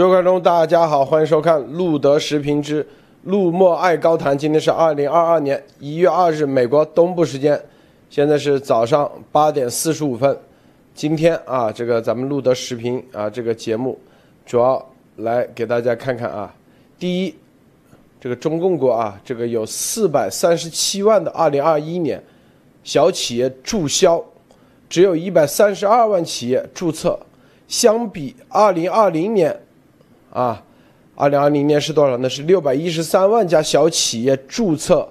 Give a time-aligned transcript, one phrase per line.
[0.00, 2.88] 各位观众，大家好，欢迎收看路德时评之
[3.24, 4.36] 路莫爱高谈。
[4.36, 7.62] 今天是二零二二年一月二日，美国东部时间，
[8.08, 10.34] 现在是早上八点四十五分。
[10.94, 14.00] 今天啊，这个咱们路德时评啊，这个节目
[14.46, 14.82] 主要
[15.16, 16.54] 来给大家看看啊，
[16.98, 17.34] 第一，
[18.18, 22.24] 这个中共国啊，这个有四百三十七万的二零二一年
[22.82, 24.24] 小企业注销，
[24.88, 27.20] 只有一百三十二万企业注册，
[27.68, 29.60] 相比二零二零年。
[30.30, 30.62] 啊，
[31.16, 32.28] 二零二零年是多少呢？
[32.28, 35.08] 是六百一十三万家小企业注册，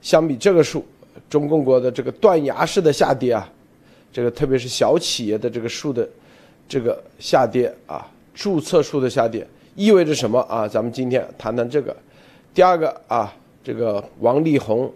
[0.00, 0.84] 相比这个数，
[1.28, 3.48] 中共国的这个断崖式的下跌啊，
[4.10, 6.08] 这个特别是小企业的这个数的
[6.66, 10.66] 这个下跌啊，注册数的下跌意味着什么啊？
[10.66, 11.94] 咱们今天谈谈这个。
[12.54, 14.90] 第二个啊，这个王力宏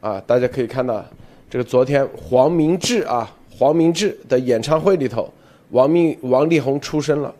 [0.00, 1.04] 啊，大家可以看到，
[1.48, 5.30] 这个昨天黄明志啊，黄明志的演唱会里头，
[5.70, 7.32] 王明王力宏出声了。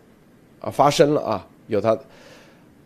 [0.59, 1.97] 啊，发生了啊，有他。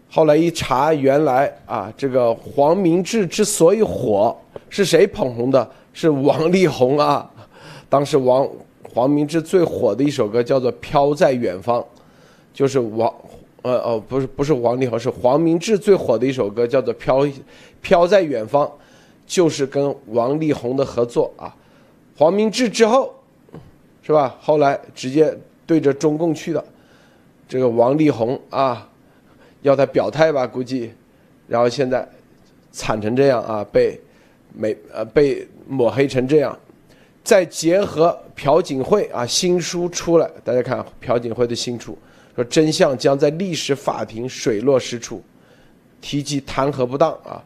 [0.09, 4.37] 后来一查，原来啊，这个黄明志之所以火，
[4.69, 5.69] 是谁捧红的？
[5.93, 7.29] 是王力宏啊。
[7.87, 8.47] 当时王
[8.93, 11.79] 黄明志最火的一首歌叫做《飘在远方》，
[12.53, 13.13] 就是王
[13.61, 17.25] 呃哦不是不是王力宏，是黄明志最火的一首歌叫做《飘
[17.81, 18.65] 飘在远方》，
[19.25, 21.55] 就是跟王力宏的合作啊。
[22.17, 23.13] 黄明志之后，
[24.03, 24.35] 是吧？
[24.41, 25.33] 后来直接
[25.65, 26.63] 对着中共去的。
[27.51, 28.87] 这个王力宏啊，
[29.61, 30.89] 要他表态吧，估计，
[31.49, 32.07] 然后现在
[32.71, 33.99] 惨成这样啊，被
[34.53, 36.57] 没呃被抹黑成这样，
[37.25, 41.97] 再结合朴槿惠啊新书出来，大家看朴槿惠的新书，
[42.37, 45.21] 说真相将在历史法庭水落石出，
[45.99, 47.43] 提及弹劾不当啊，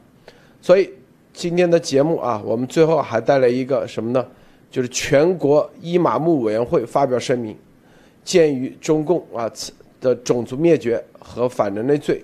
[0.62, 0.88] 所以
[1.34, 4.24] 今天的节目啊，我们最后还带来一个什么呢？
[4.70, 7.58] 就是全国伊玛目委员会发表声明，
[8.24, 9.52] 鉴于中共啊。
[10.02, 12.24] 的种族灭绝和反人类罪，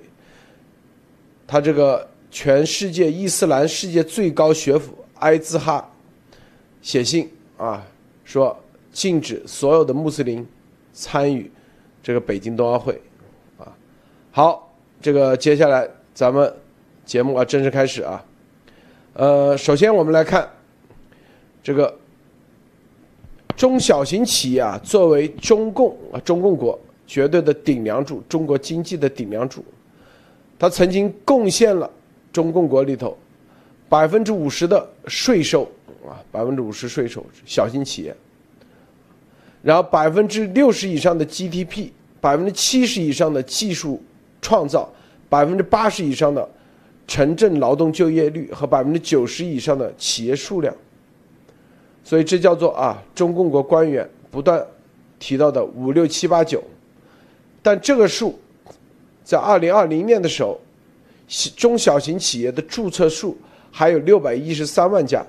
[1.47, 5.89] 他这个全世界伊斯兰世界最高学府埃兹哈
[6.81, 7.85] 写信啊，
[8.23, 8.57] 说
[8.91, 10.47] 禁止所有的穆斯林
[10.93, 11.51] 参与
[12.03, 13.01] 这个北京冬奥会
[13.57, 13.75] 啊。
[14.31, 14.71] 好，
[15.01, 16.53] 这个接下来咱们
[17.05, 18.23] 节目啊正式开始啊。
[19.13, 20.49] 呃，首先我们来看
[21.61, 21.97] 这个
[23.55, 26.79] 中小型企业啊，作为中共啊中共国。
[27.11, 29.61] 绝对的顶梁柱，中国经济的顶梁柱，
[30.57, 31.91] 他曾经贡献了
[32.31, 33.17] 中共国里头
[33.89, 35.69] 百分之五十的税收
[36.07, 38.15] 啊，百分之五十税收小型企业，
[39.61, 41.89] 然后百分之六十以上的 GDP，
[42.21, 44.01] 百分之七十以上的技术
[44.41, 44.89] 创造，
[45.27, 46.49] 百分之八十以上的
[47.05, 50.73] 城镇劳动就业率和百分之九十以上的企业数量，
[52.05, 54.65] 所以这叫做啊，中共国官员不断
[55.19, 56.63] 提到的五六七八九。
[57.61, 58.39] 但这个数，
[59.23, 60.59] 在二零二零年的时候，
[61.55, 63.37] 中小型企业的注册数
[63.71, 65.25] 还有六百一十三万家。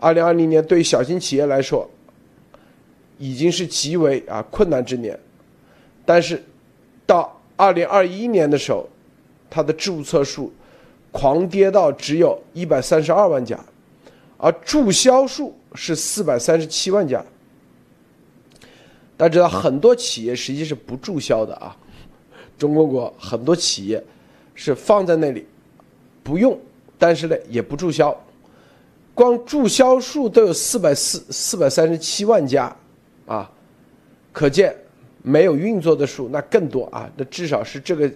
[0.00, 1.88] 二零二零年对小型企业来说，
[3.18, 5.18] 已经是极为啊困难之年。
[6.04, 6.42] 但是，
[7.06, 8.88] 到二零二一年的时候，
[9.50, 10.52] 它的注册数
[11.10, 13.58] 狂跌到只有一百三十二万家，
[14.36, 17.24] 而注销数是四百三十七万家。
[19.18, 21.76] 大家知道，很多企业实际是不注销的啊。
[22.56, 24.02] 中国国很多企业
[24.54, 25.44] 是放在那里
[26.22, 26.56] 不用，
[26.96, 28.16] 但是呢也不注销，
[29.14, 32.74] 光注销数都有四百四四百三十七万家
[33.26, 33.50] 啊，
[34.32, 34.72] 可见
[35.20, 38.08] 没有运作的数那更多啊，那至少是这个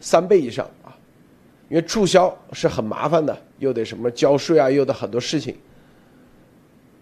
[0.00, 0.96] 三倍以上啊。
[1.68, 5.56] 因为注销是很麻烦的，又得什么交税啊，又得很多事情。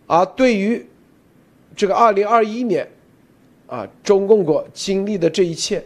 [0.07, 0.87] 而对于
[1.77, 2.89] 这个二零二一年。
[3.73, 5.83] 啊，中共国经历的这一切，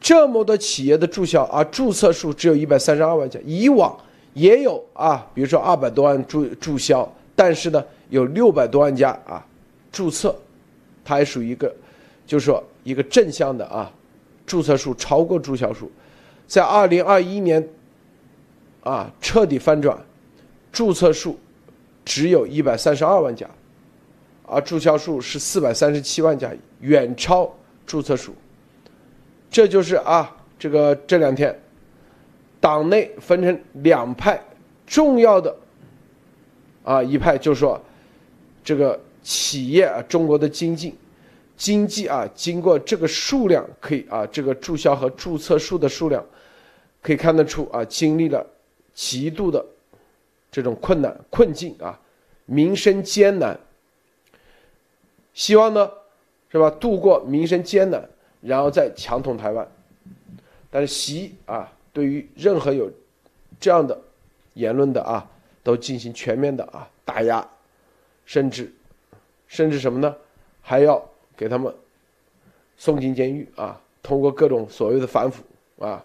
[0.00, 3.38] 这么多企业的注销啊，注册数只有一百三十二万家。
[3.44, 3.96] 以往
[4.34, 9.46] 也有啊，比如说二百多万注注销，但是呢，有六百多万家啊
[9.92, 10.34] 注册，
[11.04, 11.72] 它还属于一个，
[12.26, 13.88] 就是说一个正向的啊，
[14.44, 15.88] 注册数超过注销数，
[16.48, 17.64] 在二零二一年
[18.82, 19.96] 啊彻底翻转，
[20.72, 21.38] 注册数
[22.04, 23.48] 只有一百三十二万家。
[24.48, 26.50] 而注销数是四百三十七万家，
[26.80, 27.52] 远超
[27.84, 28.32] 注册数。
[29.50, 31.58] 这就是啊，这个这两天，
[32.60, 34.40] 党内分成两派，
[34.86, 35.54] 重要的
[36.84, 37.80] 啊一派就说，
[38.62, 40.94] 这个企业啊，中国的经济
[41.56, 46.24] 经济啊，经过这个数量可以啊，这个注销和注册数的数量，
[47.02, 48.46] 可以看得出啊，经历了
[48.94, 49.64] 极度的
[50.52, 51.98] 这种困难困境啊，
[52.44, 53.58] 民生艰难。
[55.36, 55.88] 希望呢，
[56.48, 56.70] 是吧？
[56.70, 58.08] 度过民生艰难，
[58.40, 59.68] 然后再强统台湾。
[60.70, 62.90] 但是习啊，对于任何有
[63.60, 64.00] 这样的
[64.54, 65.30] 言论的啊，
[65.62, 67.46] 都进行全面的啊打压，
[68.24, 68.72] 甚至
[69.46, 70.16] 甚至什么呢？
[70.62, 71.06] 还要
[71.36, 71.72] 给他们
[72.78, 73.78] 送进监狱啊！
[74.02, 75.44] 通过各种所谓的反腐
[75.78, 76.02] 啊。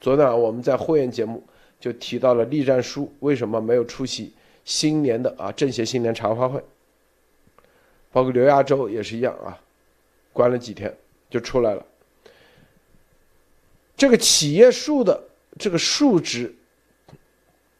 [0.00, 1.40] 昨天啊，我们在会员节目
[1.78, 4.32] 就提到了栗战书为什么没有出席
[4.64, 6.60] 新年的啊政协新年茶话会，
[8.16, 9.60] 包括刘亚洲也是一样啊，
[10.32, 10.90] 关了几天
[11.28, 11.84] 就出来了。
[13.94, 15.22] 这个企业数的
[15.58, 16.50] 这个数值，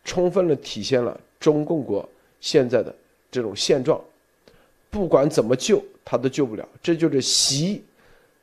[0.04, 2.06] 充分的体现了中共国
[2.38, 2.94] 现在的
[3.30, 3.98] 这种现状，
[4.90, 6.68] 不管怎么救，他都救不了。
[6.82, 7.82] 这就是习，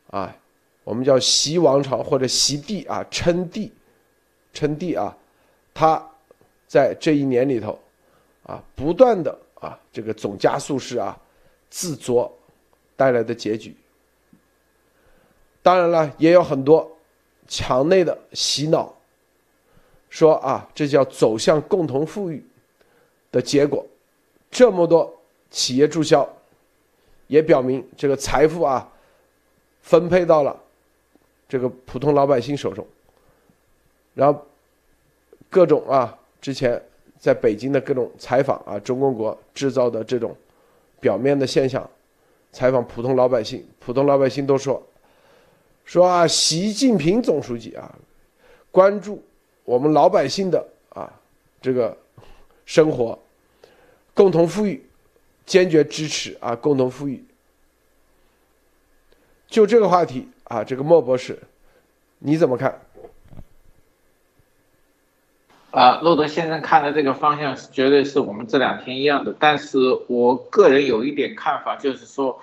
[0.10, 0.36] 啊，
[0.84, 3.72] 我们叫习王朝或者习帝啊，称帝，
[4.52, 5.16] 称帝啊，
[5.76, 6.04] 他
[6.68, 7.80] 在这一年里头，
[8.48, 11.16] 啊，不断的啊，这个总加速式啊，
[11.74, 12.32] 自作
[12.96, 13.76] 带来的结局。
[15.64, 16.88] 当然了，也有很多。
[17.46, 18.96] 墙内的洗脑，
[20.10, 22.44] 说啊，这叫走向共同富裕
[23.32, 23.86] 的结果。
[24.50, 25.14] 这么多
[25.52, 26.28] 企业注销，
[27.28, 28.90] 也表明这个财富啊，
[29.82, 30.58] 分配到了
[31.50, 32.88] 这个普通老百姓手中。
[34.14, 34.46] 然后
[35.50, 36.82] 各种啊，之前
[37.20, 40.36] 在北京的各种采访啊，中共国制造的这种
[41.04, 41.88] 表面的现象，
[42.54, 44.82] 采访普通老百姓，普通老百姓都说。
[45.84, 47.94] 说啊，习近平总书记啊，
[48.72, 49.22] 关注
[49.66, 51.12] 我们老百姓的啊
[51.62, 51.96] 这个
[52.66, 53.20] 生活，
[54.14, 54.82] 共同富裕，
[55.46, 57.22] 坚决支持啊共同富裕。
[59.48, 61.38] 就这个话题啊，这个莫博士，
[62.20, 62.80] 你怎么看？
[65.74, 72.40] 啊，洛德先生看的这个方向是绝对是我们这两天一样的，但是我个人有一点看法，就是说。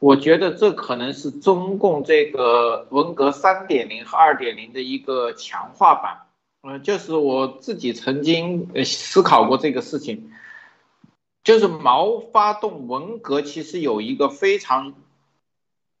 [0.00, 6.18] 我觉得这可能是中共这个文革三点零和二点零的一个强化版，
[6.62, 10.30] 嗯，就是我自己曾经思考过这个事情，
[11.42, 14.92] 就是毛发动文革其实有一个非常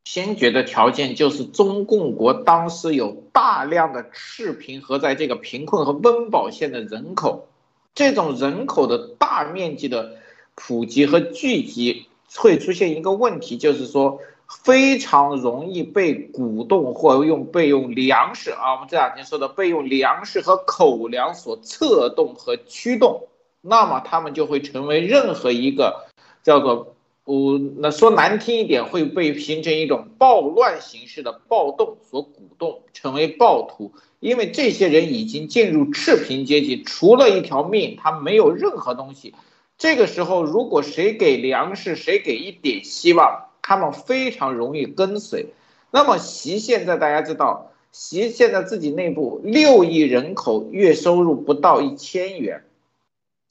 [0.04, 7.48] 先决的条件，就是中共国当时有大量的赤贫和在这个贫困和温饱线的人口，
[7.94, 10.16] 这种人口的大面积的
[10.54, 12.06] 普及和聚集。
[12.36, 14.18] 会出现一个问题，就是说
[14.48, 23.28] 非常容易被鼓动或用被用粮食啊，我们这两天说的被用粮食和口粮所策动和驱动，
[23.60, 26.06] 那么他们就会成为任何一个
[26.42, 26.93] 叫做
[27.24, 39.34] 不，那说难听一点，会被形成一种暴乱形式的暴动所鼓动，成为暴徒，因为这些人已经进入赤贫阶级，除了一条命，他没有任何东西。
[39.78, 45.46] 这个时候，如果谁给粮食，谁给一点希望，他们非常容易跟随。
[45.90, 52.64] 那么，习现在大家知道，习现在自己内部六亿人口，月收入不到一千元。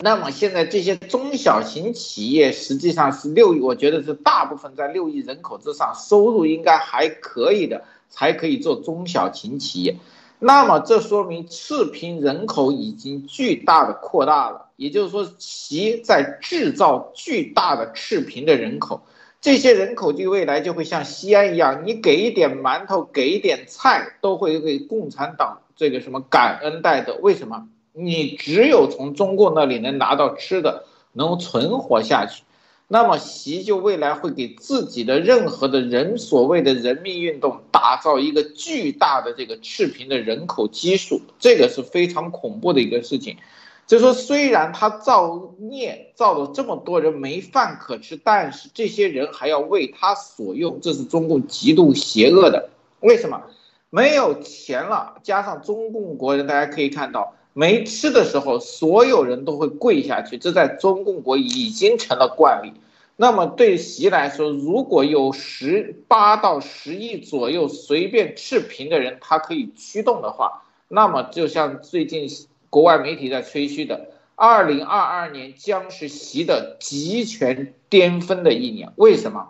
[0.04, 9.96] 那么现在这些中小型企业实际上是六亿，我觉得是大部分在六亿人口之上，收入应该还可以的，才可以做中小型企业。
[10.40, 14.72] 那么这说明赤贫人口已经巨大的扩大了。
[14.76, 19.04] 也就是说，其在制造巨大的赤贫的人口，
[19.40, 27.16] 这些人口就未来就会像西安一样，你给一点馒头，给一点菜，都会给共产党这个什么感恩戴德。
[27.22, 27.70] 为什么？
[27.94, 32.44] 你只有从中共那里能拿到吃的，能存活下去，
[32.88, 43.38] 那么习就未来会给自己的任何的人所谓的人民运动打造一个巨大的这个赤贫的人口基数，这个是非常恐怖的一个事情。
[43.86, 52.70] 就说，虽然他造孽造了这么多人没饭可吃，但是这些人还要为他所用，这是中共极度邪恶的。
[53.02, 53.44] 为什么？
[53.90, 62.74] 没有钱了，加上中共国人，大家可以看到，没吃的时候，所有人都会跪下去，这在中共国已经成了惯例。
[63.16, 72.28] 那么对习来说，如果有十八到十亿左右随便赤贫的人，他可以驱动的话，那么就像最近。
[72.74, 78.92] 国外媒体在吹嘘的，二零二二年将是习的集权巅峰的一年。
[78.96, 79.50] 为什么？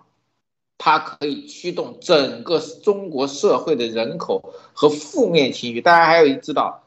[0.77, 5.79] 它可以驱动整个中国社会的人口和负面情绪。
[5.79, 6.82] 大家还有知道，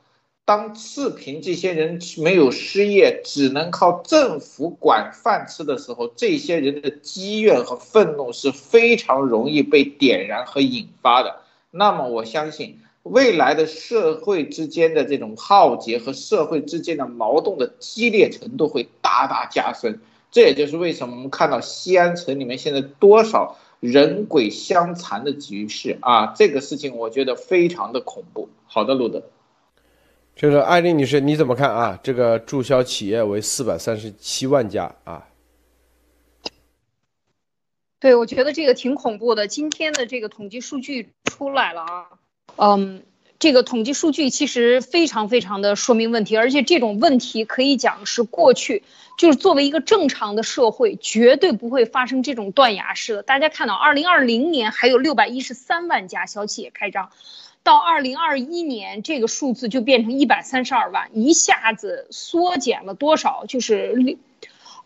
[0.46, 11.40] 当赤贫这些人没有失业，只能靠政府管饭吃的时候，这些人的积怨和愤怒是非常容易被点燃和引发的。
[11.70, 12.78] 那么，我相信。
[13.02, 20.00] 未来的社会之间的这种浩劫和社会之间的矛盾的激烈程度会大大加深，
[20.32, 28.48] 这也就是为什么我们看到西安城里面现在多少人鬼相残的局势啊，这个事情我觉得非常的恐怖。
[28.66, 29.22] 好的，路德，
[30.38, 31.98] 这个艾丽女士你怎么看啊？
[32.02, 35.26] 这个注销企业为四百三十七万家啊。
[37.98, 39.48] 对，我觉得这个挺恐怖的。
[39.48, 42.06] 今天的这个统计数据出来了啊，
[42.56, 43.02] 嗯，
[43.38, 48.82] 这个统计数据其实非常非常的说明问题，而且这种问题可以讲是过去
[49.16, 53.22] 就是作为一个正常的社会，绝对不会发生这种断崖式的。
[53.22, 57.10] 大家看到，二零二零年还有六百一十三万家小企业开张，
[57.66, 63.44] 到二零二一年这个数字就变成一百三十二万，一下子缩减了多少？
[63.46, 64.16] 就是六。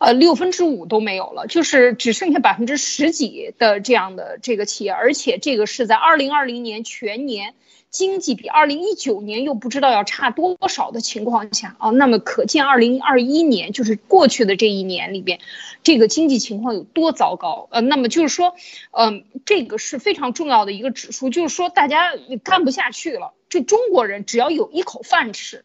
[0.02, 7.52] 呃，六分之五都没有了，就是只剩下百分之十几的这样的这个企业，而且这个是在二零二零年全年
[7.90, 15.40] 经济比二零一九年又不知道要差多少的情况下啊，那么可见二零二一年就是过去的这一年里边，
[15.82, 17.68] 这个经济情况有多糟糕。
[17.70, 18.54] 呃，那么就是说，
[18.92, 22.12] 嗯，这个是非常重要的一个指数，就是说大家
[22.44, 25.64] 干不下去了，这中国人只要有一口饭吃。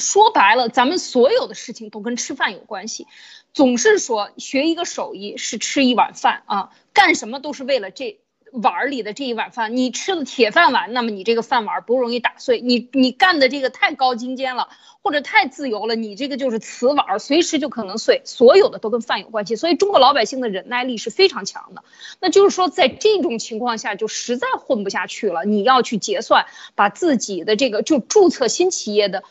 [0.00, 3.06] 说白了，咱们所有的事情都跟吃饭有关系，
[3.52, 8.18] 总是说学一个手艺是吃一碗饭啊，干什么都是为了这
[8.52, 9.76] 碗里的这一碗饭。
[9.76, 12.60] 你吃的铁饭碗，那么你这个饭碗不容易打碎。
[12.60, 14.68] 你你干的这个太高精尖了，
[15.02, 18.22] 或者太自由了，你这个就是瓷碗，随时就可能碎。
[18.24, 21.84] 所有的都跟饭有关系，所以中国老百姓的忍耐力是非常强的。
[22.20, 29.22] 那就是说，在这种情况下，就实在混不下去了，你要去结算，把自己的这个就注册新企业的。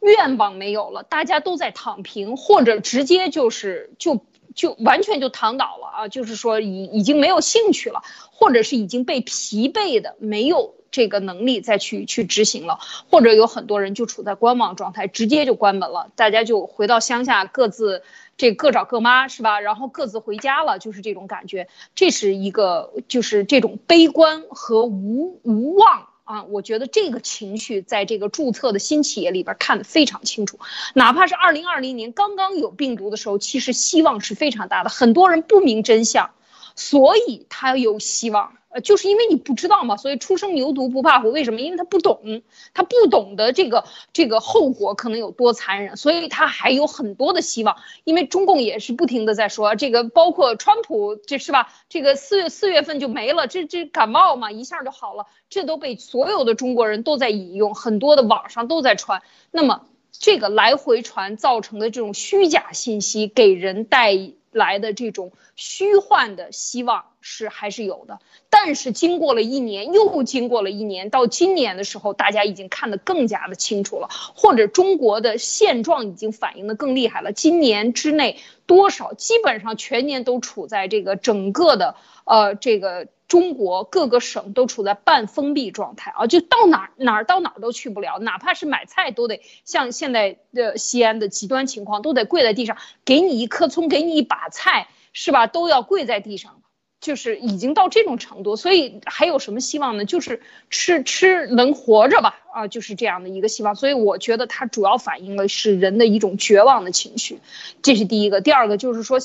[0.00, 4.24] 愿望没有了，大家都在躺平，或者直接就是就
[4.58, 6.08] 就完全就躺倒了啊！
[6.08, 18.02] 就是说已已经没有兴趣了，或者是已经被疲惫的没有这个能力再去去执行了，或者有很多人就处在观望状态，直接就关门了，大家就回到乡下各自
[18.36, 19.60] 这各找各妈是吧？
[19.60, 21.68] 然后各自回家了，就是这种感觉。
[21.94, 26.08] 这是一个就是这种悲观和无无望。
[26.28, 30.58] 啊，我觉得这个情绪在这个注册的新企业里边看得非常清楚，
[30.92, 36.28] 哪怕是二零二零年刚刚有病毒的时候，其实希望是非常大的，很多人不明真相，
[36.76, 38.57] 所以他有希望。
[38.70, 41.30] 呃，就是因为你不知道嘛，所以初生牛犊不怕虎。
[41.30, 41.60] 为什么？
[41.60, 42.42] 因为他不懂，
[42.74, 47.76] 他不懂得这个这个后果可能有多残忍，所以他还有很多的希望。
[48.04, 51.72] 因为中共也是不停的在说这个，包括川普，这是吧？
[51.88, 59.22] 这个四月四月份就没了，这这感冒嘛，一下就好了，这都被所有的中国人都在引用，很多的网上都在传。
[59.50, 64.32] 那么这个来回传造成的这种虚假信息，给人带。
[64.50, 77.32] 来的这种虚幻的希望是还是有的，但是经过了一年，又经过了一年，到今年的时候，大家已经看得更加的清楚了，或者中国的现状已经反映的更厉害了。
[77.32, 83.08] 今年之内多少，基本上全年都处在这个整个的呃这个。
[83.28, 95.46] 中国各个省都处在半封闭状态啊，就到哪儿哪儿到哪儿都去不了，哪怕是买菜都得像现在的西安的极端情况，都得跪在地上，给你一颗葱，给你一把菜，是吧？
[95.46, 96.62] 都要跪在地上，
[97.02, 100.06] 就是已经到这种程度，所以还有什么希望呢？
[100.06, 103.74] 就是吃吃能活着吧，啊，就是这样的一个希望。
[103.74, 107.40] 所以我觉得它主要反映的是人的一种绝望的情绪，
[107.82, 108.40] 这是第一个。
[108.40, 109.18] 第二个就是说。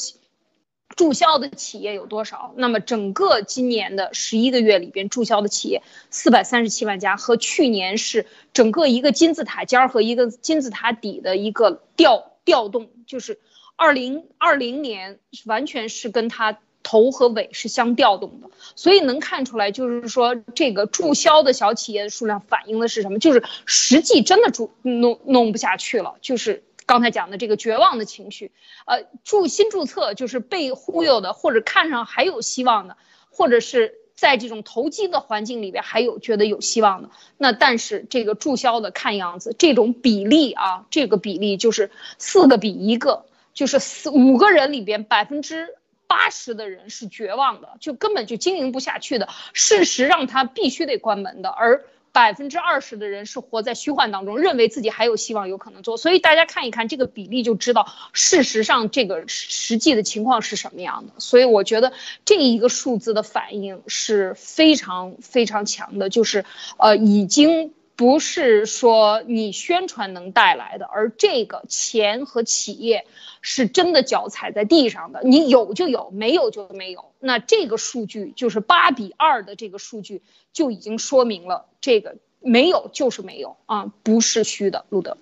[0.95, 2.53] 注销的企业有多少？
[2.55, 13.39] 那么整个今年的十一个月里边，注销的企业四百三十七万家，和去年是整个一个金字塔尖儿和一个金字塔底的一个调调动，就是
[13.75, 23.17] 二零二零年完全是跟它头和尾是相调动的，所以能看出来，就是说这个注销的小企业的数量反映的是什么？
[23.19, 26.63] 就是实际真的注弄弄不下去了，就是。
[26.93, 28.51] 刚才讲的这个绝望的情绪，
[28.85, 32.97] 呃，注新注册就是被忽悠的，或者看上还有希望的，
[33.31, 37.09] 或者是在这种投机的环境里边还有觉得有希望的，
[37.39, 45.69] 那但是这个注销的看样子这种比例啊，这个比例就是四个比一个，就是四五个人里边百分之
[46.05, 51.83] 八十的人是绝望的，就根本就经营不下去的，事实让他必须得关门的，而。
[52.13, 55.97] 百分之二十的人是活在虚幻当中，认为自己还有希望，有可能做。
[55.97, 61.13] 所以大家看一看这个比例，就知道事实上这个实际的情况是什么样的。
[61.17, 61.91] 所以我觉得
[62.23, 66.45] 这一个数字的反应是非常非常强的，就是
[66.77, 73.05] 呃，已经不是说你宣传能带来的，而这个钱和企业。
[73.45, 77.11] 是真的脚踩在地上的，你有就有，没有就没有。
[77.19, 80.21] 那这个数据就是八比二的这个数据，
[80.53, 84.85] 就已经说明了这个没有就是没有啊，不是虚的。
[84.87, 85.17] 路德，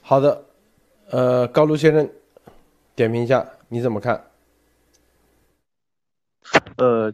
[0.00, 0.44] 好的，
[1.10, 2.08] 呃，高卢先生，
[2.94, 4.30] 点评一下你怎么看？
[6.76, 7.12] 呃，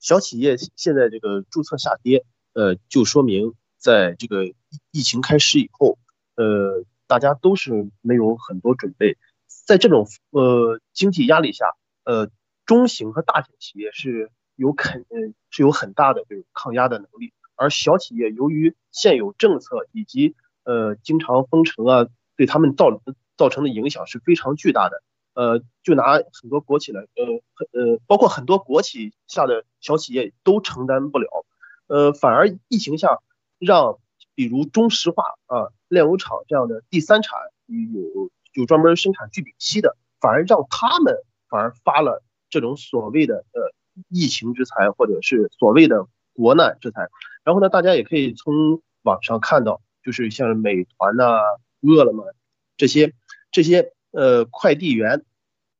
[0.00, 4.44] 小企业现在这个注册下跌，呃，就说明在这个
[4.92, 5.98] 疫情开始以后，
[6.36, 9.18] 呃，大家都是没有很多准备，
[9.66, 11.74] 在这种呃经济压力下，
[12.04, 12.30] 呃，
[12.64, 15.04] 中型和大型企业是有肯
[15.50, 23.02] 是有很大的这种抗压的能力，而小企业由于现有政策以及呃经常封城啊，对他们造
[23.36, 25.02] 造成的影响是非常巨大的。
[25.34, 31.46] 呃，就拿很多国企来，呃，呃，包括很多国企下的小企业都承担不了，
[31.88, 33.18] 呃，反而疫情下
[33.64, 33.98] 让，
[34.34, 41.16] 比如中石化啊、炼油厂这样的第三产有有专门生产聚丙烯的，反而让他们
[41.48, 43.72] 反而发了这种所谓的呃
[44.08, 47.08] 疫情之财，或者是所谓的国难之财。
[47.44, 51.38] 然后呢，大家也可以从网上看到，就是像美团呐、
[51.80, 52.34] 饿了么
[52.76, 53.12] 这些
[53.50, 53.92] 这些。
[54.14, 55.24] 呃，快递员，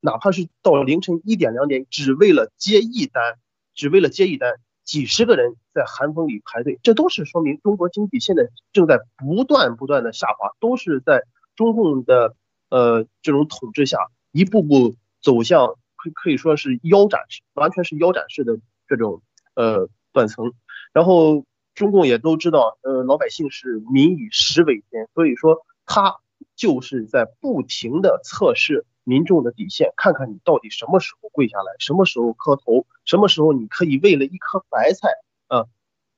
[0.00, 3.38] 哪怕是到凌晨一点两点，只为了接一单，
[3.74, 11.22] 只为了接一单，几十个人在寒风里排队，这都是说明中国经济现在正在不断不断的下滑，都是在
[11.56, 12.36] 中共的
[12.68, 13.98] 呃这种统治下，
[14.32, 17.20] 一步步走向可可以说是腰斩，
[17.54, 19.22] 完全是腰斩式的这种
[19.54, 20.52] 呃断层。
[20.92, 26.16] 然后中共也都知道，呃，老百姓是民以食为天，所以说他。
[26.56, 35.08] 就是在不停的测试民众的底线，看看你到底什么时候跪下来，什么时候磕头，什么时候你可以为了一颗白菜
[35.48, 35.66] 啊，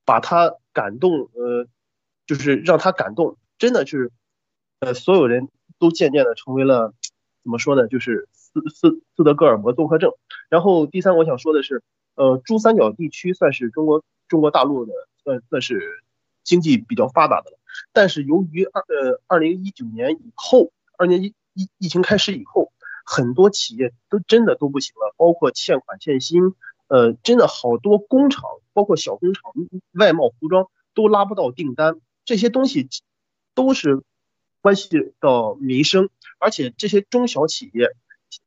[0.05, 1.67] 把他感动，呃，
[2.25, 4.11] 就是让他感动，真的是，
[4.79, 5.49] 呃，所有人
[5.79, 6.93] 都渐渐的成为了
[7.43, 10.11] 怎么说呢，就是斯斯斯德哥尔摩综合症。
[10.49, 11.83] 然后第三，我想说的是，
[12.15, 16.03] 呃，珠三角地区算是中国中国大陆的算算是
[16.43, 17.59] 经济比较发达的了。
[17.91, 22.71] 但是由于二呃二零一九年以后，二年一疫疫情开始以后，
[23.05, 26.55] 很多企业都真的都不行了，包括欠款欠薪，
[26.87, 29.51] 呃，真的好多工厂，包括小工厂、
[29.93, 32.89] 外贸服装都拉不到订单，这些东西
[33.53, 34.03] 都是
[34.61, 37.95] 关系到民生，而且这些中小企业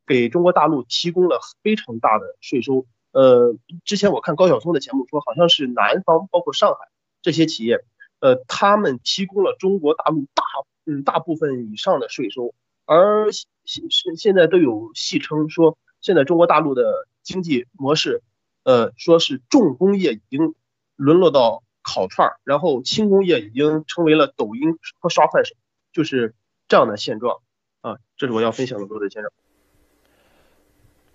[0.06, 2.86] 给中国大陆提供了非常大的税收。
[3.12, 6.88] 呃，之前我看高晓松的节目说，好像是南方，包括上海
[7.22, 7.84] 这些企业。
[8.20, 10.42] 呃，他们提供了中国大陆大
[10.86, 12.52] 嗯大部分以上的税收，
[12.88, 13.30] 而
[13.66, 18.22] 现现现在都有戏称说，现在中国大陆的经济模式，
[18.64, 20.54] 呃，说是重工业已经
[20.96, 25.54] 沦落到烤串儿，然后轻工业已经成为了抖音和刷快手，
[25.92, 26.34] 就是
[26.66, 27.36] 这样的现状
[27.82, 27.98] 啊。
[28.16, 29.30] 这是我要分享的，罗德先生。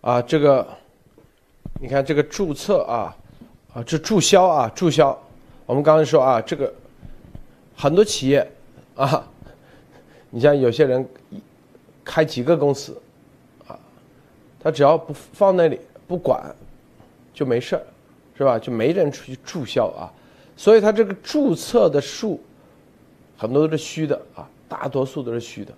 [0.02, 0.78] 啊，这个，
[1.82, 3.18] 你看这个注册啊，
[3.74, 5.20] 啊，这注销啊，注销，
[5.66, 6.72] 我们刚才说啊，这个。
[7.76, 8.48] 很多企业
[8.96, 9.28] 啊，
[10.30, 11.10] 你像有些人
[12.04, 13.00] 开几个公司
[13.68, 13.80] 啊，
[14.60, 16.44] 他只要不放那里不管
[17.34, 17.84] 就没事儿，
[18.38, 18.60] 是吧？
[18.60, 20.12] 就没人出去注销啊，
[20.56, 22.40] 所以他这个注册的数
[23.38, 25.74] 很多都是虚的啊，大多数都是虚的，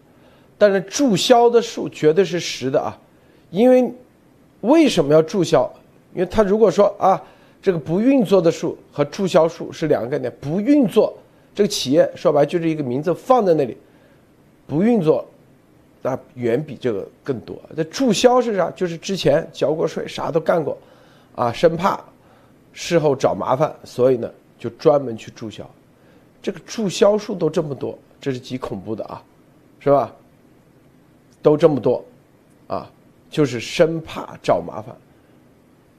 [0.57, 2.97] 但是注销的数绝对是实的啊，
[3.51, 3.93] 因为
[4.61, 5.71] 为什么要注销？
[6.13, 7.21] 因为他如果说啊，
[7.61, 11.13] 这个不运作的数和注销数是两个概念，不运作。
[11.53, 13.77] 这个企业说白就是一个名字放在那里，
[14.67, 15.25] 不运作，
[16.06, 17.60] 那远比这个更多。
[17.76, 18.70] 这注销是啥？
[18.76, 20.78] 就是之前交过税，啥都干过，
[21.34, 22.00] 啊，生怕
[22.74, 25.68] 事后找麻烦，所以呢就专门去注销。
[26.44, 29.20] 这个注销数都这么多，这是极恐怖的啊，
[29.80, 30.13] 是吧？
[31.41, 32.06] 都这么多，
[32.68, 32.88] 啊，
[33.28, 34.96] 就是生怕找麻烦，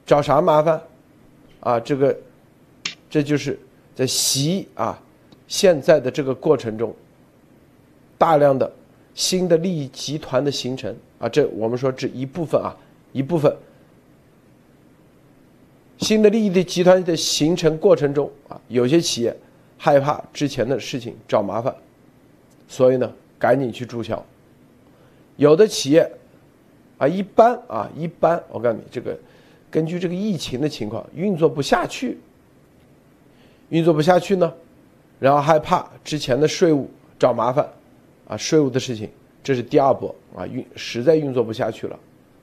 [0.05, 0.81] 找啥麻烦？
[1.59, 2.17] 啊，这个
[3.09, 3.59] 这就是
[3.93, 4.97] 在习啊。
[5.49, 6.95] 现在的这个过程中，
[8.17, 8.71] 大量的
[9.17, 12.69] 新的利益集团的形成啊，这我们说这一部分啊，
[13.11, 13.51] 一部分
[15.97, 19.35] 新的利益的集团的形成过程中啊，有些企业
[19.75, 21.75] 害怕之前的事情找麻烦，
[22.67, 24.23] 所以呢，赶紧去注销。
[25.35, 26.07] 有的企业
[26.99, 29.17] 啊，一般啊，一般，我告诉你，这个
[29.71, 32.19] 根据这个疫情的情况，运作不下去，
[33.69, 34.53] 运作不下去呢。
[35.19, 37.67] 然后害怕之前的税务找麻烦，
[38.27, 39.09] 啊，税务的事情，
[39.43, 41.97] 这是第二波啊，运实在运作不下去了，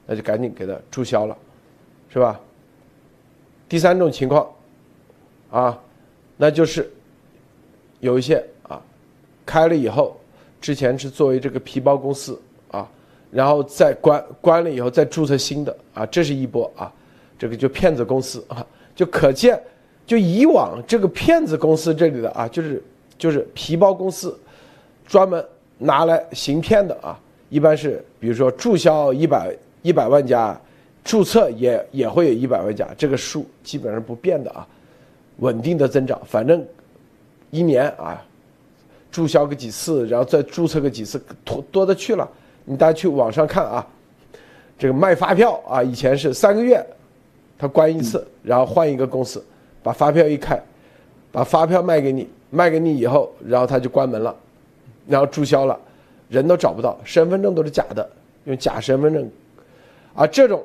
[0.06, 1.36] 那就赶紧给它注销了，
[2.08, 2.40] 是吧？
[3.68, 4.48] 第三种情况，
[5.50, 5.78] 啊，
[6.36, 6.90] 那就是
[8.00, 8.80] 有一些啊，
[9.44, 10.16] 开了以后，
[10.60, 12.88] 之前是作为这个皮包公司啊，
[13.30, 16.92] 然后再关关了以后再注册新的啊，这是一波啊，
[17.38, 19.60] 这个就骗子公司啊，就可见。
[20.06, 22.82] 就以往这个骗子公司这里的啊，就是
[23.16, 24.38] 就是皮包公司，
[25.06, 25.42] 专门
[25.78, 30.58] 拿来行骗的啊，一般是比如说注销一百一百万家
[31.02, 34.66] 注册也也会有一百万家，这个数基本上不变的啊，
[35.38, 36.20] 稳定的增长。
[36.24, 36.64] 反正
[37.50, 38.24] 一年啊，
[39.12, 42.28] 注销个几次，然后再注册个几次，多多的去了。
[42.64, 43.86] 你大家去网上看啊，
[44.78, 46.82] 这个卖发票啊，以前是三个月，
[47.58, 49.44] 他关一次，然后换一个公司，
[49.82, 50.58] 把发票一开，
[51.30, 54.34] 把发票卖给你，卖给你以后，然后他就关门了，
[55.06, 55.78] 然后注销了，
[56.28, 58.08] 人都找不到，身份证都是假的，
[58.44, 59.30] 用假身份证，
[60.14, 60.64] 啊，这种。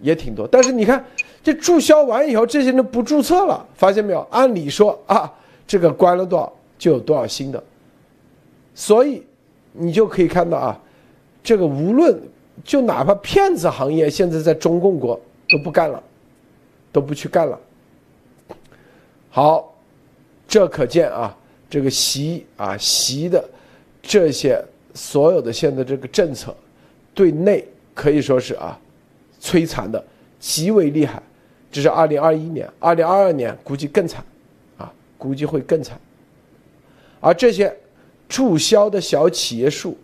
[0.00, 1.02] 也挺多，但是你看，
[1.42, 4.26] 这注销完以后，这些人不注册了，发现没有？
[4.30, 5.30] 按理说啊，
[5.66, 7.62] 这个关了多少就有多少新的，
[8.74, 9.24] 所以
[9.72, 10.78] 你就可以看到啊，
[11.42, 12.18] 这个无论
[12.64, 16.02] 就哪怕骗子行业，现在在中共国都不干了，
[16.90, 17.58] 都不去干了。
[19.30, 19.72] 好，
[20.46, 21.34] 这可见啊，
[21.70, 23.42] 这个习啊习的
[24.06, 24.62] 这些
[24.94, 26.54] 所有的现在这个政策，
[27.12, 28.78] 对内可以说是啊。
[29.40, 30.02] 摧残的
[30.40, 31.22] 极为厉害，
[31.70, 34.24] 这是二零二一年，二零二二年估计更惨，
[34.78, 36.00] 啊，估计会更惨。
[37.20, 37.70] 而这些
[38.26, 39.98] 注销的小企业数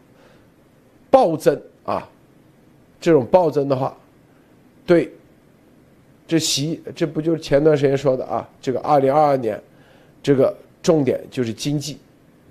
[1.10, 2.06] 暴增啊，
[3.00, 3.96] 这种暴增的话，
[4.84, 5.10] 对，
[6.28, 8.46] 这习这不就是前段时间说的啊？
[8.60, 9.58] 这个二零二二年，
[10.22, 11.96] 这个重点就是经济，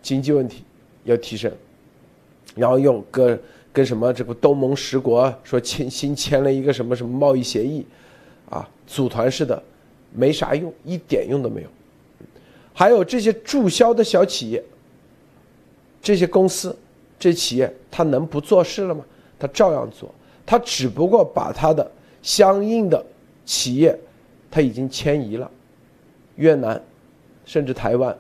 [0.02, 0.64] 经济问题
[1.04, 1.52] 要提升，
[2.56, 3.40] 然后用跟。
[3.72, 7.86] 跟什么这个东盟十国说签新签了一个什么什么贸易协议，
[8.50, 9.62] 啊，组团式的，
[10.12, 11.70] 没啥用，一点用都没有。
[12.74, 14.62] 还有这些注销的小企业，
[16.02, 16.76] 这些公司，
[17.20, 19.06] 这企业他能不做事了吗？
[19.38, 20.14] 他照样做，
[20.48, 21.90] 他只不过把他的
[22.24, 23.06] 相应的
[23.46, 23.98] 企业，
[24.50, 25.50] 他已经迁移了，
[26.38, 26.82] 越南，
[27.46, 28.18] 甚至台湾，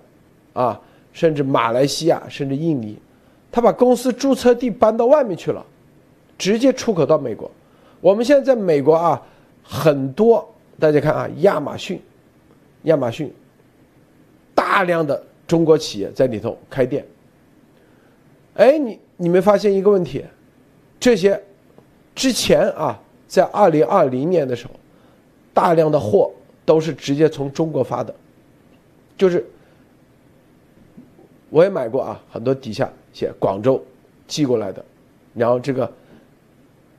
[0.53, 0.79] 啊，
[1.19, 2.97] 甚至马来西亚，甚至印尼。
[3.51, 5.65] 他把公司注册地搬到外面去了，
[6.37, 7.51] 直接出口到美国。
[7.99, 9.21] 我们现在在美国啊，
[9.61, 12.01] 很多大家看啊，亚马逊，
[12.83, 13.29] 亚马逊，
[14.55, 17.05] 大量的中国企业在里头开店。
[18.53, 20.23] 哎，你你没发现一个问题？
[21.01, 21.37] 这些
[22.15, 24.71] 之前啊，在二零二零年的时候，
[25.53, 26.31] 大量的货
[26.63, 28.15] 都是直接从中国发的，
[29.17, 29.45] 就是
[31.49, 32.89] 我也买过啊，很多底下。
[33.11, 33.83] 写广州
[34.27, 34.85] 寄过来的，
[35.33, 35.91] 然后这个，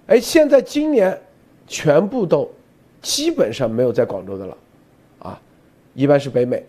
[0.08, 1.16] 哎，现在今年
[1.68, 2.50] 全部都
[3.00, 4.56] 基本上没有在广州的了，
[5.20, 5.40] 啊，
[5.94, 6.66] 一般是北美，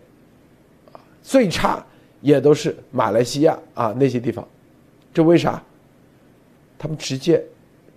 [0.92, 1.84] 啊，最差
[2.20, 4.46] 也都是马来西亚啊那些地方，
[5.12, 5.60] 这为啥？
[6.78, 7.44] 他们直接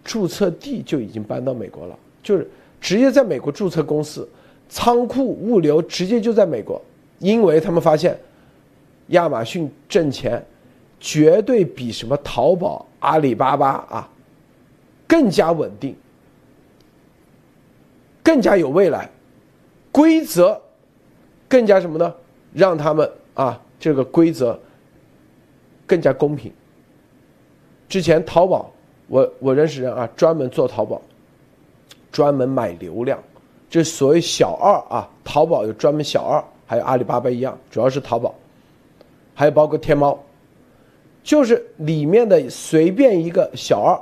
[0.03, 2.49] 注册地就已经搬到美国了，就是
[2.81, 4.27] 直接在美国注册公司，
[4.67, 6.81] 仓库物流直接就在美国，
[7.19, 8.19] 因为他们发现
[9.07, 10.45] 亚马逊挣钱。
[10.97, 14.09] 绝对比什么淘宝、阿里巴巴啊
[15.07, 15.95] 更加稳定，
[18.23, 19.07] 更加有未来，
[19.91, 20.59] 规则
[21.47, 22.11] 更加什么呢？
[22.53, 24.59] 让他们啊这个规则
[25.85, 26.51] 更加公平。
[27.87, 28.71] 之前淘宝，
[29.07, 30.99] 我我认识人啊，专门做淘宝，
[32.11, 33.21] 专门买流量，
[33.69, 38.33] 这所谓小二啊，淘宝有专门小二，还有阿里巴巴一样，主要是淘宝，
[39.35, 40.19] 还有包括天猫。
[41.23, 43.99] 就是里面的随便一个小二，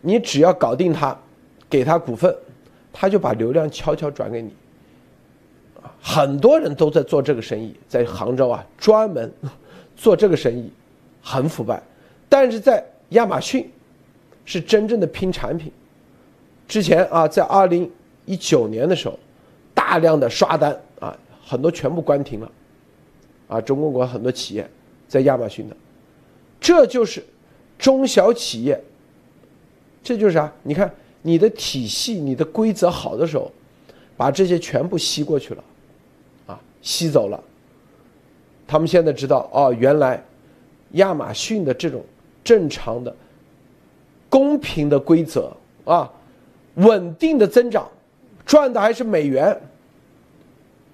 [0.00, 1.16] 你只要搞定他，
[1.70, 2.36] 给他股份，
[2.92, 4.52] 他就把流量悄悄转给你。
[6.00, 9.32] 很多人都在做这个生意，在杭州啊，专门
[9.96, 10.72] 做这个生意，
[11.22, 11.80] 很腐败。
[12.28, 13.70] 但是在亚马逊，
[14.44, 15.70] 是真正的拼产品。
[16.66, 17.88] 之前啊，在二零
[18.24, 19.16] 一九年的时候，
[19.72, 22.50] 大量的刷单啊，很多全部关停了。
[23.52, 24.66] 啊，中国国很多企业
[25.06, 25.76] 在亚马逊的。
[26.58, 27.22] 这就是
[27.78, 28.82] 中小企业，
[30.02, 30.50] 这就是啥？
[30.62, 33.50] 你看你的体系、你的规则好的时候，
[34.16, 35.64] 把这些全部吸过去了，
[36.46, 37.38] 啊，吸走了。
[38.66, 40.24] 他们现在知道哦，原来
[40.92, 42.02] 亚马逊的这种
[42.42, 43.14] 正常的、
[44.30, 46.10] 公平的规则啊，
[46.76, 47.86] 稳定的增长，
[48.46, 49.60] 赚的还是美元。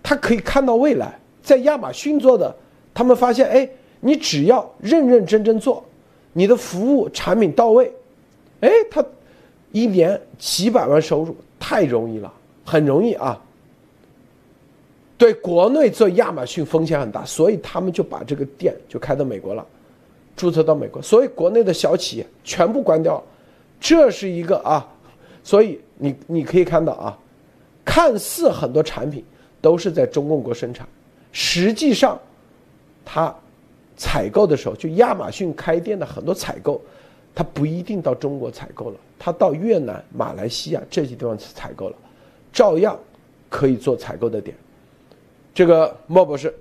[0.03, 2.55] 他可以看到未来，在亚马逊做的，
[2.93, 3.69] 他们发现哎。
[4.01, 5.85] 你只要认认真真做，
[6.33, 7.93] 你的服务产品到位，
[8.61, 9.05] 哎，他
[9.73, 12.33] 一年几百万收入太容易了，
[12.65, 13.43] 很容易啊。
[15.17, 19.67] 对国内做亚马逊风险很大，所以他们就把这个店就开到美国了，
[20.37, 23.21] 注册到美国，所以国内的小企业全部关掉，
[23.81, 24.89] 这是一个啊，
[25.43, 27.19] 所以你你可以看到啊，
[27.85, 29.25] 看似很多产品
[29.61, 30.87] 都是在中共国生产，
[31.33, 32.19] 实际上
[33.05, 33.35] 它。
[34.01, 36.81] 采购的时候，就亚马逊开店的很多采购，
[37.35, 41.97] 它不一定到中国采购了，它到越南、马来西亚这些地方去采购了，
[42.53, 42.97] 照样
[43.49, 44.57] 可以做采购的点。
[45.53, 46.55] 这个莫博士，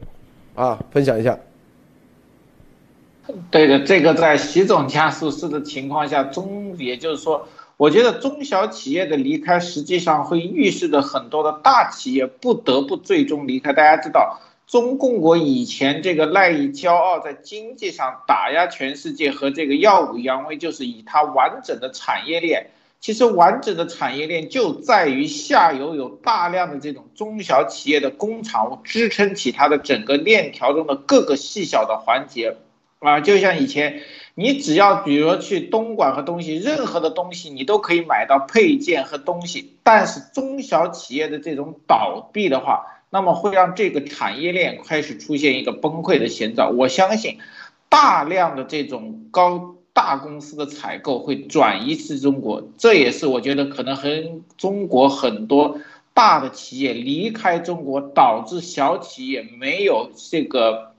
[0.56, 1.38] 啊，分享一下。
[3.51, 13.73] 对的，这个在习总加速式的情况下，中也就是说，我觉得中小企业的离开，实际上会预示着很多的大企业不得不最终离开。
[13.73, 22.67] 大家知道，中共国以前这个赖以骄傲，在经济上打压全世界和这个耀武扬威，就是以它完整的产业链。
[22.99, 32.58] 其实完整的产业链就在于下游有大量的这种中小企业的工厂支撑起它的整个链条中的各个细小的环节。
[32.99, 34.01] 啊，就像以前，
[34.34, 39.77] 你只要比如说去东莞和东西，任何的东西你都可以买到配件和东西。
[39.84, 46.70] 但是中小企业的这种倒闭的话，那么会让这个产业链开始出现一个崩溃的前兆。
[46.70, 47.38] 我相信，
[47.89, 55.80] 大量的这种高大公司的采购会转移至中国，这也是我觉得可能很中国很多
[56.13, 60.93] 大的企业离开中国，导致小企业没有这个。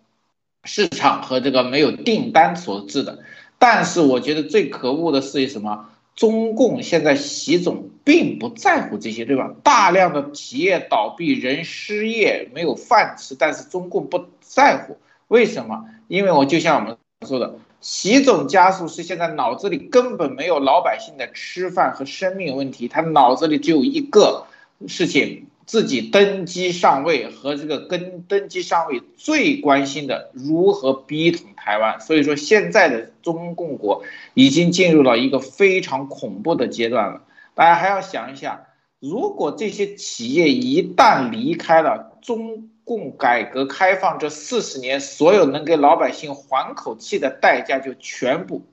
[0.64, 3.20] 市场和这个没有订单所致的，
[3.58, 5.88] 但是我觉得最可恶的是什么？
[6.18, 9.54] 中共现在习总并不在乎这些，对吧？
[9.62, 14.96] 大量的企业倒闭，人失业，没有饭吃，但是中共不在乎，
[15.28, 15.84] 为什么？
[16.08, 24.48] 因为我就像我们说的，习总加速是现在脑子里根本没有老百姓的吃饭和生命问题，他脑子里只有一个
[24.88, 25.46] 事情。
[25.68, 34.02] 自己登基上位和这个跟登基上位最关心的如何逼统台湾，所以说现在的中共国
[34.32, 37.24] 已经进入了一个非常恐怖的阶段了。
[37.54, 38.68] 大家还要想一下，
[39.00, 48.64] 如果这些企业一旦离开了中共改革开放这四十年，所有能给老百姓缓口气的代价就全部，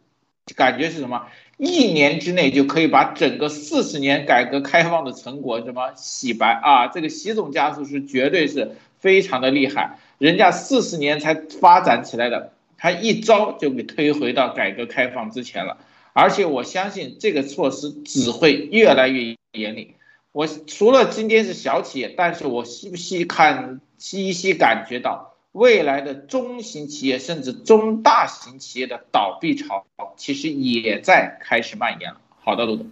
[0.55, 1.23] 感觉是什么？
[1.57, 6.87] 一年之内就可以把整个四十年改革开放的成果什么洗白啊？
[6.87, 15.77] 这个习总加速是绝对是非常的厉害，人家四十年才发展起来的，他一招就给推回到改革开放之前了。
[16.13, 19.95] 而且我相信这个措施只会越来越严厉。
[20.31, 25.31] 我除了今天是小企业，但是我细细看，细细感觉到。
[25.51, 29.85] 未来的中型企业甚至中大型企业的倒闭潮，
[30.17, 32.19] 其实也在开始蔓延了。
[32.41, 32.91] 好的，陆总。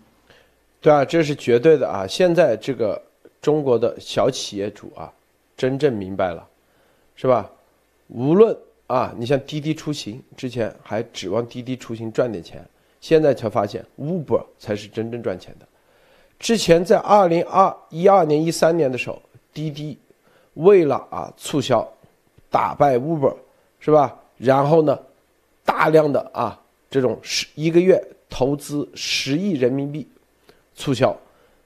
[0.80, 2.08] 对啊，这是绝对的啊！
[2.08, 3.02] 现在这个
[3.42, 5.12] 中国的小企业主啊，
[5.58, 6.48] 真正明白了，
[7.18, 7.52] 是吧？
[8.08, 12.64] 无论啊，你像滴滴出行，之前还指望滴滴出行赚点钱，
[13.02, 15.68] 现在才发现 Uber 才是真正赚钱的。
[16.40, 19.22] 之前在二零二一二年、一三年的时候，
[19.54, 19.98] 滴滴
[20.56, 21.88] 为了啊促销。
[22.52, 23.36] 打败 Uber，
[23.80, 24.16] 是吧？
[24.38, 25.00] 然后呢，
[25.66, 30.08] 大量的啊这种十一个月投资十亿人民币
[30.76, 31.18] 促销，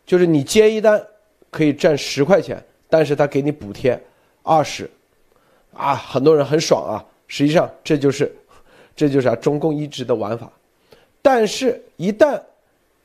[0.05, 1.05] 就是你接一单
[1.51, 4.01] 可以赚十块钱，但是他给你补贴
[4.43, 4.89] 二十，
[5.77, 7.05] 啊，很多人很爽啊。
[7.27, 8.33] 实际上这就是
[8.95, 10.51] 这就是啊中共一直的玩法，
[11.21, 12.41] 但是一旦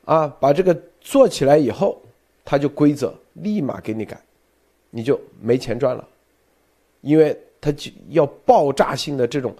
[0.05, 2.01] 啊把这个做起来以后，
[2.45, 4.21] 他就规则立马给你改，
[4.91, 6.07] 你就没钱赚了，
[7.03, 7.39] 因为。
[7.65, 9.55] 他就要爆炸性的这种，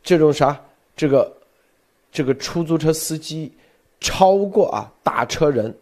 [0.00, 0.56] 这种啥，
[0.94, 1.36] 这个，
[2.12, 3.52] 这个出租车司机
[3.98, 5.76] 超过啊打车人，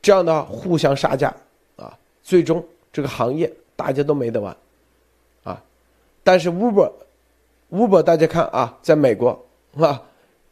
[0.00, 1.34] 这样的互相杀价
[1.74, 4.56] 啊，最终这个行业大家都没得玩，
[6.22, 9.44] 但是 Uber，Uber 大家看啊，在美国
[9.78, 10.02] 啊，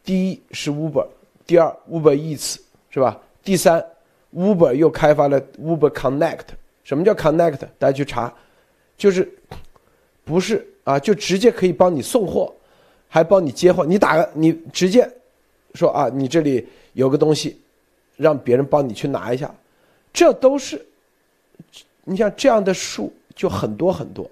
[0.03, 1.07] 第一是 Uber，
[1.45, 2.57] 第二 Uber Eats
[2.89, 3.19] 是吧？
[3.43, 3.83] 第三
[4.35, 6.45] Uber 又开发了 Uber Connect，
[6.83, 7.59] 什么叫 Connect？
[7.77, 8.33] 大家去查，
[8.97, 9.31] 就是。
[10.23, 12.53] 不是啊，就直接可以帮你送货，
[13.09, 13.83] 还帮你接货。
[13.83, 15.05] 你打个，你直接
[15.73, 17.59] 说啊，你这里有个东西，
[18.17, 19.53] 让别人帮你去拿一下，
[20.13, 20.85] 这都是，
[22.03, 24.29] 你像这样的数就很多很多，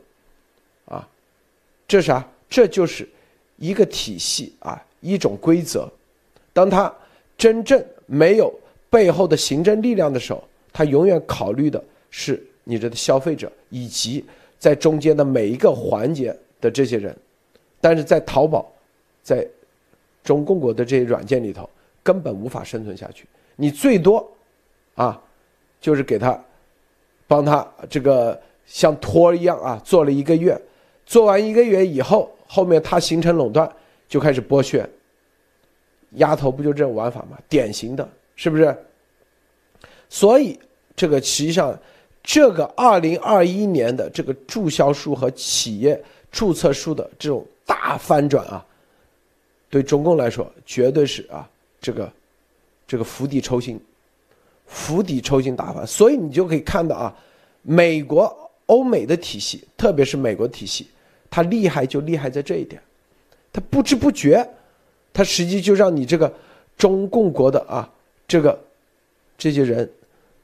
[1.89, 2.25] 这啥？
[2.47, 3.06] 这就是
[3.58, 5.91] 一个体系啊，一种规则。
[6.54, 6.93] 当他
[7.38, 8.54] 真正没有
[8.89, 14.23] 背后的行政力量的时候，他永远考虑的是你这的消费者以及。
[14.60, 17.15] 在中间的每一个环节的这些人，
[17.80, 18.69] 但是在淘宝，
[19.23, 19.47] 在
[20.21, 21.69] 中共国的这些软件里头，
[22.04, 23.25] 根本无法生存下去。
[23.56, 24.30] 你最多，
[24.95, 25.17] 啊，
[25.80, 26.38] 就是给他，
[27.25, 30.62] 帮他这个像托一样啊，做了一个月，
[31.10, 33.69] 做完一个月以后，后面它形成垄断，
[34.08, 34.88] 就开始剥削。
[36.12, 37.38] 丫头不就这种玩法吗？
[37.50, 38.78] 典型的，是不是？
[40.08, 40.60] 所以
[40.95, 41.76] 这个实际上。
[42.22, 48.63] 这个二零二一年的这个注销数和企业注册数的这种大翻转啊，
[49.69, 51.50] 对中共来说绝对是啊
[51.82, 52.12] 这个
[52.86, 53.80] 这个釜底抽薪，
[54.67, 57.15] 釜底抽薪打法，所以你就可以看到啊，
[57.63, 60.88] 美国、欧美的体系，特别是美国体系，
[61.30, 62.82] 他厉害就厉害在这一点，
[63.52, 64.48] 他不知不觉，
[65.13, 66.34] 他实际就让你这个
[66.78, 67.89] 中共国的啊
[68.28, 68.60] 这个
[69.38, 69.89] 这些人。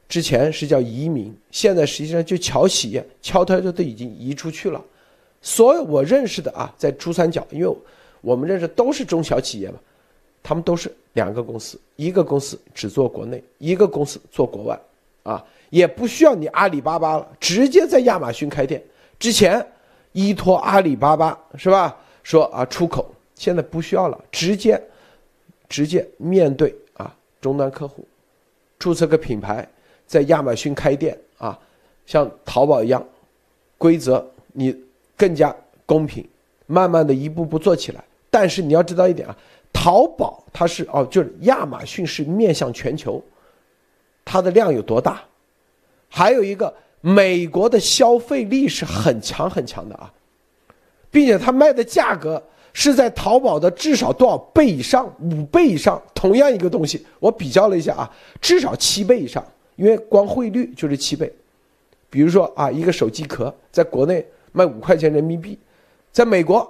[0.08, 4.80] 之前是叫移民，现在实际上就敲企业，敲他就都已经移出去了。
[5.42, 7.76] 所有我认识的啊，在珠三角，因为
[8.20, 9.74] 我们认识都是中小企业嘛，
[10.44, 14.80] 他们都是两个公司，一个公司只做国内，一个公司做国外，
[15.24, 18.80] 啊，也不需要你阿里巴巴了，直接在亚马逊开店。
[19.18, 19.66] 之前
[20.16, 21.94] 依托阿里巴巴是吧？
[22.22, 24.82] 说啊出口，现在不需要了，直接
[25.68, 28.08] 直接面对啊终端客户，
[28.78, 29.68] 注册个品牌。
[30.06, 31.58] 在亚马逊开店啊，
[32.06, 33.06] 像淘宝一样，
[33.76, 34.74] 规则你
[35.18, 36.26] 更加公平，
[36.66, 38.02] 慢慢的一步步做起来。
[38.30, 39.36] 但是你要知道一点啊，
[39.70, 43.22] 淘宝它是哦，就是亚马逊是面向全球，
[44.24, 45.22] 它的量有多大？
[46.08, 50.12] 还有一个，美国的消费力是很强很强的啊，
[51.10, 56.00] 并且它卖的价格是在淘宝的至少多少倍以上，五倍以上。
[56.14, 59.44] 同样一个东西，我比较了一下啊，至少七倍以上。
[59.76, 61.30] 因为光汇率就是七倍，
[62.08, 65.58] 比如说啊，一个手机壳在国内卖五块钱人民币，
[66.10, 66.66] 在美国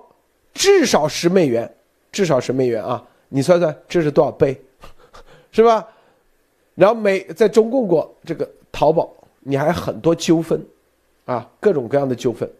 [0.52, 1.72] 至少十美元，
[2.10, 3.02] 至少十美元啊！
[3.28, 4.60] 你算算这是多少倍，
[5.52, 5.86] 是吧？
[6.74, 9.08] 然后美在中共国这个淘宝，
[9.46, 10.60] 你还很多纠纷，
[11.24, 12.50] 啊，各种各样的纠纷，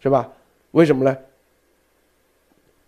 [0.00, 0.28] 是吧？
[0.70, 1.16] 为什么呢？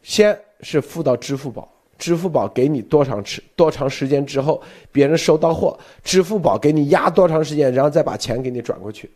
[0.02, 1.68] 先是付到支付宝。
[1.96, 9.08] 支付宝给你多长时多长时间之后，别人收到货，支付宝给你压多长时间，然后再把钱给你转过去。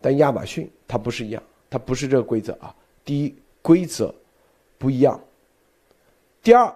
[0.00, 2.74] 但亚马逊它不是一样，它不是这个规则啊。
[3.04, 4.12] 第一，规则
[4.78, 5.20] 不一样；
[6.42, 6.74] 第二，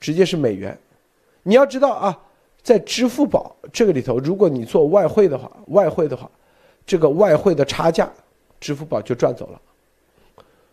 [0.00, 0.76] 直接是美元。
[1.42, 2.18] 你要知道啊，
[2.64, 6.28] 在支付宝这个里头，如果你做外汇的话，外汇的话，
[6.84, 8.10] 这个外汇的差价，
[8.58, 9.60] 支付宝就赚走了。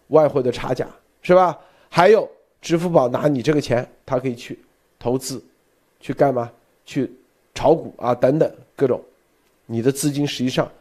[0.08, 0.88] 外汇的差价
[1.22, 1.60] 是吧？
[1.88, 2.28] 还有。
[2.62, 4.60] 支付宝拿你这个钱，他可以去
[5.00, 5.44] 投资，
[6.00, 6.52] 去干嘛？
[6.86, 7.12] 去
[7.56, 9.02] 炒股啊，等等各种。
[9.66, 10.72] 你的资金实际上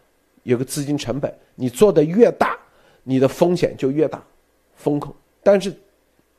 [0.42, 2.54] 有个资金成本，你做的越大，
[3.02, 4.22] 你的风险就越大，
[4.76, 5.10] 风控。
[5.42, 5.74] 但是，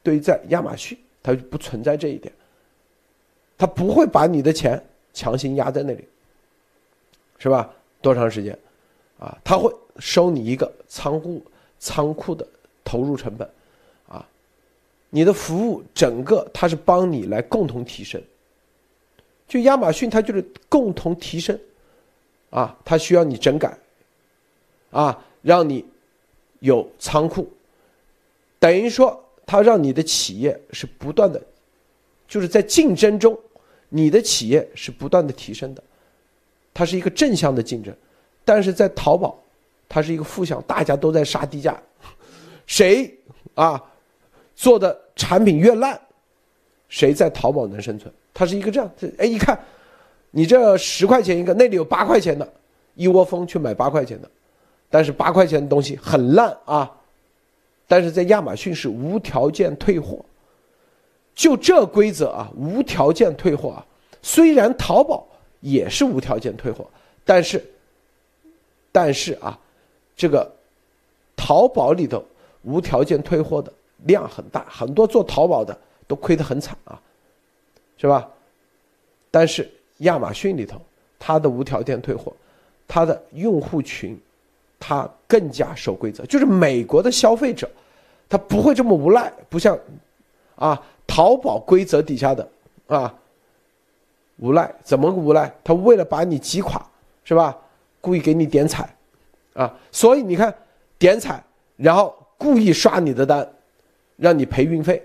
[0.04, 2.32] 对于在亚马逊，它就不存在这一点，
[3.62, 6.04] 他不会把你的钱强行压在那里，
[7.38, 7.72] 是吧？
[8.02, 8.58] 多长时间？
[9.20, 11.46] 啊，他会收你一个仓库
[11.78, 12.44] 仓库的
[12.84, 13.48] 投入成本。
[14.08, 14.28] 啊
[15.12, 18.20] 你的服务整个他是帮你来共同提升，
[19.48, 21.60] 就亚马逊它就是共同提升，
[22.50, 23.78] 啊，它需要你整改，
[24.90, 25.86] 啊，让你
[26.62, 27.48] 有仓库，
[28.58, 31.40] 等于说它让你的企业是不断的，
[32.28, 33.38] 就是在竞争中，
[33.94, 35.84] 你的企业是不断的提升的，
[36.74, 37.94] 它是一个正向的竞争，
[38.46, 39.38] 但是在淘宝，
[39.90, 41.78] 它是一个负向，大家都在杀低价，
[42.66, 43.14] 谁
[43.54, 43.84] 啊？
[44.56, 46.00] 做的产品越烂，
[46.88, 48.14] 谁在淘宝能生存？
[48.34, 49.60] 它是一个这样，哎，一看，
[50.30, 52.48] 你这十块钱一个，那里有八块钱的，
[52.96, 54.30] 一窝蜂去买八块钱的，
[54.90, 56.90] 但是八块钱的东西很烂啊，
[57.88, 60.24] 但是在亚马逊是无条件退货，
[61.36, 63.86] 就这规则啊，无条件退货啊。
[64.22, 65.28] 虽然淘宝
[65.60, 66.88] 也是无条件退货，
[67.26, 67.64] 但是，
[68.92, 69.58] 但是啊，
[70.16, 70.52] 这个
[71.36, 72.24] 淘宝里头
[72.64, 73.72] 无条件退货的。
[74.06, 77.00] 量很大，很多做淘宝的都亏得很惨啊，
[78.00, 78.28] 是吧？
[79.30, 80.82] 但是亚马逊里头，
[81.20, 82.34] 它的无条件退货，
[82.88, 84.20] 它的用户群，
[84.80, 86.26] 它更加守规则。
[86.26, 87.70] 就是美国的消费者，
[88.28, 89.78] 他不会这么无赖，不像
[90.56, 92.48] 啊淘宝规则底下的
[92.88, 93.14] 啊
[94.38, 95.54] 无赖，怎么个无赖？
[95.62, 96.82] 他为了把你击垮，
[97.26, 97.58] 是吧？
[98.00, 98.88] 故意给你点彩，
[99.54, 100.56] 啊，所以你看
[100.98, 101.44] 点彩，
[101.76, 103.46] 然后故意刷你的单。
[104.18, 105.04] 让你赔运费，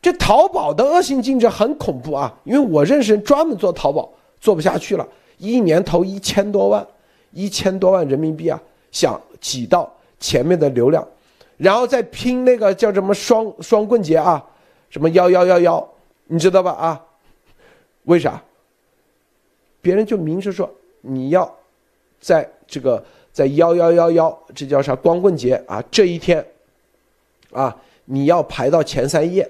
[0.00, 2.34] 这淘宝的恶性竞争很恐怖啊！
[2.44, 4.10] 因为我认识人专门做淘宝，
[4.40, 5.06] 做不下去了，
[5.36, 6.86] 一年投一千多万，
[7.32, 8.58] 一千多万人民币啊，
[8.90, 11.06] 想挤到前面的流量，
[11.58, 14.42] 然后再拼那个叫什么双双棍节啊，
[14.90, 15.88] 什么幺幺幺幺，
[16.26, 16.72] 你知道吧？
[16.72, 17.06] 啊，
[18.04, 18.42] 为啥？
[19.80, 20.70] 别人就明着说
[21.00, 21.56] 你要
[22.20, 25.82] 在这个在幺幺幺幺，这叫啥光棍节啊？
[25.90, 26.46] 这一天，
[27.52, 27.80] 啊。
[28.12, 29.48] 你要排到前三页，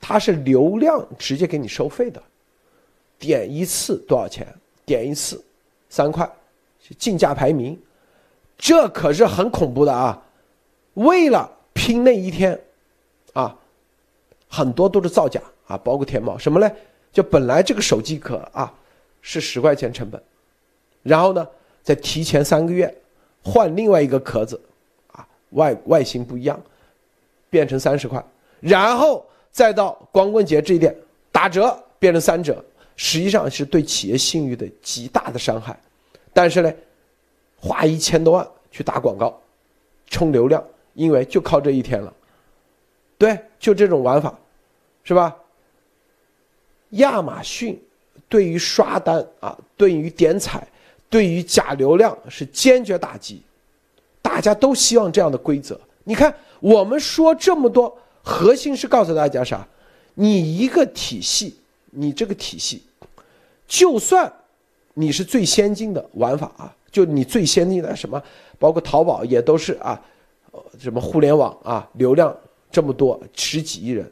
[0.00, 2.22] 它是流量直接给你收费的，
[3.18, 4.46] 点一次多少钱？
[4.86, 5.44] 点一次
[5.90, 6.26] 三块，
[6.96, 7.78] 竞价排名，
[8.56, 10.22] 这可是很恐怖的啊！
[10.94, 12.58] 为了拼那一天，
[13.34, 13.54] 啊，
[14.54, 16.70] 很多都是造假啊，包括天猫什么嘞？
[17.10, 18.70] 就本来这个手机壳啊
[19.22, 20.22] 是十块钱成本，
[21.02, 21.48] 然后呢
[21.82, 22.94] 再提前三个月
[23.42, 24.60] 换另外一个壳子，
[25.12, 26.60] 啊外外形不一样，
[27.48, 28.22] 变成三十块，
[28.60, 30.94] 然后再到光棍节这一点
[31.30, 32.62] 打折变成三折，
[32.94, 35.74] 实际上是对企业信誉的极大的伤害。
[36.34, 36.70] 但是呢，
[37.56, 39.40] 花一千多万去打广告，
[40.08, 42.12] 冲流量，因为就靠这一天了。
[43.18, 44.36] 对，就这种玩法，
[45.04, 45.36] 是吧？
[46.90, 47.80] 亚马逊
[48.28, 50.66] 对于刷单啊，对于点彩，
[51.08, 53.42] 对于假流量是坚决打击。
[54.20, 55.78] 大家都希望这样的规则。
[56.04, 59.66] 你看，我们说这么多，核心是告诉大家啥？
[60.14, 61.56] 你一个体系，
[61.90, 62.82] 你这个体系，
[63.66, 64.30] 就算
[64.94, 68.22] 你是最先进的玩法啊，就你最先进的什么，
[68.58, 70.00] 包括淘宝也都是啊，
[70.78, 72.36] 什么互联网啊，流量
[72.70, 74.10] 这么多，十几亿人，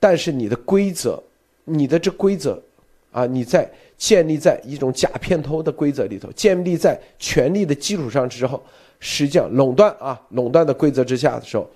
[0.00, 1.22] 但是你的规则。
[1.68, 2.62] 你的这规则，
[3.10, 3.68] 啊，你在
[3.98, 8.62] 建立在一种假骗偷的规则里头，建立在权力的基础上之后，
[9.00, 11.68] 实际上垄断啊，垄断的规则之下的时候，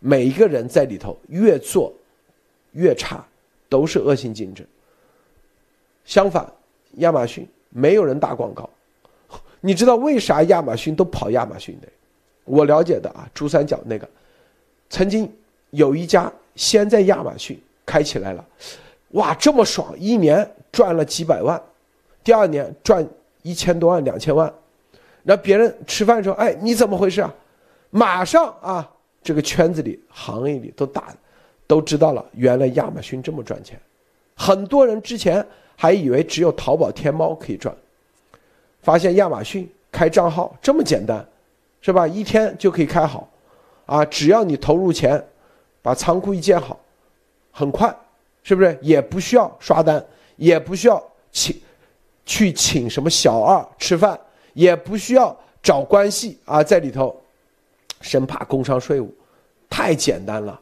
[0.00, 1.94] 每一个人在里头越做
[2.72, 3.24] 越差，
[3.68, 4.66] 都是恶性竞争。
[6.04, 6.44] 相反，
[6.94, 8.68] 亚马逊没有人打广告，
[9.62, 11.86] 你知道为啥亚马逊都跑亚马逊的？
[12.42, 14.08] 我了解的啊，珠三角那个，
[14.88, 15.32] 曾经
[15.70, 18.44] 有一家先在亚马逊开起来了。
[19.10, 19.92] 哇，这么爽！
[19.98, 21.60] 一年赚了几百万，
[22.22, 23.06] 第二年赚
[23.42, 24.52] 一千多万、两千万，
[25.24, 27.34] 那别人吃饭的时候，哎，你怎么回事啊？
[27.90, 28.88] 马上啊，
[29.22, 31.12] 这个圈子里、行业里都打，
[31.66, 33.80] 都知道了，原来亚马逊这么赚钱。
[34.36, 35.44] 很多人之前
[35.76, 37.74] 还以为只有淘宝、天猫可以赚，
[38.80, 41.26] 发现亚马逊开账号这么简单，
[41.80, 42.06] 是吧？
[42.06, 43.28] 一天就可以开好，
[43.86, 45.22] 啊，只要你投入钱，
[45.82, 46.78] 把仓库一建好，
[47.50, 47.94] 很快。
[48.42, 50.02] 是不是也不需要刷单，
[50.36, 51.00] 也不需要
[51.30, 51.60] 请
[52.24, 54.18] 去请什么小二吃饭，
[54.54, 57.14] 也不需要找关系啊，在里头
[58.00, 59.14] 生怕工商税务，
[59.68, 60.58] 太简单了。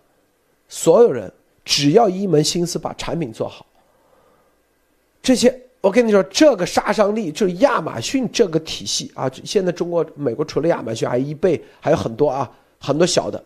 [0.68, 1.32] 所有人
[1.64, 3.64] 只要一门心思把产品做好，
[5.22, 9.30] 这些我跟你说，这个杀伤力就是亚马逊这个体系啊。
[9.44, 12.50] 现在中国、美国除了亚马逊，还有易贝，还有很多啊，
[12.80, 13.42] 很多小的。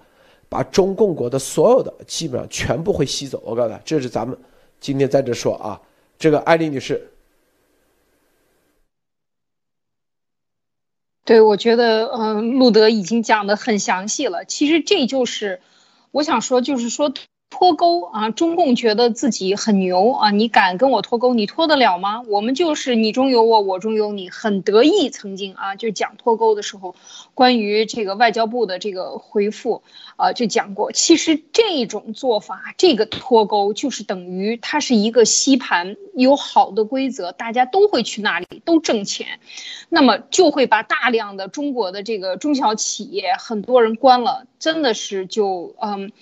[0.53, 3.43] 把中共国的所有的基本上全部会吸走。
[3.43, 4.37] 我告诉他，这是咱们
[4.81, 5.81] 今天在这说啊。
[6.19, 7.11] 这个艾丽女士，
[11.25, 14.45] 对我觉得，嗯，路德已经讲的很详细了。
[14.45, 15.61] 其实这就是
[16.11, 17.13] 我想说，就是说。
[17.55, 18.31] 脱钩啊！
[18.31, 20.31] 中共觉得自己很牛啊！
[20.31, 21.35] 你敢跟我脱钩？
[21.35, 22.23] 你脱得了吗？
[22.23, 25.11] 我们就是你中有我，我中有你，很得意。
[25.11, 26.97] 曾经啊，就讲脱钩的时候，
[27.35, 29.83] 关于这个外交部的这个回复
[30.23, 30.93] 啊，就讲过。
[30.93, 39.41] 其实这种做法，这个脱钩就是等于它是一个吸盘，有好的规则，大家都会去那里，都挣钱，
[39.89, 44.47] 那么就会把大量的中国的这个中小企业很多人关了。
[44.61, 46.13] 真的是就嗯，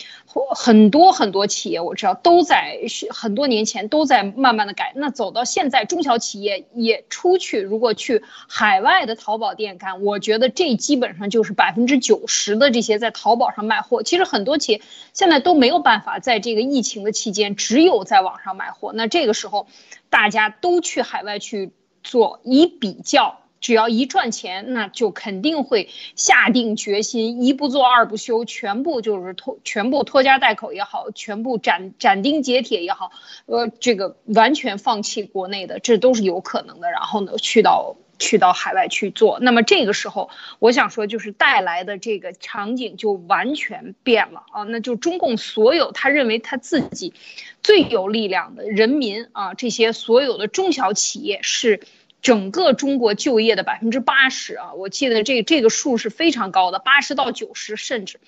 [0.57, 2.79] 很多很多企业我知道都在
[3.11, 14.03] 很多年前都在慢慢的改，那走到现在中小企业也出去，如果去海外的淘宝店干，我觉得这基本上就是百分之九十的这些在淘宝上卖货。
[14.03, 14.81] 其实很多企业
[15.13, 18.93] 现在都没有办法在这个疫情的期间，只有在网上买货。
[18.95, 19.67] 那这个时候
[20.09, 21.73] 大家都去海外去
[22.03, 23.41] 做，以比较。
[23.61, 33.13] 只要一赚钱，那就肯定会下定决心，一不做二不休，全部就是拖，全部拖家带口也好，全部斩斩钉截铁也好，
[33.45, 36.91] 呃，这个完全放弃国内的，这都是有可能的。
[36.91, 44.63] 然后呢，去到去到海外去做，那么这个时候，我想说，就是带来的这个场景就完全变了啊！
[44.63, 47.15] 那就中共所有他认为他自己
[47.63, 51.81] 最有力量的人民啊，这些所有的中小企业是。
[52.23, 58.21] 整个中国就业的百分之八十啊，我记得这这个数是非常高的，八十到九十甚至。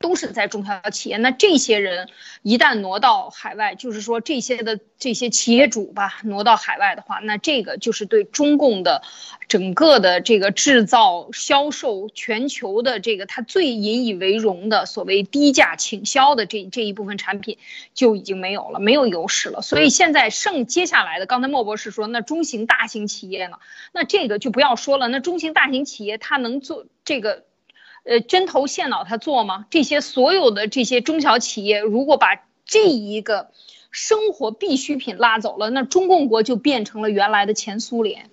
[0.00, 2.08] 都是在中小企业，那这些人
[2.42, 9.02] 一旦挪到海外，就是说这些的这些企业主吧，挪到海外的话，那这个就是对中共的
[9.48, 17.58] 整个的这个制造、销售、全球的这个他最引以为荣的所谓低价倾销的这这一部分产品
[17.92, 19.62] 就已经没有了，没有优势了。
[19.62, 23.58] 所以现在剩接下来的，刚才莫博士说，那中型、大型企业呢？
[23.92, 27.47] 那这个就不要说了，那中型、大型企业它能做这个。
[28.08, 29.66] 呃，针头线脑他做吗？
[29.68, 33.50] 这些所有的这些中小企业，如果把这一个
[33.90, 38.30] 生活必需品拉走了，那中共国就变成了原来的前苏联，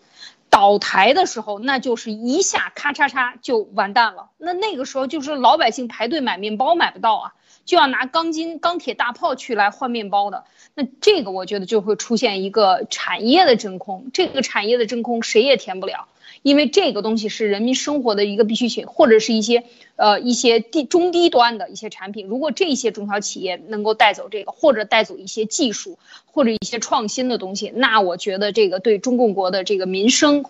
[0.49, 4.29] 倒台的时候，那就是一下咔嚓嚓就完蛋了。
[4.37, 7.33] 那那个时候就是老百姓排队买面包买不到啊。
[7.65, 10.43] 就要拿钢筋、钢铁大炮去来换面包的。
[10.75, 16.07] 那这个我觉得就会出现一个产业的真空，这个产业的真空谁也填不了。
[16.45, 19.63] 因为这个东西是人民生活的一个必需品，或者是一些
[19.95, 22.27] 呃一些低中低端的一些产品。
[22.27, 30.45] 如果这些中小企业能够带走这个，或者带走一些技术，或者一些创新的东西，那我觉得这个对中共国的这个民生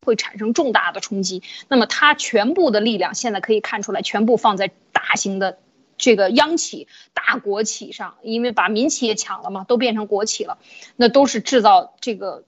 [0.00, 1.42] 会产生重大的冲击。
[1.68, 5.58] 那么它全部的力量现在可以看出来，全部放在大型的
[5.98, 10.56] 这个央企、大国企上，因为把民企也抢了嘛，都变成国企了，
[10.96, 12.44] 那都是制造这个。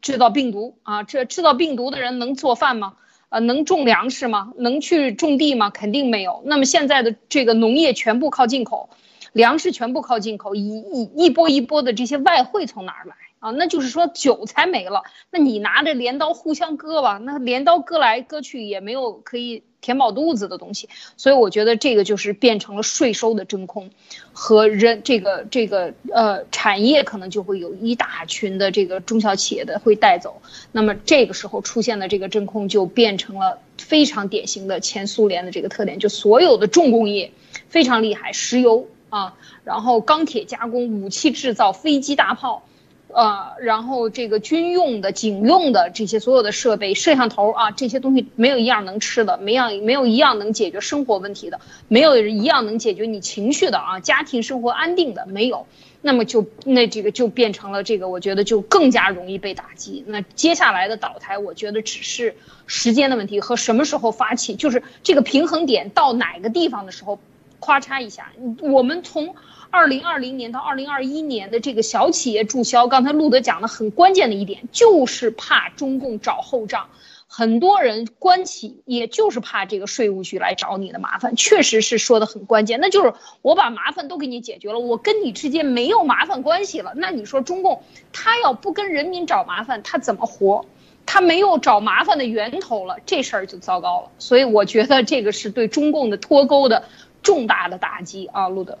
[0.00, 2.94] 制造病毒啊，这制造病毒的人能做饭吗？
[3.28, 4.52] 啊，能种粮食吗？
[4.56, 5.70] 能去种地吗？
[5.70, 6.42] 肯定没有。
[6.46, 8.88] 那么现在的这个农业全部靠进口，
[9.32, 13.50] 粮食全部靠进口，一一一波一波的这些外汇从哪儿来啊？
[13.50, 19.62] 那就是说韭菜没了，那你拿着镰刀互相割吧，那镰刀割来割去也没有可以。
[19.80, 23.90] 填饱肚子的东西，所以我觉得这个就是变成了税收的真空，
[24.32, 37.32] 和人这个这个呃产业可能就会有一大群的这个中小企业的会带走，那么这个时候出现的这个真空就变成了非常典型的前苏联的这个特点，就所有的重工业
[37.68, 42.64] 非常厉害，石油啊，然后钢铁加工、武器制造、飞机大炮。
[43.10, 55.66] 呃，然后这个军用的、警用的这些所有的设备、摄像头啊，这些东西没有一样能吃的，没样没有一样能解决生活问题的，没有一样能解决你情绪的啊，家庭生活安定的没有，
[56.02, 60.04] 那么就那这个就变成了这个，我觉得就更加容易被打击。
[60.06, 62.36] 那接下来的倒台，我觉得只是
[62.66, 67.18] 时间的问题和什么时候发起，就是这个平衡点到哪个地方的时候，
[67.58, 69.34] 咔嚓一下，我们从。
[69.70, 76.88] 二零二零年到二零二一年的这个小企业注销，刚才路德讲的很关键的一点，就是怕中共找后账。
[77.30, 82.80] 很多人关企，也就是怕这个税务局来找你的麻烦，确实是说的很关键。
[82.80, 83.12] 那就是
[83.42, 86.94] 我把麻烦都给你解决了，我跟你之间没有麻烦关系了。
[86.96, 87.82] 那你说中共
[88.14, 90.64] 他要不跟人民找麻烦，他怎么活？
[91.04, 94.10] 他没有找麻烦的源头了，这事儿就糟糕了。
[94.18, 96.84] 所以我觉得这个是对中共的脱钩的
[97.22, 98.78] 重大的打击啊，路德。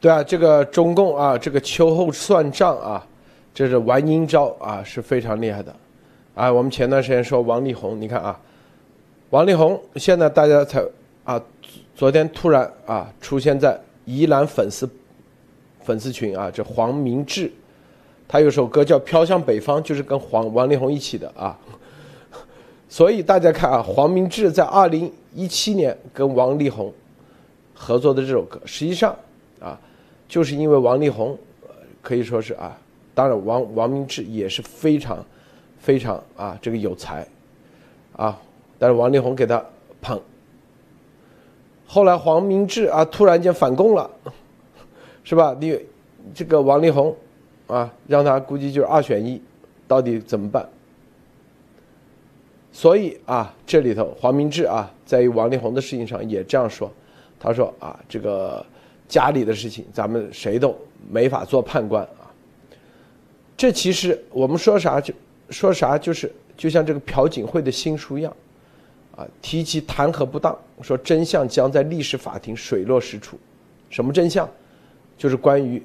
[0.00, 3.04] 对啊，这个中共啊，这个秋后算账啊，
[3.52, 5.74] 这是玩阴招啊，是非常厉害的。
[6.36, 8.40] 啊，我们前段时间说王力宏，你看啊，
[9.30, 10.80] 王力宏现在大家才
[11.24, 11.42] 啊，
[11.96, 14.88] 昨天突然啊出现在宜兰粉丝
[15.82, 17.50] 粉丝群啊，这黄明志，
[18.28, 21.58] 他有首歌叫《飘向北方》，就是跟黄王力宏一起的啊。
[22.88, 26.94] 所以大家看啊，黄明志在二零一七年跟王力宏
[27.74, 29.12] 合作的这首歌，实际上
[29.58, 29.76] 啊。
[30.28, 31.36] 就是因为王力宏，
[32.02, 32.78] 可以说是啊，
[33.14, 35.24] 当然王王明志也是非常
[35.78, 37.26] 非常啊这个有才
[38.14, 38.38] 啊，
[38.78, 39.64] 但是王力宏给他
[40.02, 40.20] 捧。
[41.86, 44.10] 后来黄明志啊突然间反攻了，
[45.24, 45.56] 是吧？
[45.58, 45.80] 你
[46.34, 47.16] 这个王力宏
[47.66, 49.40] 啊，让他估计就是二选一，
[49.86, 50.68] 到底怎么办？
[52.70, 56.92] 所以啊，这里头黄明志啊，在于王力宏的事情上也这样说，
[57.40, 58.62] 他说啊这个。
[59.08, 60.76] 家里的事情，咱们谁都
[61.10, 62.28] 没法做判官啊。
[63.56, 65.12] 这其实我们说啥就
[65.50, 68.36] 说啥，就是就像这个朴槿惠的新书一样，
[69.16, 73.38] 啊，提及弹劾不当，说真相将在历史法庭水落石出。
[73.90, 74.48] 什么真相？
[75.16, 75.82] 就是关于，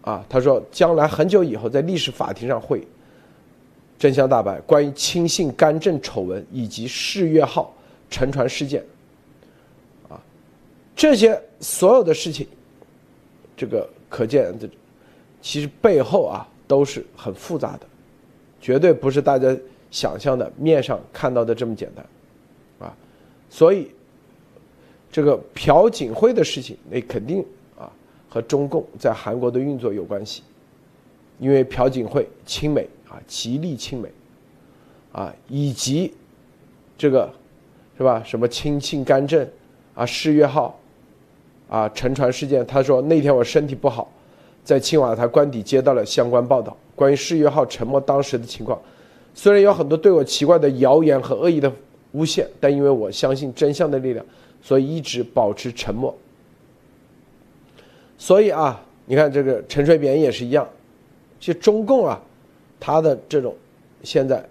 [0.00, 2.86] 啊，他说将来很久以后在历史法庭上会
[3.98, 4.60] 真相大白。
[4.60, 7.74] 关于亲信干政丑闻以及世越号
[8.08, 8.82] 沉船事件。
[11.02, 12.46] 这些所有的事情，
[13.56, 14.70] 这个可见的，
[15.40, 17.80] 其实背后啊都是很复杂的，
[18.60, 19.52] 绝对不是大家
[19.90, 22.06] 想象的面上看到的这么简单，
[22.86, 22.96] 啊，
[23.50, 23.90] 所以
[25.10, 27.44] 这个朴槿惠的事情，那肯定
[27.76, 27.90] 啊
[28.28, 30.44] 和中共在韩国的运作有关系，
[31.40, 34.08] 因为朴槿惠亲美啊，极力亲美，
[35.10, 36.14] 啊，以及
[36.96, 37.28] 这个
[37.98, 38.22] 是吧？
[38.24, 39.44] 什么亲信干政
[39.96, 40.78] 啊，世越号。
[41.72, 44.06] 啊，沉船事件，他说那天我身体不好，
[44.62, 48.78] 在青瓦台官邸接到了相关报道，关于世越号沉没当时的情况。
[49.32, 51.72] 虽然有很多对我奇怪的谣言和恶意的
[52.12, 54.22] 诬陷，但因为我相信真相的力量，
[54.60, 56.14] 所以一直保持沉默。
[58.18, 60.68] 所以啊，你看这个陈水扁也是一样，
[61.40, 62.20] 其实中共啊，
[62.78, 63.56] 他的这种
[64.02, 64.46] 现在，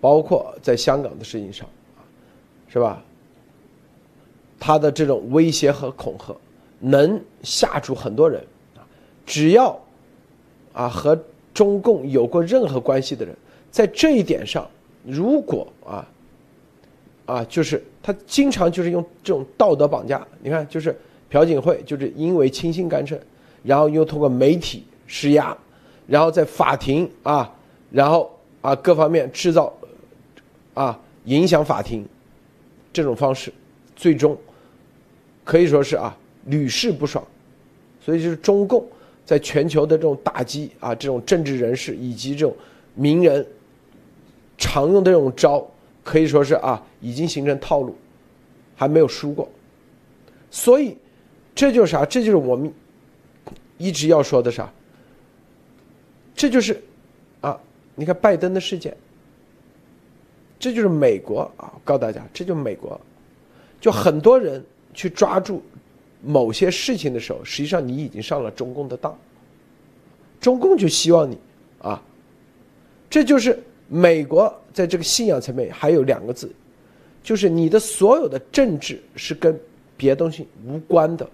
[0.00, 1.68] 包括在香港的事情上，
[2.68, 3.02] 是吧？
[4.58, 6.34] 他的这种威胁和恐吓。
[6.84, 8.44] 能吓住很多人
[8.76, 8.84] 啊！
[9.24, 9.80] 只要
[10.74, 11.18] 啊和
[11.54, 13.34] 中共有过任何关系的人，
[13.70, 14.68] 在这一点上，
[15.02, 16.06] 如果啊
[17.24, 20.94] 啊就是他经常就是用这种道德绑架，你看就是
[21.30, 23.18] 朴槿惠就是因为亲信干涉，
[23.62, 25.56] 然后又通过媒体施压，
[26.06, 27.50] 然后在法庭啊，
[27.90, 28.30] 然后
[28.60, 29.72] 啊各方面制造
[30.74, 32.06] 啊影响法庭
[32.92, 33.50] 这种方式，
[33.96, 34.36] 最终
[35.44, 36.14] 可以说是啊
[36.46, 37.24] 屡试不爽。
[38.00, 38.86] 所以就是中共
[39.24, 42.54] 在全球的这种打击啊，这种政治人士以及这种
[42.94, 43.46] 名人
[44.58, 45.66] 常用的这种招，
[46.02, 47.96] 可以说是啊已经形成套路，
[48.76, 49.48] 还没有输过。
[50.50, 50.96] 所以。
[51.56, 52.04] 这就是啥？
[52.04, 52.68] 这就是我们
[53.78, 54.68] 一直要说的啥？
[56.34, 56.82] 这就是
[57.40, 57.56] 啊，
[57.94, 58.96] 你看拜登的事件，
[60.58, 61.72] 这就是美国啊！
[61.84, 63.00] 告诉大家，这就是美国，
[63.80, 64.60] 就很多人
[64.92, 65.62] 去抓住
[66.24, 69.16] 某些事情的时候，实际上你已经上了中共的当，
[70.40, 71.38] 中共就希望你
[71.80, 72.02] 啊，
[73.10, 73.58] 这就是
[73.88, 76.50] 美国在这个信仰层面还有两个字，
[77.22, 79.58] 就是你的所有的政治是跟
[79.96, 81.28] 别东西无关的。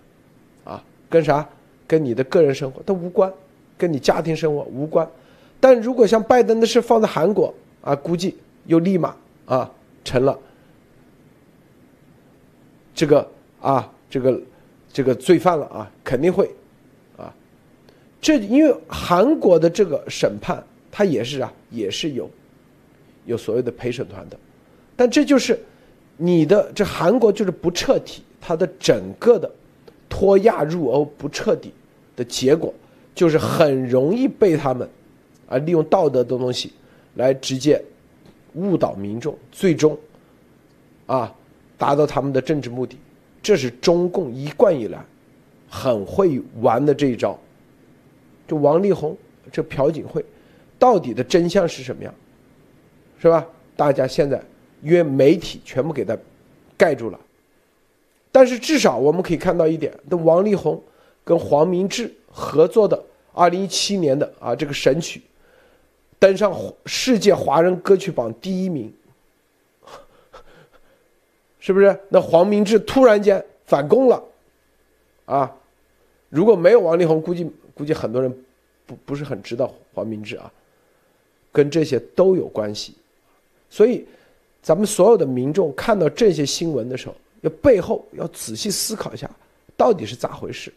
[0.65, 1.49] 啊跟啥？
[1.87, 3.33] 跟你的个人生活都无关，
[3.77, 5.09] 跟你家庭生活无关。
[5.59, 8.37] 但如果像拜登的事放在韩国啊，估计
[8.67, 9.69] 又立马啊
[10.05, 10.39] 成了
[12.95, 13.29] 这个
[13.61, 14.41] 啊这个
[14.93, 16.51] 这个罪犯了啊，肯定会
[17.17, 17.35] 啊。
[18.21, 22.31] 这因为韩国的这个审判，他也是啊，也是有
[23.27, 24.39] 有所谓的陪审团的。
[24.97, 25.59] 但这就是
[26.17, 29.51] 你的这韩国就是不彻底，它的整个的。
[30.13, 31.73] 脱亚入欧不彻底
[32.17, 32.75] 的结果，
[33.15, 34.87] 就是很容易被他们
[35.49, 36.73] 啊利用道德的东西
[37.15, 37.81] 来直接
[38.55, 39.97] 误导民众，最终
[41.07, 41.33] 啊
[41.79, 42.97] 达到他们的政治目的。
[43.43, 44.99] 这是中共一贯以来
[45.69, 47.39] 很会玩的这一招。
[48.47, 49.17] 就王力宏
[49.53, 50.25] 这朴槿惠，
[50.79, 52.13] 到底的真相是什么样？
[53.21, 53.47] 是吧？
[53.77, 54.43] 大家现在
[54.83, 56.17] 因为媒体全部给他
[56.77, 57.21] 盖住了。
[58.33, 60.83] 但是至少我们可以看到一点，那王力宏
[61.25, 65.23] 跟黄明志合作的二零一七年的啊这个神曲，
[66.19, 66.55] 登上
[66.87, 68.93] 世界华人歌曲榜第一名，
[71.61, 71.97] 是不是？
[72.09, 74.21] 那黄明志突然间反攻了，
[75.27, 75.55] 啊，
[76.29, 78.45] 如果没有王力宏，估计估计很多人
[78.87, 80.53] 不不是很知道黄明志啊，
[81.53, 82.95] 跟这些都有关系，
[83.69, 84.05] 所以
[84.61, 87.15] 咱们所有的民众看到这些新闻的时候。
[87.43, 89.27] 要背后要仔细思考一下，
[89.75, 90.71] 到底是咋回事，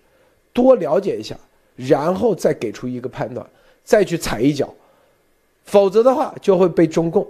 [0.54, 1.38] 多了解一下，
[1.76, 3.46] 然后再给出一个判断，
[3.84, 4.74] 再去踩一脚，
[5.66, 7.28] 否则的话就会被中共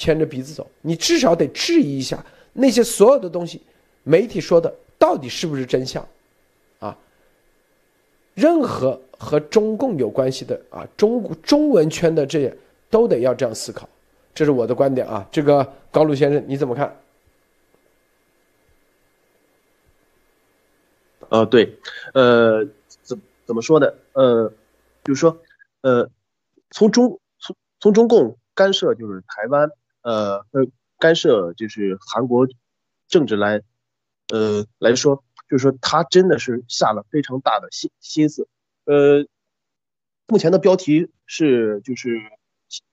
[0.00, 0.66] 牵着鼻子走。
[0.80, 2.24] 你至少得质疑一下
[2.54, 3.60] 那些所有的东西，
[4.02, 6.02] 媒体说的到底是不是真相，
[6.78, 6.96] 啊？
[8.32, 12.56] 任何和中共有关系的啊，中中文圈的这些
[12.88, 13.86] 都得要这样思考，
[14.34, 15.28] 这是我的观点啊。
[15.30, 16.96] 这个高露先生你怎么看？
[21.28, 21.78] 呃，对，
[22.14, 22.66] 呃，
[23.02, 23.86] 怎怎么说呢？
[24.14, 24.50] 呃，
[25.04, 25.38] 就是说，
[25.82, 26.10] 呃，
[26.70, 29.70] 从中从从中共干涉就是台湾，
[30.02, 30.66] 呃呃，
[30.98, 32.48] 干涉就是韩国
[33.08, 33.62] 政治来，
[34.32, 38.48] 呃来说，就是说他真的是下了非常大的心心思。
[38.84, 39.26] 呃，
[40.26, 42.18] 目前的标题是就是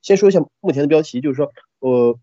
[0.02, 2.20] 先说一下目前的标题，就是说，呃，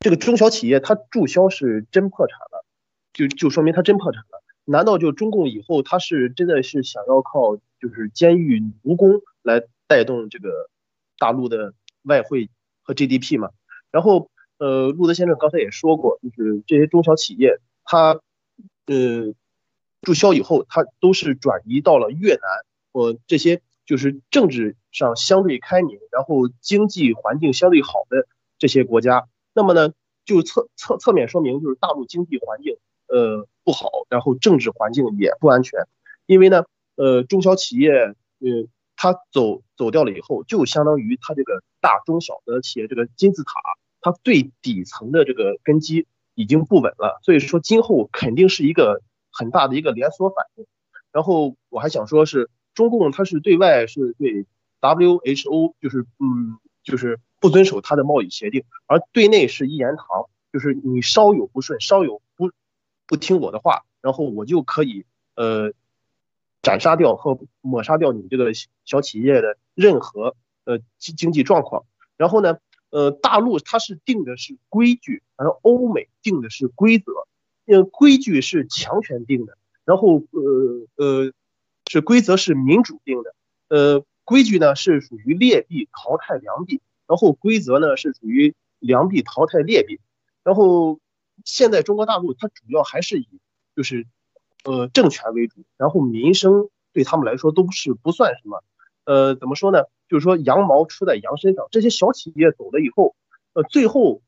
[0.00, 2.64] 这个中小企业它注销是真破产了，
[3.12, 4.42] 就就说明它真破产了。
[4.64, 10.70] 难道就中共以后他是真的是想要靠就是监狱奴工来带动这个
[11.18, 12.50] 大陆的外汇
[12.82, 13.50] 和 GDP 吗？
[13.90, 18.20] 然后呃，路德先生刚才也说过，就是这些中小企业它
[18.86, 19.34] 呃
[20.02, 22.42] 注销以后，它都是转移到了越南
[22.92, 28.26] 或这些就是政治上相对开明，然后经济环境相对好的
[28.58, 29.28] 这些国家。
[29.54, 29.92] 那么呢，
[30.24, 32.76] 就侧侧侧面说明就是大陆经济环境。
[33.12, 35.80] 呃，不好，然后政治环境也不安全，
[36.26, 36.62] 因为呢，
[36.94, 38.14] 呃，中小企业，呃，
[38.94, 43.60] 它走走掉了以后，就相当于它这个大中小的企业这个金字塔，
[44.00, 50.66] 它最底层的这个根基已经不稳了，所以说今后肯定是一个很大的一个连锁反应。
[51.12, 54.46] 然后我还想说，是中共它是对外是对
[54.80, 62.50] WHO 就是嗯就是不遵守它的贸易协定，而对内是一言堂，就是你稍有不顺，稍有不。
[63.06, 65.72] 不听我的话，然后我就可以呃
[66.62, 68.52] 斩杀掉和抹杀掉你这个
[68.84, 71.86] 小企业的任何呃经经济状况。
[72.16, 72.58] 然后呢，
[72.90, 77.12] 呃，大陆它是定的是规矩，而欧美定的是规则。
[77.66, 81.32] 呃，规矩是强权定的，然后呃呃
[81.90, 83.34] 是规则是民主定的。
[83.68, 89.98] 呃，规矩呢是属于劣币淘汰良币，然后规则呢是属于良币淘汰劣币，
[90.44, 91.00] 然后。
[91.42, 93.26] 现在中国大陆它主要还是以，
[93.74, 94.06] 就是
[94.62, 98.62] 呃政权为主，然后民生对他们来说都是不算什么。
[99.04, 99.84] 呃，怎么说呢？
[100.08, 103.14] 就是说羊毛出在羊身上，这些小企业走了以后，
[103.52, 104.22] 呃，最后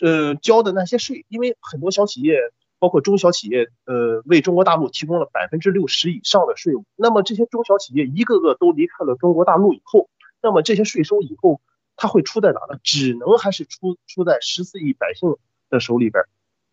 [0.00, 2.36] 呃交的那些税，因为很多小企业。
[2.82, 6.84] 包括中小企业，呃，为中国大陆提供了百分之六十以上的税务。
[6.96, 10.10] 那么这些中小企业一个个都离开了中国大陆以后，
[10.42, 11.60] 那么这些税收以后
[11.94, 12.80] 它会出在哪呢？
[12.82, 15.36] 只能还是出出在十四亿百姓
[15.70, 16.24] 的手里边。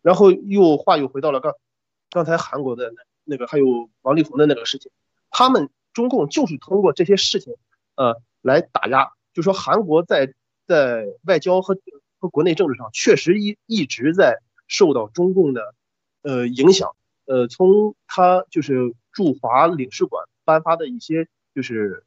[0.02, 1.54] 然后又话又回到了刚
[2.10, 4.90] 刚才韩国的那那个还有王力宏的那个事情，
[5.30, 7.54] 他们中共就是通过这些事情，
[7.96, 9.10] 呃，来打压。
[9.34, 10.34] 就说韩国在
[10.66, 11.76] 在外交和
[12.18, 15.74] 和国内政治上确实一一直在受到中共的。
[16.22, 16.90] 呃，影响，
[17.24, 22.04] 呃，从他就是驻华领事馆颁发的一些就是，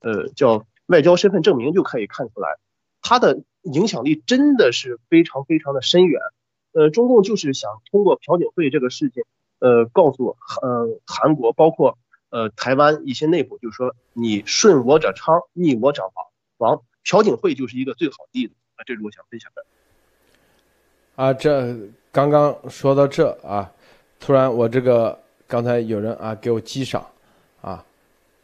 [0.00, 2.56] 呃，叫外交身份证明就可以看出来，
[3.02, 6.22] 他的影响力真的是非常非常的深远。
[6.72, 9.24] 呃，中共就是想通过朴槿惠这个事情，
[9.58, 11.98] 呃，告诉呃韩国，包括
[12.34, 16.26] 呃台湾一些内部，就是说你顺我者昌，逆我者亡。
[16.56, 16.82] 王。
[17.04, 18.54] 朴槿惠就是一个最好的例子。
[18.74, 19.64] 啊，这是我想分享的。
[21.14, 21.76] 啊，这
[22.10, 23.70] 刚刚说到这啊，
[24.18, 25.16] 突然我这个
[25.46, 27.06] 刚才有人啊给我击赏，
[27.60, 27.84] 啊，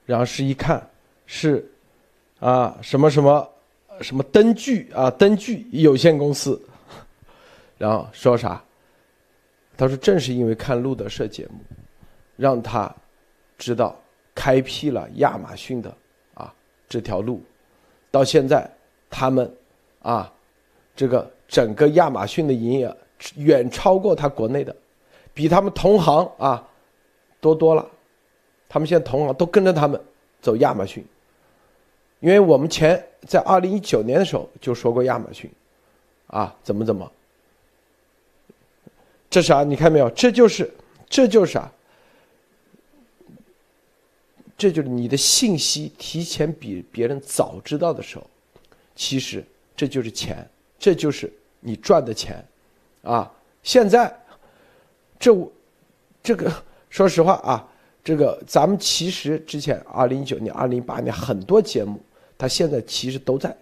[0.06, 0.88] 然后是一看
[1.26, 1.68] 是
[2.38, 3.50] 啊什么什么
[4.02, 6.60] 什么灯具啊灯具有限公司，
[7.76, 8.62] 然后说啥？
[9.76, 11.58] 他说正是因为看路德社节目，
[12.36, 12.94] 让他
[13.60, 13.96] 知道
[14.34, 15.96] 开辟了亚马逊的
[16.34, 16.52] 啊
[16.88, 17.40] 这条路，
[18.10, 18.68] 到现在
[19.08, 19.48] 他们
[20.02, 20.32] 啊
[20.96, 21.30] 这个。
[21.50, 22.96] 整个亚马逊的营业额
[23.34, 24.72] 远超过他国内的，
[25.34, 26.64] 比他们同行啊
[27.40, 27.84] 多多了。
[28.68, 30.00] 他们现在同行都跟着他们
[30.40, 31.04] 走亚马逊，
[32.20, 35.50] 因为我们前在二零一九年的时候就说过亚马逊，
[36.28, 37.10] 啊怎么怎么，
[39.28, 40.08] 这啥你看没有？
[40.10, 40.72] 这就是
[41.08, 41.68] 这就是啊，
[44.60, 48.26] 这就是你的信息提前比别人早知道的时候，
[48.94, 49.42] 其实
[49.74, 50.46] 这就是钱，
[50.78, 51.32] 这就是。
[51.62, 52.42] 你赚的钱，
[53.02, 53.30] 啊，
[53.62, 54.10] 现在，
[55.18, 55.30] 这，
[56.22, 56.50] 这个
[56.88, 57.68] 说实话啊，
[58.02, 62.00] 这个咱们其实之前二零一九年、二零一八年很多节目，
[62.38, 63.54] 它现在其实都在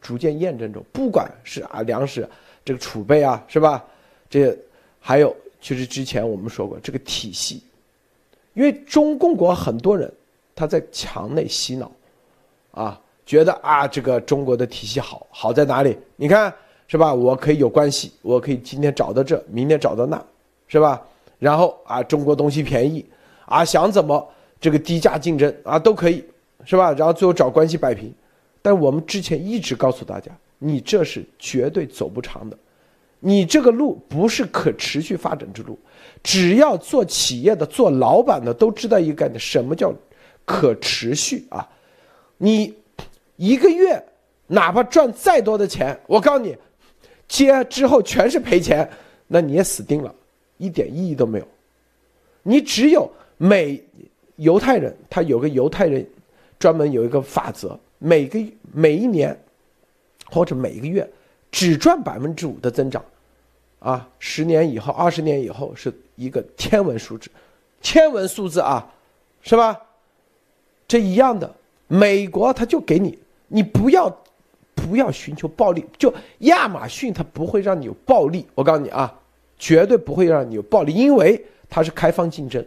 [0.00, 0.82] 逐渐验证中。
[0.92, 2.26] 不管是啊粮食
[2.64, 3.84] 这个储备啊，是吧？
[4.30, 4.58] 这
[4.98, 7.62] 还有就是之前我们说过这个体系，
[8.54, 10.10] 因为中共国很多人
[10.54, 11.90] 他在墙内洗脑，
[12.70, 15.96] 啊，觉得啊这个中国的体系好，好在哪里？
[16.16, 16.52] 你看。
[16.88, 17.14] 是吧？
[17.14, 20.22] 我可以有关系，我可以今天找到这，明天找到那，
[20.68, 21.00] 是吧？
[21.38, 23.02] 然后啊，中国东西便宜，
[23.46, 24.28] 啊，想怎么
[24.60, 26.22] 这个低价竞争啊都可以，
[26.66, 26.92] 是吧？
[26.92, 28.12] 然后最后找关系摆平。
[28.60, 32.58] 但我们之前一直告诉大家，你这是绝对走不长的，
[33.20, 35.78] 你这个路不是可持续发展之路。
[36.22, 39.90] 只要做企业的、做老板的都知道一个概念，什么叫
[40.52, 41.66] 可持续啊？
[42.36, 42.74] 你
[43.36, 44.04] 一个月
[44.48, 46.54] 哪怕赚再多的钱，我告诉你。
[47.26, 48.86] 接之后全是赔钱，
[49.26, 50.14] 那你也死定了，
[50.58, 51.48] 一点意义都没有。
[52.42, 53.82] 你只有每
[54.36, 56.06] 犹太人，他有个犹太人
[56.58, 58.38] 专门有一个法则，每个
[58.70, 59.34] 每一年
[60.26, 61.08] 或者每一个月
[61.50, 63.02] 只赚百分之五的增长，
[63.78, 67.30] 啊，十年以后、二十年以后是一个天文数字，
[67.80, 68.92] 天文数字啊，
[69.40, 69.80] 是吧？
[70.92, 71.50] 这一样的，
[71.88, 73.18] 美国他就给你，
[73.48, 74.14] 你不要。
[74.74, 78.44] 不要寻求暴利，就亚马逊它不会让你有暴利。
[78.54, 79.20] 我告诉你啊，
[79.56, 82.64] 绝对不会让你有暴利，因为它是开放竞争。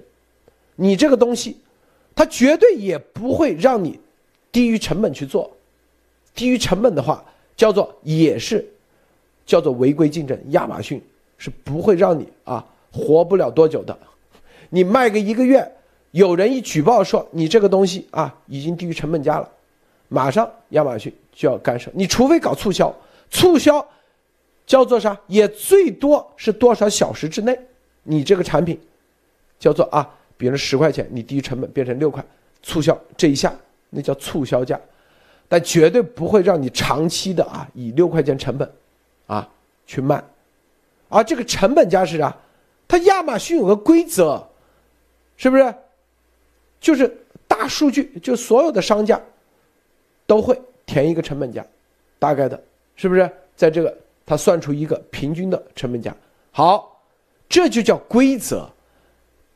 [0.76, 1.57] 你这个东西，
[2.15, 3.99] 它绝对也不会让你
[4.51, 5.51] 低于成本去做。
[6.34, 7.23] 低于成本的话，
[7.57, 8.65] 叫做也是
[9.45, 10.39] 叫做违规竞争。
[10.49, 11.03] 亚马逊
[11.38, 13.97] 是不会让你啊活不了多久的。
[14.69, 15.69] 你卖个一个月，
[16.16, 19.49] 有人一举报说你这个东西啊已经低于成本价了，
[20.07, 21.13] 马上亚马逊。
[21.38, 22.95] 就要干涉你，除非搞促销，
[23.30, 23.86] 促销
[24.66, 25.20] 叫做啥？
[25.28, 27.59] 也最多是多少小时之内，
[28.03, 28.80] 你这个产品
[29.59, 32.24] 叫做啊，比如十块钱，你低于成本变成六块，
[32.63, 33.53] 促销这一下
[33.89, 34.80] 那叫促销价，
[35.49, 38.72] 但绝对不会让你长期的啊以六块钱成本
[39.28, 39.45] 啊
[39.86, 40.24] 去卖，
[41.09, 42.34] 而这个成本价是啥？
[42.88, 44.47] 它亚马逊有个规则，
[45.36, 45.76] 是不是？
[46.80, 47.11] 就是
[47.47, 49.21] 大数据，就所有的商家
[50.28, 50.59] 都会。
[50.88, 51.65] 填一个成本价，
[52.19, 52.63] 大概的，
[52.95, 56.15] 是不是在这个他算出一个平均的成本价？
[56.51, 57.01] 好，
[57.49, 58.69] 这就叫规则，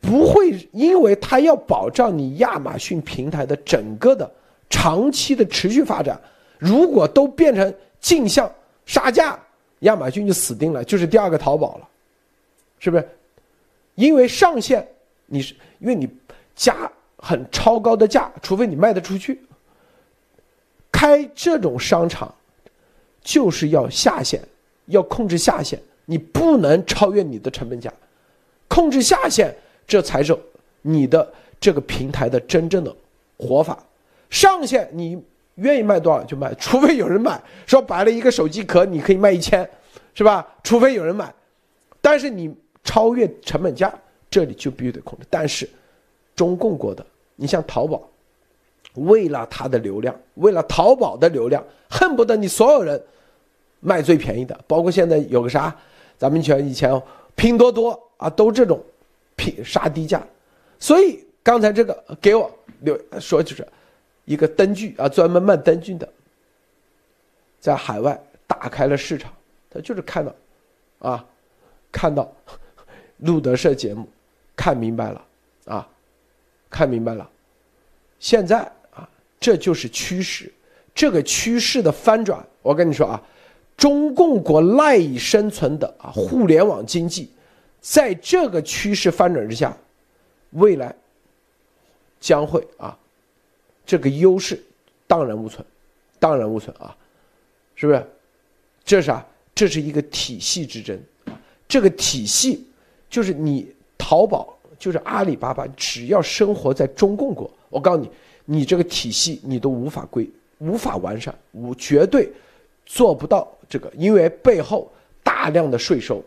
[0.01, 4.29] 不会因为他要保障你亚马逊平台的整个的
[4.71, 6.19] 长期的持续发展，
[6.57, 8.51] 如果都变成镜像
[8.87, 9.37] 杀价，
[9.81, 11.87] 亚马逊就死定了，就是第二个淘宝了，
[12.79, 13.07] 是不是？
[13.93, 14.85] 因为上限
[15.27, 16.09] 你是因为你
[16.55, 16.91] 加
[17.21, 19.39] 很超高的价，除非你卖得出去。
[20.91, 22.33] 开这种商场
[23.21, 24.41] 就是要下限，
[24.87, 27.93] 要控制下限，你不能超越你的成本价，
[28.67, 29.53] 控制下限，
[29.87, 30.35] 这才是
[30.81, 32.95] 你的这个平台的真正的
[33.37, 33.77] 活法。
[34.29, 35.21] 上限你
[35.55, 37.41] 愿意卖多少就卖，除非有人买。
[37.65, 39.69] 说白了一个手机壳，你可以卖一千，
[40.13, 40.47] 是吧？
[40.63, 41.33] 除非有人买，
[42.01, 42.53] 但是你
[42.83, 43.93] 超越成本价，
[44.29, 45.25] 这里就必须得控制。
[45.29, 45.69] 但是
[46.39, 48.01] 中共国的，你像淘宝，
[48.93, 53.03] 为了它的流量，为了淘宝的流量，恨不得你所有人
[53.81, 55.75] 卖最便宜的，包括现在有个啥，
[56.17, 56.89] 咱们以前以前
[57.35, 58.81] 拼多多啊，都这种
[59.35, 60.25] 拼杀低价。
[60.79, 63.67] 所以刚才这个给我留说就是。
[64.25, 66.07] 一个灯具啊，专门卖灯具的，
[67.59, 68.15] 在海外
[68.45, 69.33] 打开了市场，
[69.71, 70.31] 他就是看到，
[70.99, 71.25] 啊，
[71.91, 72.31] 看到
[73.25, 74.07] 路德社节目，
[74.55, 75.25] 看明白了，
[75.65, 75.89] 啊，
[76.69, 77.29] 看明白了，
[78.19, 78.59] 现在
[78.91, 79.09] 啊，
[79.39, 80.51] 这就是趋势，
[80.93, 83.21] 这个趋势的翻转，我跟你说啊，
[83.75, 87.31] 中共国赖以生存的啊，互联网经济，
[87.79, 89.75] 在这个趋势翻转之下，
[90.51, 90.95] 未来
[92.19, 92.97] 将会啊。
[93.85, 94.63] 这个优势
[95.07, 95.65] 荡然无存，
[96.19, 96.95] 荡然无存啊，
[97.73, 98.05] 是不是？
[98.85, 99.25] 这是啥？
[99.55, 101.01] 这是一个体系之争。
[101.67, 102.67] 这个体系
[103.09, 108.09] 就是你淘宝，就是阿里巴巴，只要生活在中共国，我告诉你，
[108.45, 110.27] 你这个体系你都无法归，
[110.57, 112.31] 无法完善，无绝对
[112.85, 116.23] 做不到这个，因为背后大量的税收，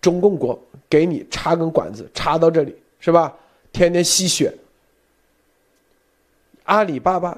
[0.00, 0.58] 中共国
[0.88, 3.36] 给你插根管子插到这里，是吧？
[3.70, 4.52] 天天吸血。
[6.64, 7.36] 阿里巴巴、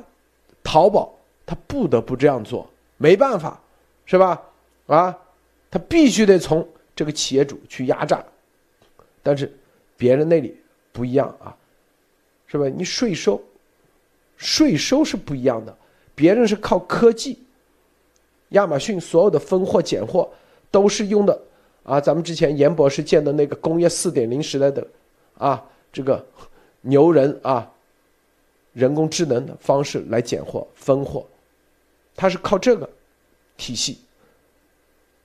[0.62, 1.12] 淘宝，
[1.44, 3.60] 他不得不这样做，没办法，
[4.04, 4.40] 是吧？
[4.86, 5.18] 啊，
[5.70, 8.22] 他必须得从这个企业主去压榨，
[9.22, 9.52] 但是
[9.96, 10.56] 别人那里
[10.92, 11.56] 不一样啊，
[12.46, 12.66] 是吧？
[12.68, 13.40] 你税收，
[14.36, 15.76] 税收是不一样的，
[16.14, 17.42] 别人是靠科技，
[18.50, 20.30] 亚马逊所有的分货拣货
[20.70, 21.40] 都是用的
[21.84, 24.86] 啊，咱们之前严博士建的那个工业四点零时代的
[25.38, 26.26] 啊，这个
[26.80, 27.68] 牛人啊。
[28.74, 31.26] 人工智能的方式来拣货分货，
[32.16, 32.88] 它是靠这个
[33.54, 33.98] 体系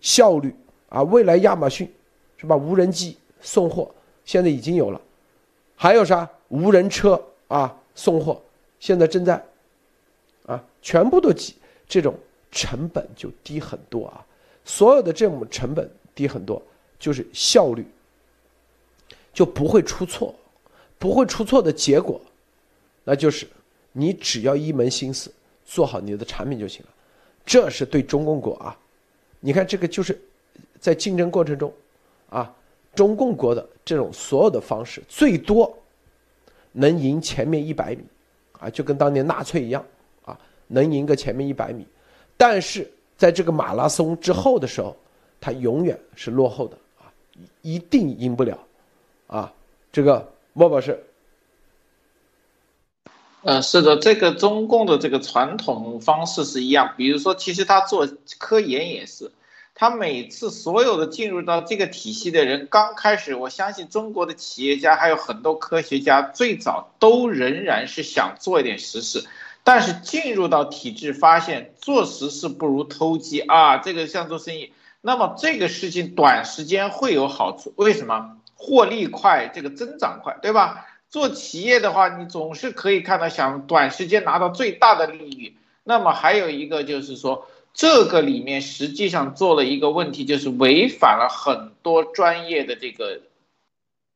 [0.01, 0.53] 效率
[0.89, 1.01] 啊。
[1.03, 1.89] 未来亚马逊
[2.35, 2.57] 是吧？
[2.57, 3.93] 无人机送货
[4.25, 5.01] 现在已经有了，
[5.75, 8.41] 还有啥无人车啊送货
[8.79, 9.43] 现在正在
[10.45, 11.55] 啊，全部都几
[11.87, 12.15] 这种
[12.51, 14.25] 成本就低很多啊。
[14.65, 16.61] 所有的这种成本低很多，
[16.99, 17.85] 就是效率
[19.33, 20.35] 就不会出错，
[20.99, 22.19] 不会出错的结果。
[23.03, 23.47] 那就是
[23.93, 25.31] 你只要一门心思
[25.65, 26.89] 做好你的产品就行了，
[27.45, 28.77] 这是对中共国啊。
[29.39, 30.19] 你看这个就是
[30.79, 31.71] 在竞争过程中
[32.29, 32.53] 啊，
[32.97, 35.71] 中共国的这种所有的方式，最多
[36.71, 38.03] 能赢前面一百米
[38.59, 39.85] 啊，就跟当年纳粹一样
[40.25, 41.85] 啊，能赢个前面一百米。
[42.35, 44.95] 但是在这个马拉松之后的时候，
[45.39, 47.05] 它永远是落后的啊，
[47.61, 48.57] 一定赢不了
[49.27, 49.53] 啊。
[49.91, 51.03] 这个莫博士。
[53.43, 56.93] 嗯，是的，这个中共的这个传统方式是一样。
[56.97, 58.05] 比如说，其实他做
[58.39, 59.31] 科研也是，
[59.79, 69.23] 他每次所有的进入到这个体系的人，刚开始，我相信中国的企业家还有很多科学家，最早都仍然是想做一点实事，
[69.63, 78.33] 但是进入到体制，发现做实事不如偷鸡啊，这个像做生意，那么这个事情短时间会有好处，为什么？
[78.55, 80.87] 获利快，这个增长快，对吧？
[81.11, 85.55] 做企业的话，你总是可以看到想短时间拿到最大的利益。
[85.83, 87.47] 那么还有一个就是说，
[87.77, 93.21] 这个里面实际上做了一个问题，就是违反了很多专业的这个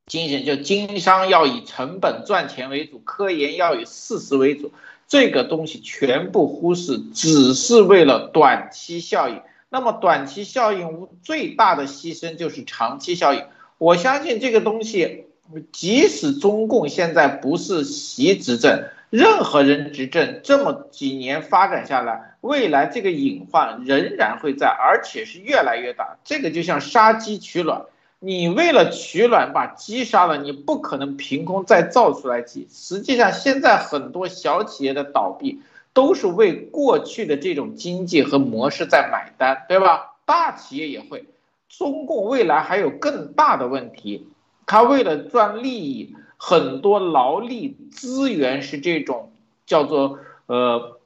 [0.07, 4.73] 精神，就经商要以成本赚钱为主，科研要以事实为主。
[5.07, 9.39] 这个东西全部忽视，只是为了短期效应。
[9.69, 13.45] 那么短期效应最大的牺牲就是长期效应。
[13.77, 15.27] 我相信这个东西。
[15.73, 26.17] 即使中共现在不是习执政，任何人执政这么几年发展下来，未来这个隐患仍然会在，而且是越来越大。
[26.23, 27.81] 这个就像杀鸡取卵，
[28.19, 32.69] 你为了取卵把鸡杀了，你不可能凭空再造出来鸡。
[32.71, 35.59] 实际上，现在很多小企业的倒闭，
[35.91, 40.15] 都是为过去的这种经济和模式在买单，对吧？
[40.23, 41.25] 大企业也会，
[41.67, 44.29] 中共未来还有更大的问题。
[44.65, 49.31] 他为了赚利益，很多劳力资源是这种
[49.67, 50.17] 叫做
[50.47, 50.97] 呃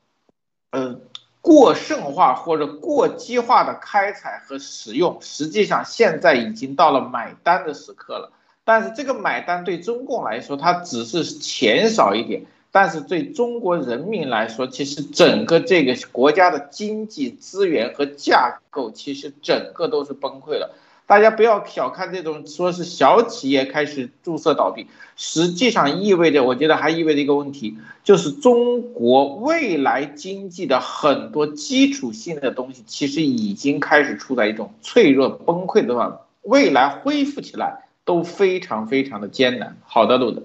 [0.69, 0.95] 呃
[1.41, 8.31] 过剩化或者过激化的开采和使用，实际上现在已经到了买单的时刻了。
[8.63, 20.73] 但是这个买单对中共来说，它只是钱少一点，但是对中国人民来说，其实整个这个国家的经济资源和架构，其实整个都是崩溃了。
[21.07, 39.77] 大家不要小看这种说是小企业开始注册倒闭，实际上意味着，我觉得还意味着一个问题，就是中国未来经济的很多基础性的东西，其实已经开始处在一种脆弱崩溃的状态，未来恢复起来都非常非常的艰难。
[39.85, 40.41] 好的，路德，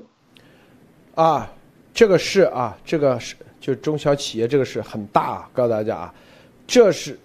[1.14, 1.50] 啊，
[1.94, 6.14] 这个是啊，这个是就中小企业这个是很大，啊，告诉大家啊，
[6.66, 7.18] 这是。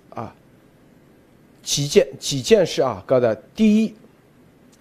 [1.65, 3.95] 几件几件事啊，告诉大家，第一，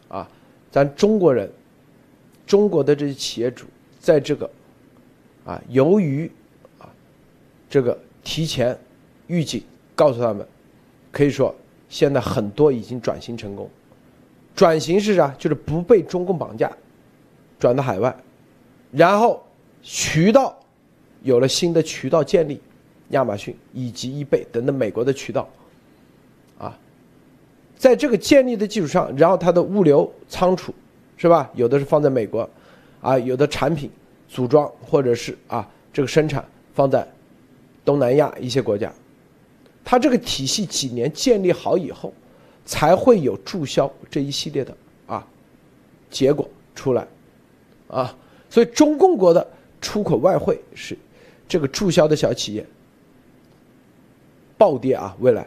[0.07, 0.29] 啊，
[0.71, 1.51] 咱中国人，
[2.47, 3.65] 中国的这些企业主，
[3.99, 4.49] 在这个，
[5.47, 6.31] 啊，由于
[6.79, 6.93] 啊，
[7.71, 8.79] 这个提前
[9.29, 9.65] 预警，
[9.95, 10.47] 告诉他们，
[11.11, 11.55] 可以说
[11.89, 13.67] 现在很多已经转型成功，
[14.55, 15.35] 转型是啥？
[15.39, 16.71] 就是不被中共绑架，
[17.59, 18.15] 转到海外，
[18.93, 19.43] 然后
[19.83, 20.55] 渠道
[21.23, 22.61] 有了新的渠道建立，
[23.09, 25.49] 亚马逊以及易贝等等美国的渠道。
[27.85, 30.73] 在这个建立的基础上，然后它的物流仓储，
[31.19, 31.51] 是吧？
[31.53, 32.49] 有的是放在美国，
[33.03, 33.91] 啊，有的产品
[34.27, 37.07] 组装或者是啊这个生产放在
[37.85, 38.91] 东南亚一些国家，
[39.85, 42.11] 它这个体系几年建立好以后，
[42.65, 44.75] 才会有注销这一系列的
[45.07, 45.27] 啊
[46.11, 47.07] 结果出来，
[47.89, 48.17] 啊，
[48.49, 49.47] 所以中共国的
[49.83, 50.97] 出口外汇是
[51.47, 52.65] 这个注销的小企业
[54.57, 55.47] 暴跌啊，未来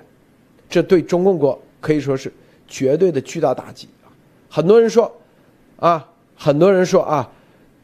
[0.69, 1.59] 这对中共国。
[1.87, 2.29] 可以说是
[2.67, 4.11] 绝对的巨大打击啊！
[4.49, 5.09] 很多人说，
[5.77, 7.31] 啊，很多人说啊，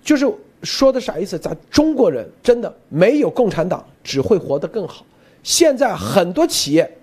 [0.03, 0.29] 就是
[0.61, 1.39] 说的啥意思？
[1.39, 5.05] 咱中国人真的没有共产党只会活得更好。
[5.41, 6.97] 现在很多企业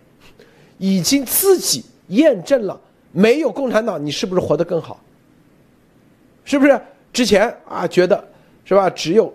[0.77, 2.79] 已经自己验证了，
[3.13, 5.03] 没有共产党你是不是活得更好？
[6.45, 6.79] 是不是？
[7.15, 8.23] 之前啊觉得
[8.63, 8.91] 是吧？
[8.91, 9.33] 只有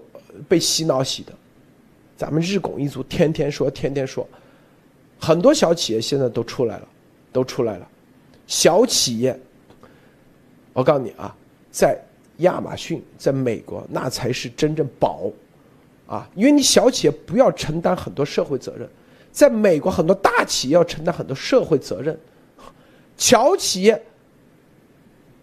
[0.47, 1.33] 被洗脑洗的，
[2.15, 4.27] 咱们日拱一卒，天天说，天天说，
[5.19, 6.87] 很多小企业现在都出来了。
[7.35, 7.85] 都出来了，
[8.47, 9.37] 小企业，
[10.71, 11.35] 我告诉你啊，
[11.69, 12.01] 在
[12.37, 15.29] 亚马逊，在美国，那才是真正宝，
[16.07, 18.89] 啊，因为你小企业不要承担很多社会责任，
[19.33, 22.17] 在美国很多大企业要承担很多社会责任，
[23.17, 24.01] 小企业，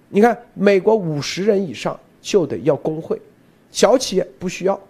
[0.09, 3.20] 你看美国五十人以上就得要工会，
[3.70, 4.80] 小企业不需要，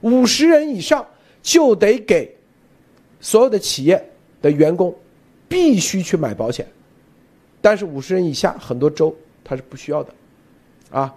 [0.00, 1.06] 五十人以上
[1.40, 2.36] 就得给
[3.20, 4.04] 所有的企业
[4.40, 4.92] 的员工。
[5.52, 6.66] 必须去买保险，
[7.60, 10.14] 但是五十人以下很多州它是不需要的，
[10.90, 11.14] 啊，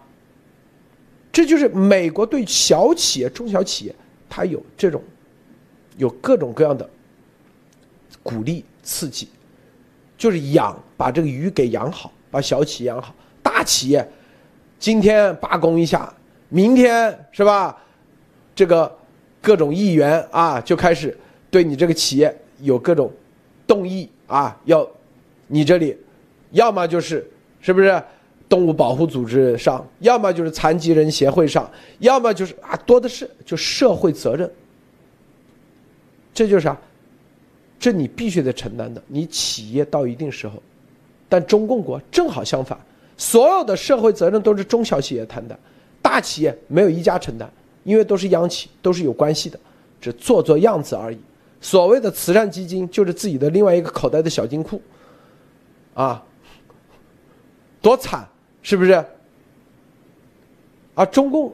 [1.32, 3.96] 这就是美国对小企业、中小企业，
[4.30, 5.02] 它有这种
[5.96, 6.90] 有各种各样的
[8.22, 9.30] 鼓励刺激，
[10.18, 13.16] 就是养把这个鱼给养好，把小企业养好。
[13.42, 14.06] 大企业
[14.78, 16.14] 今天罢工一下，
[16.50, 17.82] 明天是吧？
[18.54, 18.94] 这个
[19.42, 21.18] 各种议员啊就开始
[21.50, 23.10] 对你这个企业有各种
[23.66, 24.10] 动议。
[24.28, 24.88] 啊，要
[25.48, 25.96] 你这里，
[26.52, 27.30] 要么就是
[27.62, 28.02] 是不是
[28.48, 31.70] 动物保护组织上，要么就是残疾人协会上，
[32.00, 34.50] 要么就是啊多的是就社会责任。
[36.34, 36.78] 这就是啥？
[37.80, 39.02] 这你必须得承担的。
[39.08, 40.62] 你企业到一定时候，
[41.30, 42.78] 但中共国正好相反，
[43.18, 45.58] 所有的社会责任都是中小企业担的，
[46.02, 47.50] 大企业没有一家承担，
[47.84, 49.60] 因为都是央企，都是有关系的，
[50.02, 51.18] 只做做样子而已。
[51.66, 54.80] 所谓的慈善基金就是自己的另外一个口袋的小金库，
[55.96, 56.24] 啊，
[57.82, 58.24] 多惨，
[58.62, 59.04] 是不是？
[60.94, 61.52] 啊，中共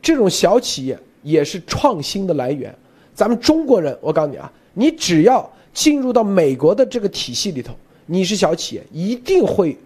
[0.00, 2.72] 这种小企业也是创新的来源。
[3.12, 7.74] 咱们中国人，我告诉你啊，你只要进入到美国的这个体系里头，
[8.06, 9.76] 你是小企业，一定会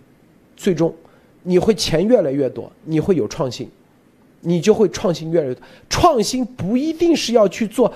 [0.55, 0.95] 最终
[1.43, 3.67] 你会钱越来越多，你会有创新，
[4.43, 5.63] 你就会创新越来越多。
[5.89, 7.91] 创新不一定是要去做。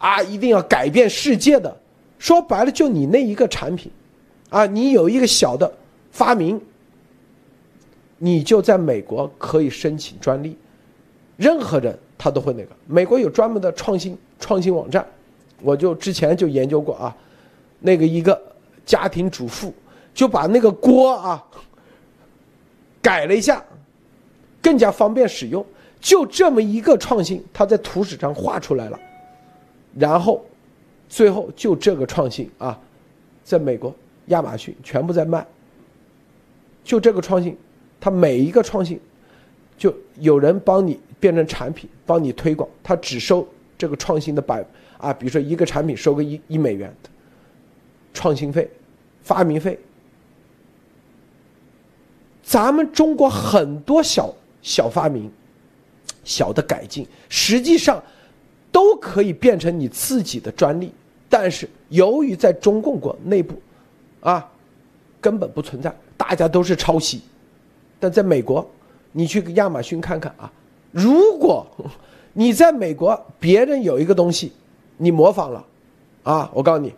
[0.00, 1.76] 啊，一定要改变世界的，
[2.18, 3.92] 说白了就你那一个产品，
[4.48, 5.70] 啊，你有一个小的
[6.10, 6.58] 发明，
[8.16, 10.56] 你就在美国可以申请专利，
[11.36, 12.70] 任何人他都会那个。
[12.86, 15.06] 美国有专门的创新创新网站，
[15.60, 17.14] 我就之前就研究过啊，
[17.78, 18.40] 那个一个
[18.86, 19.70] 家庭主妇
[20.14, 21.44] 就把那个锅啊
[23.02, 23.62] 改了一下，
[24.62, 25.62] 更加方便使用，
[26.00, 28.98] 就这么一个创新，他在图纸上画出来了。
[29.94, 30.44] 然后，
[31.08, 32.78] 最后就这个创新啊，
[33.42, 33.94] 在美国
[34.26, 35.46] 亚马逊全部在卖。
[36.82, 37.56] 就这个创新，
[38.00, 38.98] 它每一个创新，
[39.76, 44.64] 就有人帮你变成产品，帮你推广，他只收这个创新的百
[44.98, 46.92] 啊，比如说一个产品收个一一美元
[48.14, 48.68] 创新费、
[49.22, 49.78] 发明费，
[52.42, 55.30] 咱们中国很多小小发明、
[56.24, 58.02] 小的改进，实际上
[58.72, 60.92] 都可以变成你自己的专利，
[61.28, 63.60] 但是由于在中共国内部，
[64.20, 64.48] 啊，
[65.20, 67.22] 根本不存在，大家都是抄袭。
[67.98, 68.68] 但在美国，
[69.12, 70.50] 你去亚马逊看看啊，
[70.92, 71.66] 如果
[72.32, 74.52] 你在美国别人有一个东西，
[74.96, 75.64] 你模仿了，
[76.22, 76.94] 啊，我告诉你，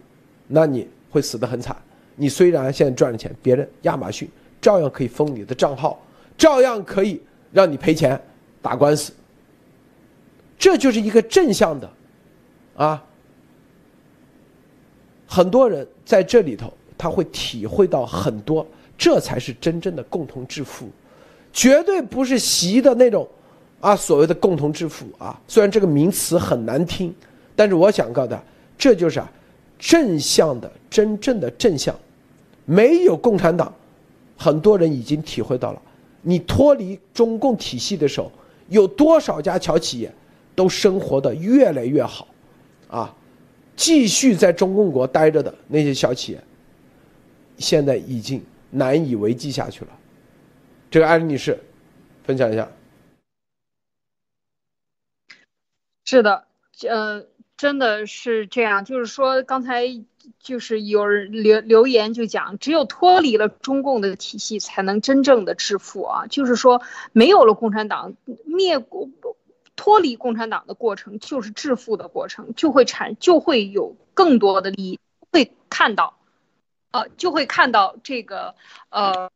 [0.47, 1.77] 那你会死得很惨。
[2.15, 4.29] 你虽然现在赚了钱，别人亚马逊
[4.61, 5.99] 照样可以封你的账号，
[6.37, 7.21] 照样可以
[7.51, 8.21] 让你赔钱、
[8.61, 9.13] 打官司。
[10.63, 11.91] 这就是一个正向的，
[12.77, 13.03] 啊，
[15.27, 18.65] 很多人在这里头他会体会到很多。
[18.97, 20.89] 这才是真正的共同致富，
[21.53, 23.29] 绝对不是习的那种，
[23.81, 25.37] 啊，所谓的共同致富啊。
[25.49, 27.13] 虽然这个名词很难听，
[27.57, 28.41] 但是我想告诉他，
[28.79, 29.29] 这就是啊，
[29.81, 31.93] 正向的真正的正向。
[32.65, 33.75] 没有共产党，
[34.37, 35.83] 很多人已经体会到了，
[36.21, 38.31] 你脱离中共体系的时候，
[38.69, 40.13] 有多少家小企业
[40.55, 42.29] 都生活的越来越好，
[42.89, 43.15] 啊，
[43.77, 46.43] 继续在中共国待着的那些小企业，
[47.59, 48.43] 现在已经。
[48.75, 49.91] 难以为继下去了，
[50.91, 51.63] 这个艾丽女士，
[52.25, 52.67] 分享一下。
[56.07, 56.47] 是的，
[56.89, 57.27] 呃，
[57.59, 58.87] 真的是这样。
[58.87, 59.87] 就是说，刚才
[60.41, 66.27] 就是有人留留言就讲，只有脱离了中共的体系，才能真正的致富啊。
[66.29, 66.81] 就是说，
[67.13, 68.15] 没有了共产党
[68.47, 69.07] 灭国，
[69.83, 75.01] 脱离共产党的过程就是致富的过程，就会产就会有更多的利益，
[75.33, 76.17] 会看到。
[76.93, 78.55] 呃，就会看到这个，
[78.91, 79.29] 呃，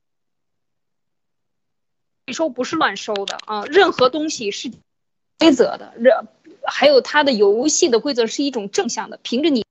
[2.29, 4.71] 收不是乱收的啊，任何东西是
[5.41, 6.29] 规则的，任
[6.63, 9.65] 还有它的游戏的规则是一种正向的，凭着你，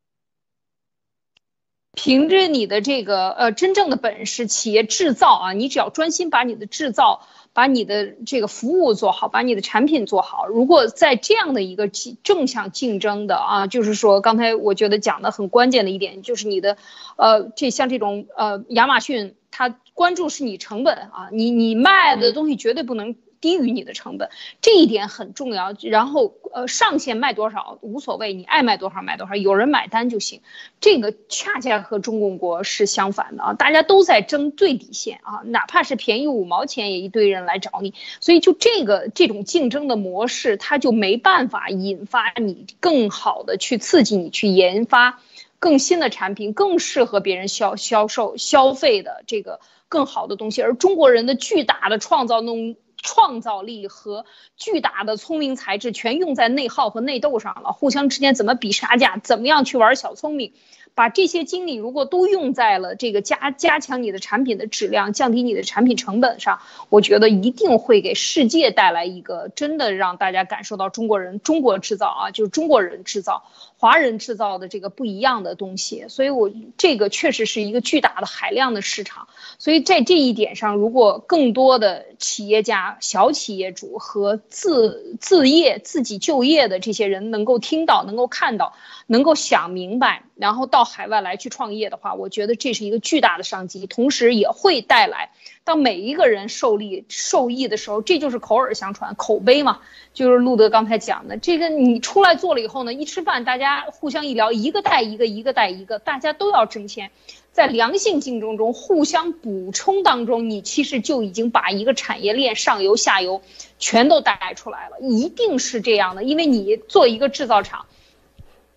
[1.93, 7.25] 凭着你的这个呃真正的本事，企业制造啊，你只要专心把你的制造。
[7.55, 10.45] 把你的这个服务做好，把你的产品做好。
[10.45, 16.77] 如果在这样的一个正向竞争的啊，就是说刚才我觉得讲的很关键的一点，就是你的，
[17.15, 23.15] 呃，这像这种呃，亚马逊它关注是你成本啊，你你卖的东西绝对不能。
[23.41, 24.29] 低于你的成本，
[24.61, 25.75] 这一点很重要。
[25.81, 30.41] 然后，呃，上限卖多少无所谓，你爱卖多少卖多少，有人买单就行。
[30.79, 37.93] 这个恰恰和中共国是相反的啊，大家都在争最底线啊，哪怕是便宜五毛钱，也一堆人来找你。
[38.19, 45.19] 所以，就这个这种竞争的模式，它就没办法引发你更好的去刺激你去研发
[45.59, 49.59] 更新的产品，更适合别人销销售消费的这个
[49.89, 50.61] 更好的东西。
[50.61, 52.75] 而中国人的巨大的创造能。
[52.97, 54.25] 创造力和
[54.57, 60.53] 巨大的聪明才智全用在内耗和内斗上了，互相之间怎么比杀价，怎么样去玩小聪明，
[60.93, 73.43] 把这些精力如果都用在了这个加加强你的产品的质量，降低你的产品成本上，我觉得一定会给世界带来一个真的让大家感受到中国人中国制造啊，就是中国人制造。
[73.77, 79.27] 华人制造的这个不一样的东西，所以我这个确实是一个巨大的海量的市场。
[79.59, 88.73] 所以在这一点上，如果更多的企业家、小企业主和自自业、自己就业的这些人能够听到、能够看到、
[89.07, 95.31] 能够想明白，然后到海外来去创业的话，我觉得这是一个巨大的商机，同时也会带来。
[95.65, 99.81] 当每一个人受利受益的时候，这就是口耳相传、口碑嘛。
[100.13, 107.11] 就是路德刚才讲的，这个你出来做了以后呢，一吃饭大家互相一聊，一个带一个，一个带一个，大家都要挣钱，
[107.51, 113.41] 在良性竞争中互相补充当中，你其实就已经把一个产业链上游、下游
[113.79, 117.87] 全都带出来了，一定是这样的，因为你做一个制造厂。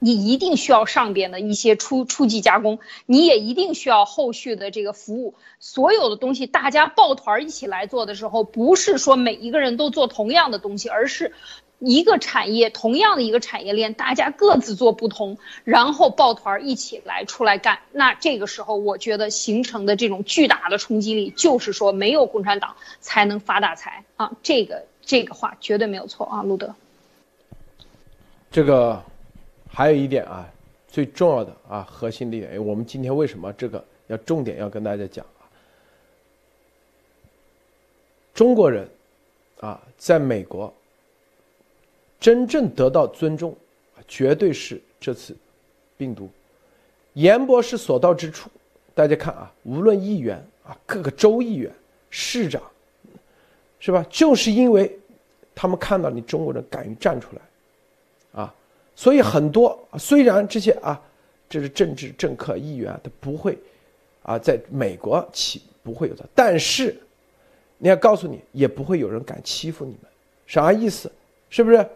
[0.00, 5.34] 你一定需要上边的一些初初级加工，你也一定需要后续的这个服务。
[5.58, 11.32] 所有的东西大家抱团一起来做的时候，不是说每一个人都做同样的东西，而是
[11.80, 17.80] 一个产业同样的一个产业链，大家各自做不同，然后抱团一起来出来干。
[17.90, 24.30] 那这个时候，我觉得形成的这种巨大的冲击力，就是说没有共产党才能发大财啊！
[24.44, 26.76] 这个这个话绝对没有错啊，路德。
[28.52, 29.02] 这个。
[29.78, 30.44] 还有一点啊，
[30.88, 35.46] 最重要的啊，核心的一点，我们今天为什么这个要重点要跟大家讲啊？
[38.34, 38.88] 中国人
[39.60, 40.74] 啊，在美国
[42.18, 43.56] 真正得到尊重，
[44.08, 45.36] 绝对是这次
[45.96, 46.28] 病毒。
[47.12, 48.50] 严博士所到之处，
[48.96, 51.72] 大家看啊，无论议员啊，各个州议员、
[52.10, 52.60] 市长，
[53.78, 54.04] 是吧？
[54.10, 54.98] 就是因为
[55.54, 58.52] 他们看到你中国人敢于站出来，啊。
[58.98, 61.00] 所以很多虽然这些啊，
[61.48, 63.56] 这是政治政客议员，他不会
[64.24, 67.00] 啊，在美国起不会有的，但是
[67.78, 70.10] 你要告诉你，也不会有人敢欺负你们，
[70.48, 71.08] 啥意思？
[71.48, 71.88] 是不是？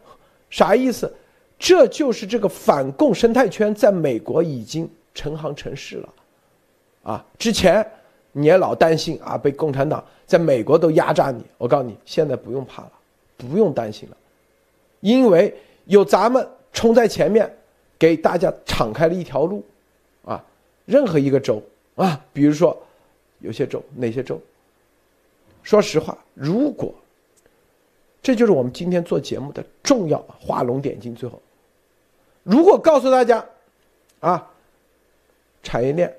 [0.49, 1.13] 啥意思？
[1.59, 6.09] 这就是这个反共生态圈在美国已经成行成市了，
[7.03, 7.85] 啊，之前
[8.31, 12.93] 你也老担心啊，被共产党在美国都压榨你，我告诉你，现在不用怕了，
[13.37, 14.17] 不用担心了，
[15.01, 15.53] 因为
[15.87, 17.51] 有咱们冲在前面，
[17.99, 19.65] 给大家敞开了一条路，
[20.25, 20.45] 啊，
[20.85, 21.63] 任何一个州
[21.95, 22.77] 啊，比如说
[23.41, 24.41] 有些州哪些州，
[25.63, 26.93] 说实话，如果
[28.23, 31.41] 这就是我们今天做节目的重要画龙点睛，最后。
[32.45, 33.45] 如果告诉大家，
[34.21, 34.51] 啊，
[35.63, 36.13] 产业链，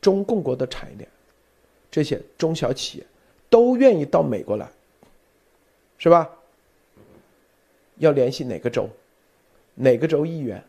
[0.00, 1.08] 中共国的产业链，
[1.90, 3.06] 这些中小企业
[3.48, 4.68] 都愿意到美国来，
[5.98, 6.30] 是吧？
[7.98, 8.86] 要联系哪个州，
[9.76, 10.62] 哪个州议员，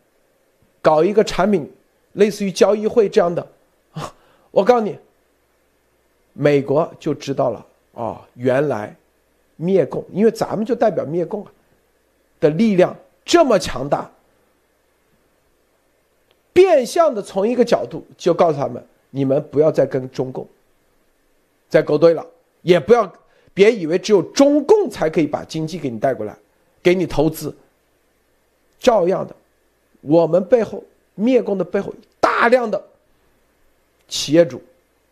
[0.80, 1.68] 搞一个产品，
[2.12, 3.46] 类似于交易会这样的，
[3.92, 4.14] 啊，
[4.52, 4.96] 我告诉你，
[6.34, 8.94] 美国就知道了啊，原来
[9.56, 11.50] 灭共，因为咱们就代表灭共啊
[12.38, 12.94] 的力量
[13.24, 14.10] 这么强大。
[16.52, 20.46] 变相的从一个角度就告诉他们：你们不要再跟中共
[21.68, 22.26] 再勾兑了，
[22.62, 23.10] 也不要
[23.54, 26.36] 别以为只有中共才可以把经济给你带过来，
[26.82, 27.56] 给你投资。
[28.78, 29.34] 照样的，
[30.00, 30.82] 我们背后
[31.14, 32.82] 灭共的背后大量的
[34.06, 34.62] 企业主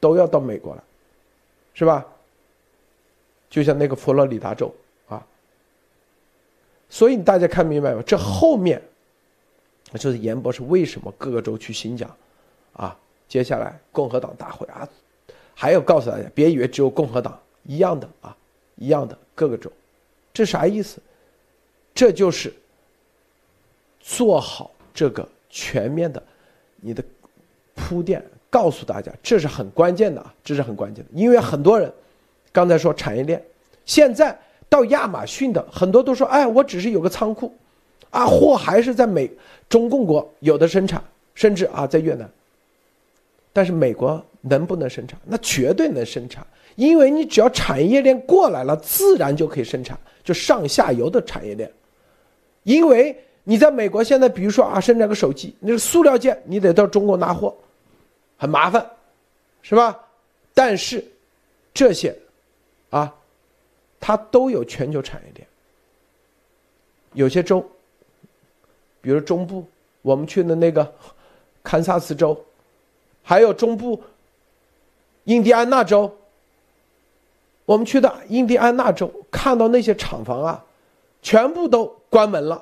[0.00, 0.82] 都要到美国来，
[1.74, 2.06] 是吧？
[3.48, 4.74] 就像那个佛罗里达州
[5.08, 5.24] 啊，
[6.88, 8.02] 所以大家看明白吗？
[8.06, 8.82] 这后面。
[10.00, 12.10] 就是严博士为什么各个州去新疆，
[12.72, 12.98] 啊，
[13.28, 14.86] 接下来共和党大会啊，
[15.54, 18.36] 还要告诉大家，别以为只有共和党一样的啊，
[18.74, 19.70] 一样的各个州，
[20.34, 21.00] 这啥意思？
[21.94, 22.52] 这就是
[24.06, 26.22] 做好这个全面的
[26.76, 27.02] 你的
[27.74, 31.92] 铺垫，告诉大家这是很关键的啊，这是很关键的，因为很多人
[32.52, 33.42] 刚才说产业链，
[33.84, 34.38] 现在
[34.68, 37.52] 到亚马逊的很多都说，哎，我只是有个仓库。
[38.10, 39.28] 啊，货还是在美
[39.68, 41.02] 中共国有的生产，
[41.34, 42.30] 甚至啊在越南。
[43.52, 45.18] 但是美国能不能生产？
[45.24, 46.46] 那绝对能生产，
[46.76, 51.70] 因为你只要产业链过来了，自然就可以生产，就上下游的产业链。
[52.62, 53.14] 因为
[53.48, 57.56] 你在美国现在，比如说啊，生产个手机，那个塑料件你得到中国拿货，
[58.36, 58.84] 很麻烦，
[59.62, 59.96] 是吧？
[60.52, 61.04] 但是
[61.72, 62.12] 这些
[62.90, 63.14] 啊，
[64.00, 65.46] 它都有全球产业链，
[67.12, 67.64] 有些州。
[69.00, 69.64] 比如中部，
[70.02, 70.92] 我们去的那个
[71.62, 72.36] 堪萨斯州，
[73.22, 74.02] 还有中部
[75.22, 76.12] 印第安纳州，
[77.64, 80.64] 我们去的印第安纳州，看到那些厂房啊，
[81.22, 82.60] 全部都关门了，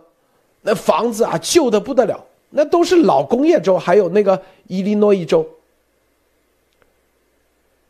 [0.66, 5.48] 那房子啊旧的不得了，那都是老工业州，还有那个伊利诺伊州，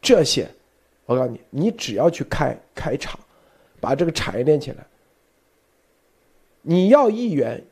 [0.02, 0.46] 这些，
[1.06, 3.18] 我告诉你，你只要去开开厂，
[3.80, 4.84] 把这个产业链起来，
[6.60, 7.64] 你要议员。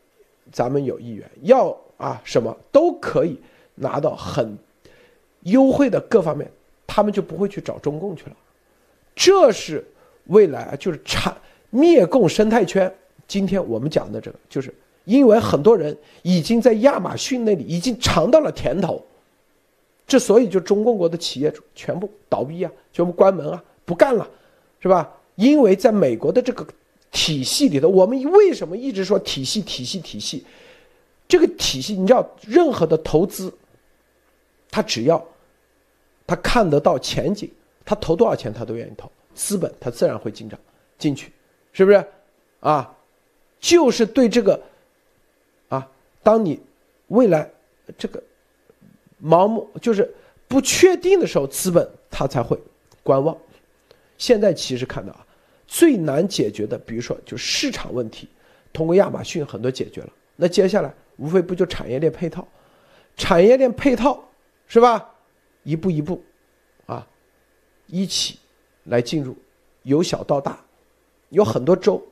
[0.51, 3.41] 咱们有议员要啊，什么都可以
[3.77, 4.59] 拿到很
[5.43, 6.51] 优惠的各方面，
[6.87, 8.37] 他们就不会去找中共去了。
[9.15, 9.83] 这是
[10.25, 11.35] 未来就是产
[11.71, 12.93] 灭共生态圈。
[13.27, 14.75] 今天我们讲的这个，就是
[15.05, 19.05] 因为很多人已经在亚马逊那里已经尝到了甜头，
[20.07, 24.29] 之所以就中共国的企业全部倒闭啊，全部关门啊，不干了，
[24.81, 25.11] 是吧？
[25.37, 26.67] 因为在美国的这个。
[27.15, 30.43] 体系里头，我们为什么一直说体系、体系、体系？
[31.29, 33.53] 这个体系，你知道，任何的投资，
[34.71, 35.23] 他只要
[36.27, 37.51] 他看得到前景，
[37.85, 40.59] 他投多少钱他都愿意投，资本他自然会进账
[40.97, 41.31] 进去，
[41.75, 42.03] 是不是？
[42.61, 42.97] 啊，
[43.61, 44.59] 就是对这个，
[46.23, 46.61] 当你
[47.09, 47.51] 未来
[47.99, 48.23] 这个
[49.23, 50.13] 盲目就是
[50.49, 52.59] 不确定的时候，资本他才会
[53.03, 53.37] 观望。
[54.19, 55.27] 现在其实看到啊。
[55.65, 58.29] 最难解决的，比如说就市场问题，
[58.75, 60.13] 通过亚马逊很多解决了。
[60.37, 62.47] 那接下来无非不就产业链配套，
[63.17, 64.23] 产业链配套
[64.67, 65.09] 是吧？
[65.63, 66.23] 一步一步，
[66.85, 67.07] 啊，
[67.87, 68.39] 一起
[68.85, 69.35] 来进入，
[69.85, 70.63] 由小到大，
[71.31, 72.03] 有很多州，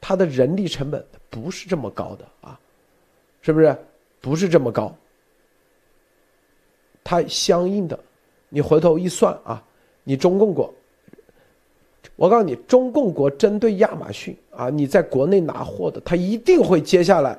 [0.00, 2.60] 它的人力成本不是这么高的啊，
[3.44, 3.76] 是不是？
[4.20, 4.96] 不是这么高，
[7.04, 7.98] 它相应的，
[8.48, 9.62] 你回头一算啊，
[10.02, 10.72] 你中共国。
[12.16, 17.38] 我告诉你，中共国针对亚马逊啊，你在国内拿货的，他一定会接下来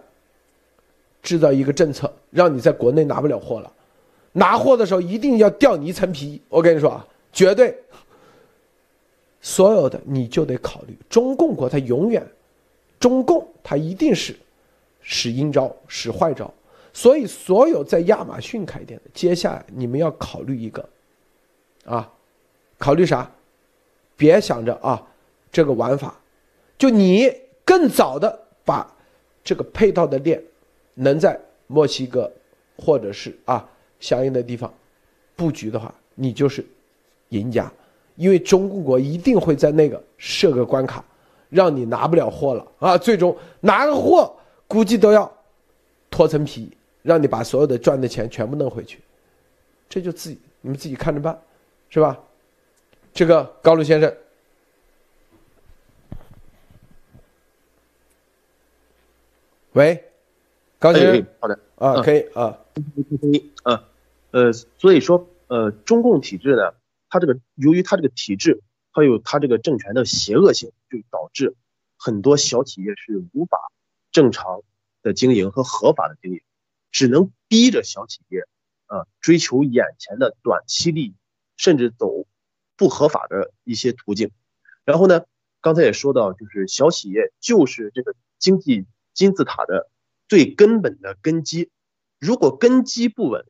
[1.24, 3.72] 制造一个政策，让你在国内拿不了货了。
[4.32, 6.40] 拿货的时候一定要掉你一层皮。
[6.50, 7.76] 我跟你说啊，绝对，
[9.42, 12.24] 所有的你就得考虑中共国，它永远，
[13.00, 14.36] 中共它一定是
[15.08, 16.52] 使阴招，使坏招。
[16.92, 20.90] 所以，所有在亚马逊开店的，接下来你们要考虑一个，
[21.86, 22.12] 啊，
[22.78, 23.30] 考虑啥？
[24.18, 25.06] 别想着啊，
[25.52, 26.18] 这个玩法，
[26.78, 27.30] 就你
[27.66, 28.90] 更早的把
[29.44, 30.42] 这个配套的店
[30.94, 31.38] 能在
[31.68, 32.32] 墨西哥
[32.78, 33.70] 或者是啊
[34.00, 34.74] 相应的地方
[35.36, 36.66] 布局的话，你就是
[37.30, 37.70] 赢家，
[38.16, 41.04] 因为中共国一定会在那个设个关卡，
[41.50, 44.34] 让你拿不了货了啊，最终拿个货
[44.68, 45.32] 估计都要
[46.10, 46.76] 脱层皮。
[47.06, 49.00] 让你把所有的赚的钱全部弄回去，
[49.88, 51.40] 这就自己你们自己看着办，
[51.88, 52.20] 是吧？
[53.14, 54.12] 这个高露先生，
[59.74, 60.04] 喂，
[60.80, 61.60] 高先生，好的。
[61.76, 62.58] 啊，可以啊，
[63.22, 63.88] 可以啊，
[64.32, 66.74] 呃，所以说呃，中共体制呢，
[67.08, 71.54] 它这个由于它这个体制还有它这个政权的邪恶性，就导致
[72.00, 73.60] 很多小企业是无法
[74.16, 74.62] 正常
[75.02, 76.40] 的经营和合法的经营。
[76.90, 78.48] 只能逼着小企业，
[78.86, 81.16] 啊，追求眼前的短期利益，
[81.58, 82.26] 甚至走
[82.78, 84.32] 不合法的一些途径。
[84.86, 85.26] 然后呢，
[85.60, 89.92] 刚才也说到，就是小企业就是这个经济金字塔的
[90.30, 91.70] 最根本的根基。
[92.18, 93.46] 如果根基不稳，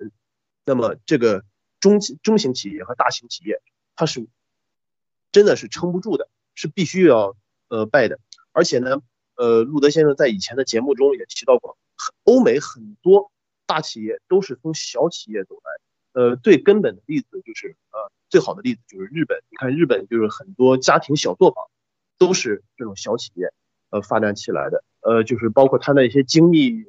[0.66, 1.46] 那么这个
[1.80, 3.62] 中中型企业和大型企业，
[3.96, 4.28] 它是
[5.32, 7.38] 真的是撑不住的，是必须要
[7.68, 8.20] 呃败的。
[8.52, 9.04] 而且呢，
[9.36, 11.78] 呃，路德先生在以前的节目中也提到过，
[12.24, 13.32] 欧美很多。
[13.68, 19.42] 大企业都是从小企业走来，呃，最根本的例子就是呃，最好的例子就是日本。
[19.50, 21.66] 你看日本就是很多家庭小作坊，
[22.20, 23.52] 都是这种小企业
[23.90, 26.86] 呃发展起来的，呃，就是包括它的一些精密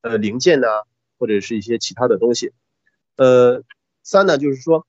[0.00, 0.84] 呃零件呐，
[1.18, 2.54] 或者是一些其他的东西。
[3.16, 3.62] 呃，
[4.02, 4.86] 三呢就是说，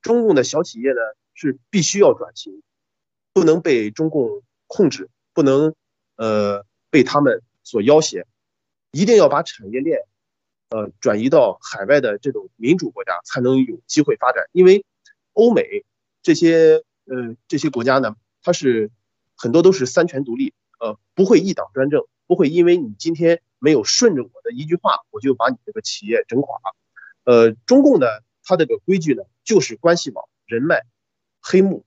[0.00, 1.00] 中共的小企业呢
[1.34, 2.62] 是必须要转型，
[3.34, 5.74] 不能被中共控制，不能
[6.16, 8.26] 呃被他们所要挟，
[8.90, 10.00] 一定要把产业链。
[10.68, 14.86] 呃，转移到海外的这种民主国家才能有机会发展，因为
[15.34, 15.84] 欧美
[16.22, 18.90] 这些呃这些国家呢，它是
[19.36, 26.58] 很多都是三权独立，呃，不会一党专政，不会因为你今天没有顺着我的一句话，我就把你这个企业整垮。
[27.24, 28.06] 呃，中共呢，
[28.42, 30.86] 它这个规矩呢，就是关系网、人脉、
[31.42, 31.84] 黑幕。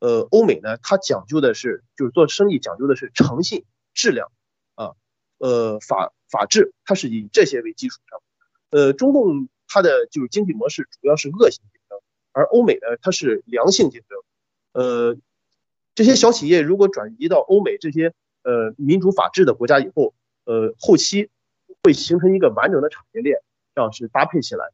[0.00, 3.64] 呃，欧美呢，它讲究的是，就是做生意讲究的是诚信、
[3.94, 4.30] 质量
[4.74, 4.92] 啊，
[5.38, 8.20] 呃，法法治，它是以这些为基础上。
[8.70, 11.98] 呃，中共它的就是经济模式主要是恶性竞争，
[12.32, 14.18] 而欧美呢，它是良性竞争。
[14.72, 15.16] 呃，
[15.94, 18.14] 这些小企业如果转移到欧美这些
[18.44, 20.14] 呃民主法治的国家以后，
[20.44, 21.28] 呃，后期
[21.82, 23.40] 会形成一个完整的产业链，
[23.74, 24.66] 这样是搭配起来，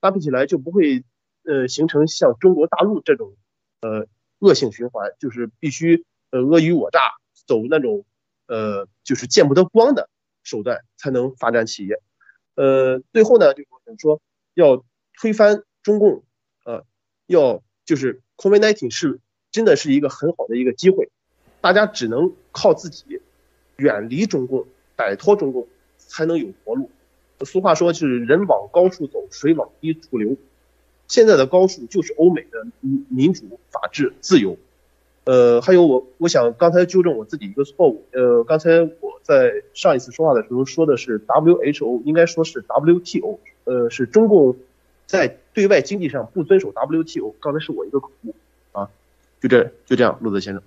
[0.00, 1.04] 搭配起来就不会
[1.44, 3.36] 呃形成像中国大陆这种
[3.82, 4.06] 呃
[4.42, 6.98] 恶性循环，就是必须呃尔虞我诈，
[7.46, 8.04] 走那种
[8.48, 10.10] 呃就是见不得光的
[10.42, 12.00] 手段才能发展企业。
[12.56, 14.20] 呃，最后呢，就是想说
[14.54, 14.84] 要
[15.18, 16.24] 推翻中共，
[16.64, 16.84] 呃，
[17.26, 19.20] 要就是 COVID-19 是
[19.52, 21.08] 真的是一个很好的一个机会，
[21.60, 23.20] 大家只能靠自己
[23.76, 24.66] 远离中共，
[24.96, 26.90] 摆脱中共，才能有活路。
[27.44, 30.36] 俗话说就是人往高处走，水往低处流。
[31.12, 32.64] 现在的高数就是欧美的
[33.10, 34.56] 民主、法治、自由。
[35.24, 38.02] 呃，还有我，我想刚才纠正我自己一个错误。
[38.12, 43.38] 呃，刚才我在上一次说话的时候说的是 WHO，应该说是 WTO。
[43.64, 44.56] 呃，是中共
[45.04, 47.34] 在对外经济上不遵守 WTO。
[47.40, 48.34] 刚才是我一个口误
[48.72, 48.88] 啊，
[49.38, 50.62] 就这就这样，陆泽先生。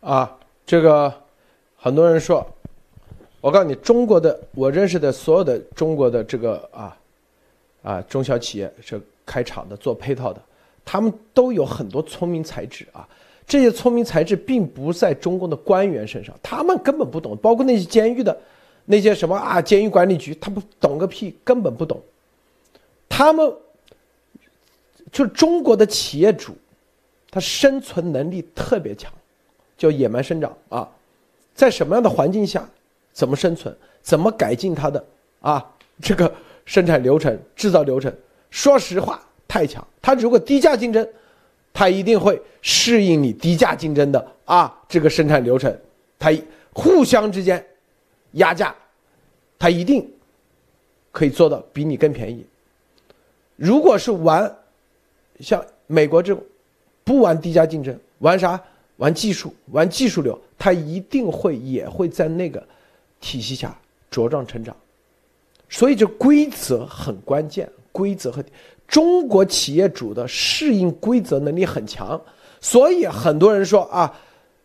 [0.00, 0.36] 啊，
[0.66, 1.14] 这个
[1.78, 2.46] 很多人说，
[3.40, 6.94] 我告诉你，中国的我认识的所有的中国的这个啊
[7.82, 10.40] 啊中小企业是开厂的、做配套的。
[10.84, 13.06] 他们都有很多聪明才智啊，
[13.46, 18.34] 这些聪明才智并不在中共的官员身上，他们根本不懂，包括那些监狱的，
[18.86, 22.00] 那些什么啊，监狱管理局，他不懂个屁，根本不懂。
[23.06, 23.54] 他们
[25.12, 26.56] 就中国的企业主，
[27.30, 29.12] 他生存能力特别强，
[29.76, 30.88] 叫野蛮生长啊，
[31.54, 32.66] 在什么样的环境下，
[33.12, 35.04] 怎么生存，怎么改进他的
[35.40, 36.32] 啊这个
[36.68, 38.14] 生产流程、制造流程，
[38.50, 39.18] 说实话。
[39.48, 41.08] 太强，他如果低价竞争，
[41.72, 45.74] 他一定会适应你低价竞争的啊这个生产流程，
[46.18, 46.30] 他
[46.74, 47.64] 互相之间
[48.32, 48.76] 压价，
[49.58, 50.06] 他一定
[51.10, 52.44] 可以做到比你更便宜。
[53.56, 54.54] 如果是玩
[55.40, 56.44] 像美国这种
[57.02, 58.62] 不玩低价竞争，玩啥？
[58.98, 62.62] 玩技术，玩技术流，他一定会也会在那个
[63.18, 63.74] 体系下
[64.12, 64.76] 茁壮成长。
[65.68, 68.42] 所以这规则很关键，规则和。
[68.86, 72.18] 中国企业主的适应规则能力很强，
[72.58, 74.10] 所以很多人说啊，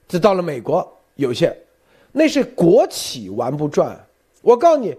[0.07, 1.53] 这到了美国有些，
[2.13, 4.01] 那是国企玩不转。
[4.41, 4.95] 我告诉你，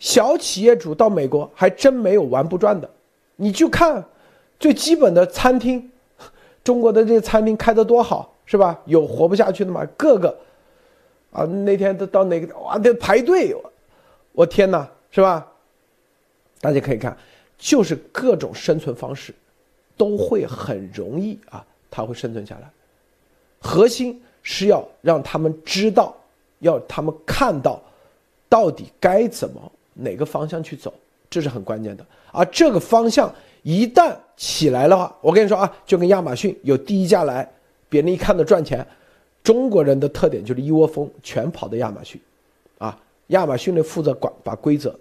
[0.00, 2.90] 小企业主到美国还真没有玩不转的。
[3.36, 4.04] 你就看
[4.58, 5.88] 最基本的餐厅，
[6.64, 8.76] 中国的这些餐厅开得多好，是吧？
[8.86, 9.86] 有活不下去的吗？
[9.96, 10.36] 各个
[11.30, 13.54] 啊，那天都到哪个哇，得排队，
[14.32, 15.50] 我天哪，是吧？
[16.60, 17.16] 大家可以看，
[17.56, 19.34] 就是各种生存方式
[19.96, 22.70] 都会很容易啊，它会生存下来。
[23.58, 26.14] 核心是要让他们知道，
[26.58, 27.80] 要他们看到，
[28.46, 30.92] 到底该怎么哪个方向去走。
[31.30, 37.50] 这是很关键的，而这个方向一旦起来的话，我跟你说啊，就跟亚马逊有第一家来，
[37.88, 38.86] 别人一看到赚钱，
[39.42, 42.20] 中国人的特点就是一窝蜂全跑到亚马逊，
[42.76, 44.94] 啊，亚马逊的负责管把规则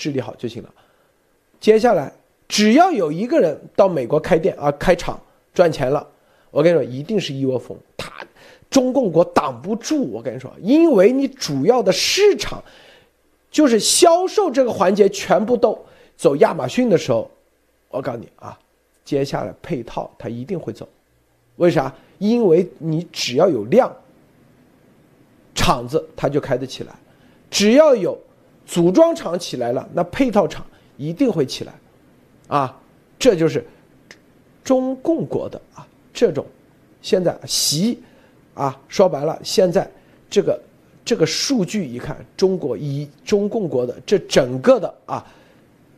[0.00, 0.74] 治理好就行了。
[1.60, 2.10] 接下来
[2.48, 5.20] 只要有一个人到美国开店啊开厂
[5.52, 6.04] 赚钱了，
[6.50, 8.10] 我跟你说一定是一窝蜂，他
[8.70, 12.62] 中共国挡不住，我跟你说，因为你主要的市场。
[13.52, 15.76] 就是销售这个环节全部都
[16.16, 17.28] 走亚马逊的时候，
[17.88, 18.56] 我告诉你啊，
[19.04, 20.88] 接下来配套它一定会走，
[21.56, 21.92] 为啥？
[22.18, 23.92] 因为你只要有量，
[25.52, 26.94] 厂子它就开得起来，
[27.50, 28.16] 只要有
[28.70, 30.64] 组装厂起来了，那配套厂
[30.96, 31.72] 一定会起来，
[32.46, 32.80] 啊，
[33.18, 33.66] 这就是
[34.62, 36.46] 中共国的啊这种
[37.02, 38.00] 现在习
[38.54, 39.90] 啊说白了，现在
[40.30, 40.60] 这个。
[41.02, 45.26] 这个数据一看，中国以中共国的这整个的啊，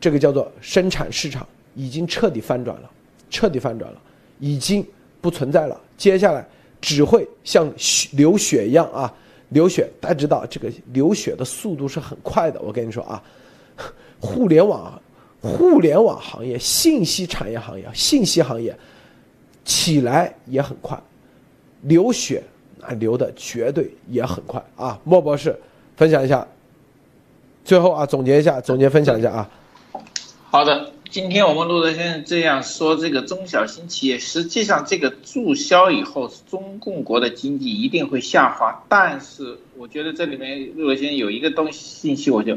[0.01, 2.91] 这个叫做生产市场已经彻底翻转了，
[3.29, 4.01] 彻底翻转了，
[4.39, 4.87] 已经
[5.21, 5.79] 不存在了。
[5.99, 6.47] 接下来
[6.81, 7.71] 只会像
[8.13, 9.13] 流血一样啊，
[9.53, 9.89] 流血。
[10.01, 12.61] 大家知道这个流血的速度是很快的。
[12.63, 13.23] 我跟你说啊，
[14.21, 15.01] 互联网、
[15.41, 18.77] 互联网行业、信息产业行业、信息行业
[19.65, 21.01] 起来也很快，
[21.83, 22.43] 流血。
[22.83, 24.99] 啊，流的绝对也很快啊！
[25.05, 25.57] 莫博士，
[25.97, 26.45] 分享一下，
[27.65, 29.49] 最后啊，总结一下，总结分享一下啊。
[30.51, 38.83] 好的，今天我们路德先生这样说，这个中小型企业实际上这个注销以后，中共国的经济一定会下滑。
[38.89, 42.57] 但是我觉得这里面路德先生有一个东西信息，我就。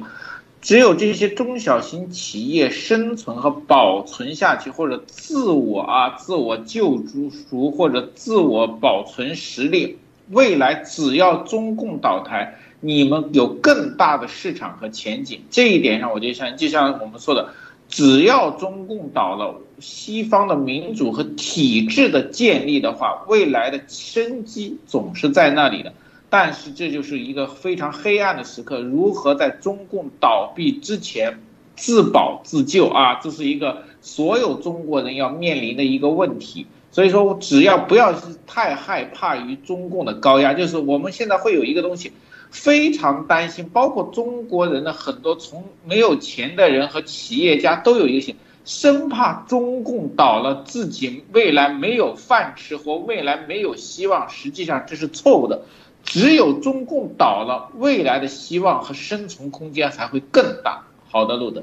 [0.61, 7.03] 只有这些中小型企业生存和保存下去，或者自我啊自我救
[7.49, 9.97] 赎，或者自我保存实力，
[10.29, 15.41] 未来只要中共倒台，你们有更大的市场和前景。
[15.51, 17.49] 这一点上，我就像就像我们说的，
[17.95, 25.93] 只要中共倒了，西方的民主和体制的建立的话，未来的生机总是在那里的。
[26.29, 31.39] 但是这就是一个非常黑暗的时刻，如何在中共倒闭之前
[31.77, 33.21] 自保自救啊？
[33.23, 36.67] 这是一个所有中国人要面临的一个问题。
[36.91, 42.11] 所以说，只要不要是太害怕于中共的高压，就是我们现在会有一个东西
[42.55, 48.33] 非常担心，包括中国人的很多从没有钱的人和企业家都有一些，
[48.63, 54.29] 生怕中共倒了，自己未来没有饭吃或未来没有希望。
[54.29, 55.61] 实际上这是错误的。
[56.03, 60.81] 只有中共倒了，未来的希望和生存空间才会更大。
[61.11, 61.61] 好的，路德。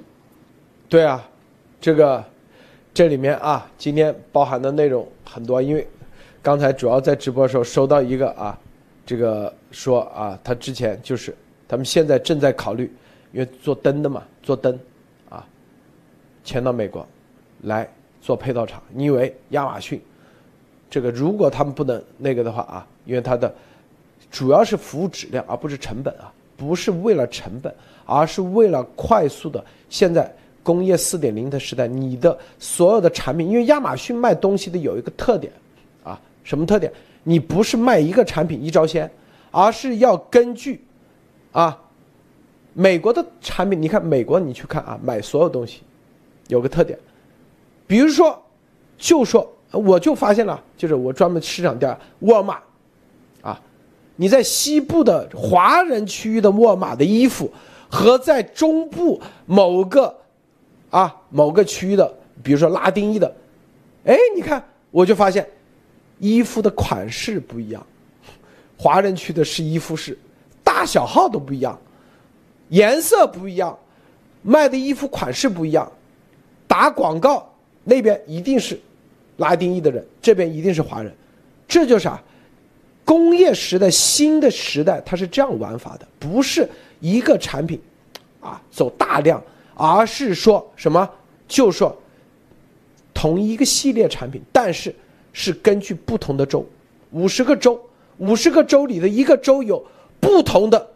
[0.89, 1.25] 对啊，
[1.81, 2.23] 这个
[2.93, 5.87] 这里面啊，今天包含的内容很多，因为
[6.43, 8.59] 刚才主要在直播的时候收到一个啊，
[9.07, 11.35] 这个说啊，他之前就是
[11.67, 12.85] 他们现在正在考虑，
[13.33, 14.79] 因为做灯的嘛，做灯
[15.29, 15.45] 啊，
[16.45, 17.05] 迁到美国
[17.63, 17.89] 来
[18.21, 18.81] 做配套厂。
[18.95, 20.01] 因为亚马逊
[20.89, 23.53] 这个如果他们不能那个的话啊，因为它的。
[24.31, 26.33] 主要是服务质量，而不是成本啊！
[26.57, 27.75] 不是为了成本，
[28.07, 29.63] 而是为了快速的。
[29.91, 35.53] 现在工业四点零的时代，你的所有的产品，因为亚马逊卖东西的有一个特点，
[36.03, 36.91] 啊，什么特点？
[37.25, 39.11] 你不是卖一个产品一招鲜，
[39.53, 40.85] 而是要根据，
[41.53, 41.79] 啊，
[42.75, 43.81] 美国的产品。
[43.81, 45.83] 你看美国，你去看啊，买所有东西，
[46.49, 46.99] 有个特点，
[47.87, 48.43] 比如说，
[48.99, 52.59] 就说我就发现了，就是我专门市场调沃尔玛。
[53.43, 53.61] 啊
[54.17, 57.51] 你在西部的华人区域的沃尔玛的衣服，
[57.91, 60.15] 和在中部某个，
[60.91, 63.35] 啊某个区域的，比如说拉丁裔的，
[64.05, 65.49] 哎，你看我就发现，
[66.19, 67.85] 衣服的款式不一样，
[68.83, 70.19] 华人区的是衣服是
[70.65, 71.79] 大小号都不一样，
[72.71, 73.79] 颜色不一样，
[74.43, 75.91] 卖的衣服款式不一样，
[76.67, 77.49] 打广告
[77.85, 78.77] 那边一定是
[79.37, 81.15] 拉丁裔的人，这边一定是华人，
[81.69, 82.21] 这就是啊。
[83.05, 86.69] 工业时代新的时代，它是这样玩法的，不是
[86.99, 87.81] 一个产品，
[88.41, 89.41] 啊走大量，
[89.77, 91.09] 而是说什么？
[91.47, 91.97] 就说
[93.15, 94.93] 同一个系列产品，但是
[95.33, 96.67] 是根据不同的州，
[97.11, 97.79] 五十个州，
[98.19, 99.85] 五十个州里的一个州有
[100.21, 100.91] 不同的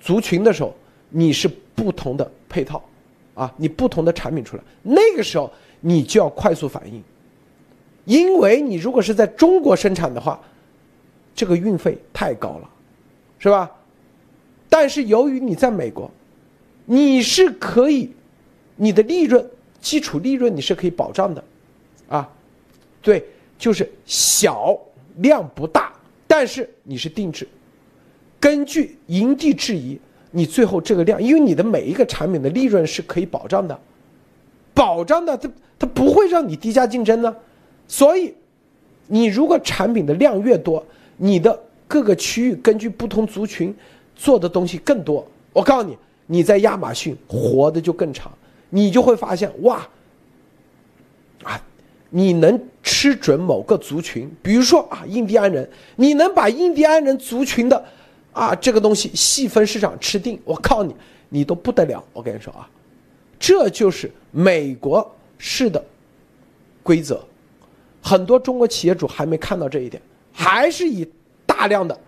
[0.00, 0.74] 族群的时候，
[1.08, 2.82] 你是不同的配套，
[3.34, 5.50] 啊，你不同的产品出来，那个时候
[5.80, 7.02] 你就要快速反应，
[8.04, 10.40] 因为你如果是在中国生产的话，
[11.34, 12.70] 这个运费太高了，
[13.38, 13.70] 是吧？
[14.68, 16.10] 但是由于你在美国，
[16.84, 18.10] 你是可以，
[18.76, 19.44] 你的利润
[19.80, 21.44] 基础利润你是可以保障的，
[22.08, 22.28] 啊，
[23.02, 23.26] 对，
[23.58, 24.78] 就是小
[25.16, 25.89] 量不大，
[26.30, 27.48] 但是你是定制，
[28.38, 29.98] 根据因地制宜，
[30.30, 33.76] 你最后这个量，因为你的每一个产品的利润是可以保障的，
[34.72, 37.36] 保障的，它它不会让你低价竞争呢，
[37.88, 38.32] 所以，
[39.08, 40.86] 你如果产品的量越多，
[41.16, 43.74] 你的各个区域根据不同族群。
[44.22, 45.96] 做的东西更多，我告诉你，
[46.26, 48.30] 你在亚马逊活的就更长，
[48.68, 49.88] 你就会发现哇，
[51.42, 51.58] 啊，
[52.10, 57.84] 你能吃准某个族群，比如说啊，印第安人，你能把印第安人族群的
[58.32, 60.94] 啊这个东西细分市场吃定，我靠你，
[61.28, 62.02] 你都不得了。
[62.12, 62.68] 我跟你说啊，
[63.38, 65.08] 这就是美国
[65.38, 65.82] 式的
[66.82, 67.22] 规则，
[68.02, 71.08] 很多中国企业主还没看到这一点，还是以
[71.46, 71.98] 大量的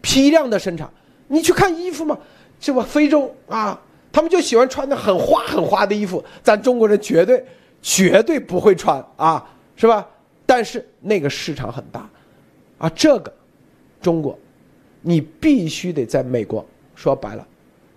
[0.00, 0.90] 批量的生产。
[1.28, 2.18] 你去看衣服嘛，
[2.60, 2.86] 是吧？
[2.88, 3.80] 非洲啊，
[4.12, 7.44] 他们就喜欢穿的很花很花的衣服，咱中国人绝对
[7.86, 9.46] 绝对不会穿啊，
[9.76, 10.08] 是吧？
[10.46, 12.08] 但是那个市场很大，
[12.78, 13.30] 啊，这个
[14.00, 14.38] 中国，
[15.02, 17.46] 你必须得在美国，说白了，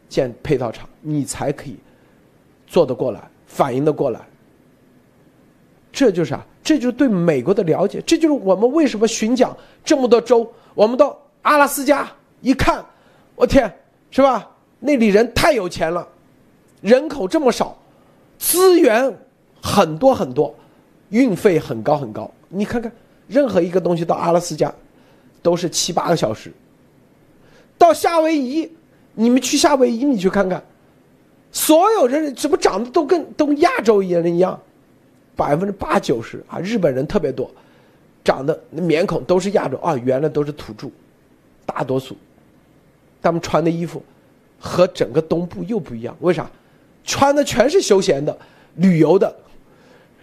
[0.09, 1.77] 建配套厂，你才可以
[2.67, 4.19] 做得过来，反应得过来。
[5.89, 9.55] 这就是啊，这就是对美国的了解，这就是我们为什么巡讲
[9.85, 12.05] 这么多州，我们到阿拉斯加
[12.41, 12.85] 一看。
[13.35, 13.73] 我天，
[14.11, 14.51] 是吧？
[14.79, 16.05] 那里人太有钱了，
[16.81, 17.77] 人口这么少，
[18.37, 19.17] 资源
[19.67, 20.55] 很多很多，
[21.09, 22.31] 运费很高很高。
[22.47, 22.89] 你看看，
[23.27, 24.73] 任何一个东西到阿拉斯加，
[25.41, 26.53] 都是七八个小时。
[27.77, 28.71] 到夏威夷，
[29.13, 30.63] 你们去夏威夷，你去看看，
[31.51, 34.57] 所有人怎么长得都跟都亚洲人一样，
[35.35, 37.51] 百分之八九十啊，日本人特别多，
[38.23, 40.87] 长得那面孔都是亚洲啊，原来都是土著，
[41.65, 42.15] 大多数。
[43.21, 44.01] 他们穿的衣服
[44.57, 46.49] 和整个东部又不一样，为啥？
[47.03, 48.35] 穿的全是休闲的、
[48.75, 49.35] 旅游的，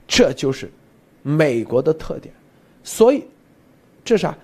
[0.06, 0.70] 这就是
[1.22, 2.34] 美国的特点。
[2.82, 3.24] 所以，
[4.04, 4.36] 这啥？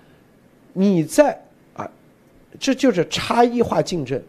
[0.73, 1.39] 你在
[1.75, 1.91] 啊，
[2.59, 4.21] 这就是差异化竞争。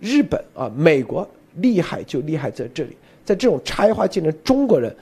[0.00, 1.26] 日本啊，美国
[1.56, 4.94] 厉害就厉害在这里，在这种差异化竞争，中国人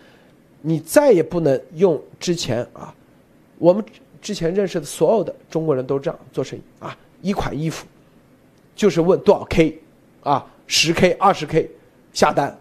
[0.61, 2.95] 你再也不能用之前啊，
[3.59, 3.85] 我们
[4.21, 7.87] 之前认识的所有的中国人都这样做生意啊，一款衣服。
[8.75, 9.79] 就是问多少 K，
[10.23, 11.71] 啊，十 K、二十 K，
[12.13, 12.59] 下单，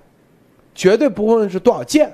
[0.75, 2.11] 绝对不会是多少件。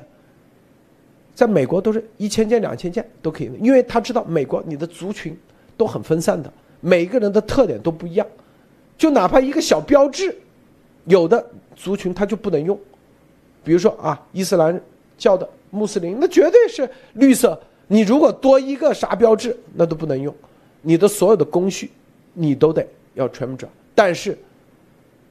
[1.37, 5.37] 在美国都是一千件、两千件都可以，因为他知道美国你的族群
[5.77, 6.51] 都很分散的，
[6.81, 8.25] 每个人的特点都不一样，
[8.97, 10.35] 就哪怕一个小标志，
[11.05, 12.75] 有的族群他就不能用，
[13.63, 14.81] 比如说啊，伊斯兰
[15.15, 20.33] 教的穆斯林，那绝对是绿色，你如果多一个啥标志，那都不能用，
[20.81, 21.91] 你的所有的工序，
[22.33, 22.83] 你都得
[23.13, 23.71] 要全部转。
[23.93, 24.35] 但是，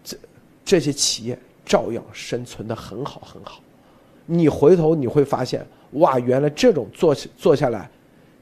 [0.04, 0.16] 这
[0.64, 3.60] 这些企业照样生存的很好很好。
[4.28, 5.64] 你回头你会发现，
[5.96, 7.88] 哇，原来这种做做下来，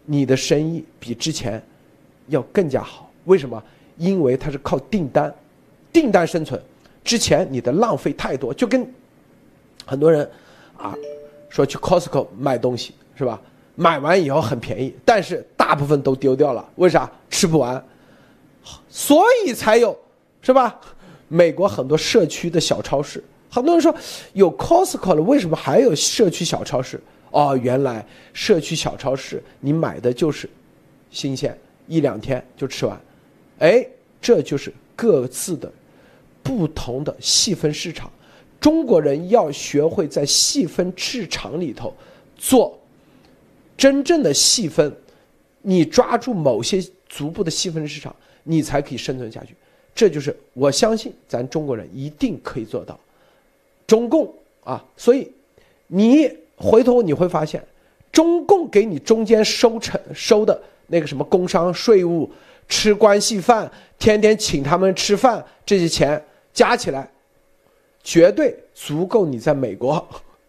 [0.04, 1.62] 你的生意比之前
[2.28, 3.10] 要更加好。
[3.24, 3.62] 为什么？
[3.96, 5.32] 因为它是靠订单，
[5.92, 6.60] 订单生存。
[7.02, 8.86] 之前你的浪费太多，就跟
[9.84, 10.28] 很多人
[10.76, 10.94] 啊
[11.48, 13.40] 说去 Costco 买东西是吧？
[13.76, 16.68] 买完以后很便宜，但是大部分都丢掉了。
[16.76, 17.10] 为啥？
[17.28, 17.84] 吃不完，
[18.88, 19.96] 所以才有。
[20.46, 20.78] 是吧？
[21.28, 23.94] 美国很多社区的小超市，很多人说
[24.34, 27.00] 有 Costco 了，为什么还有社区小超市？
[27.34, 30.48] 哦，原来社区小超市你买的就是
[31.10, 31.56] 新鲜，
[31.88, 32.98] 一两天就吃完。
[33.58, 33.84] 哎，
[34.22, 35.70] 这就是各自的
[36.44, 38.10] 不同的细分市场。
[38.60, 41.92] 中国人要学会在细分市场里头
[42.36, 42.78] 做
[43.76, 44.94] 真正的细分，
[45.60, 49.56] 你抓住某些逐步的细分市场，你才可以生存下去。
[49.92, 52.98] 这就是我相信咱中国人一定可以做到，
[53.88, 54.32] 中共
[54.62, 55.30] 啊，所以
[55.88, 57.62] 你回头你会发现，
[58.12, 62.30] 中共给你中间收成收的那个什么工商税务、
[62.68, 66.22] 吃关系饭、天天请他们吃饭这些钱
[66.52, 67.10] 加起来，
[68.02, 70.06] 绝对足够你在美国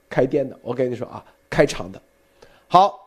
[0.10, 0.58] 开店的。
[0.62, 2.02] 我跟你说啊，开厂的。
[2.68, 3.00] 好，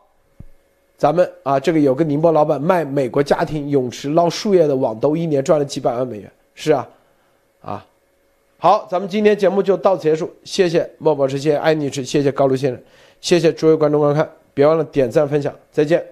[0.97, 6.31] 咱们啊，这个有个宁波老板卖美国家庭泳池捞树叶的网兜，一年赚了几百万美元。
[6.53, 6.89] 是啊，
[7.61, 7.85] 啊，
[8.61, 10.29] 好，咱们今天节目就到此结束。
[10.43, 12.83] 谢谢莫宝石，谢谢艾女士，谢谢高卢先生，
[13.21, 16.05] 谢谢诸位观众观看，别忘了点赞分享，再见。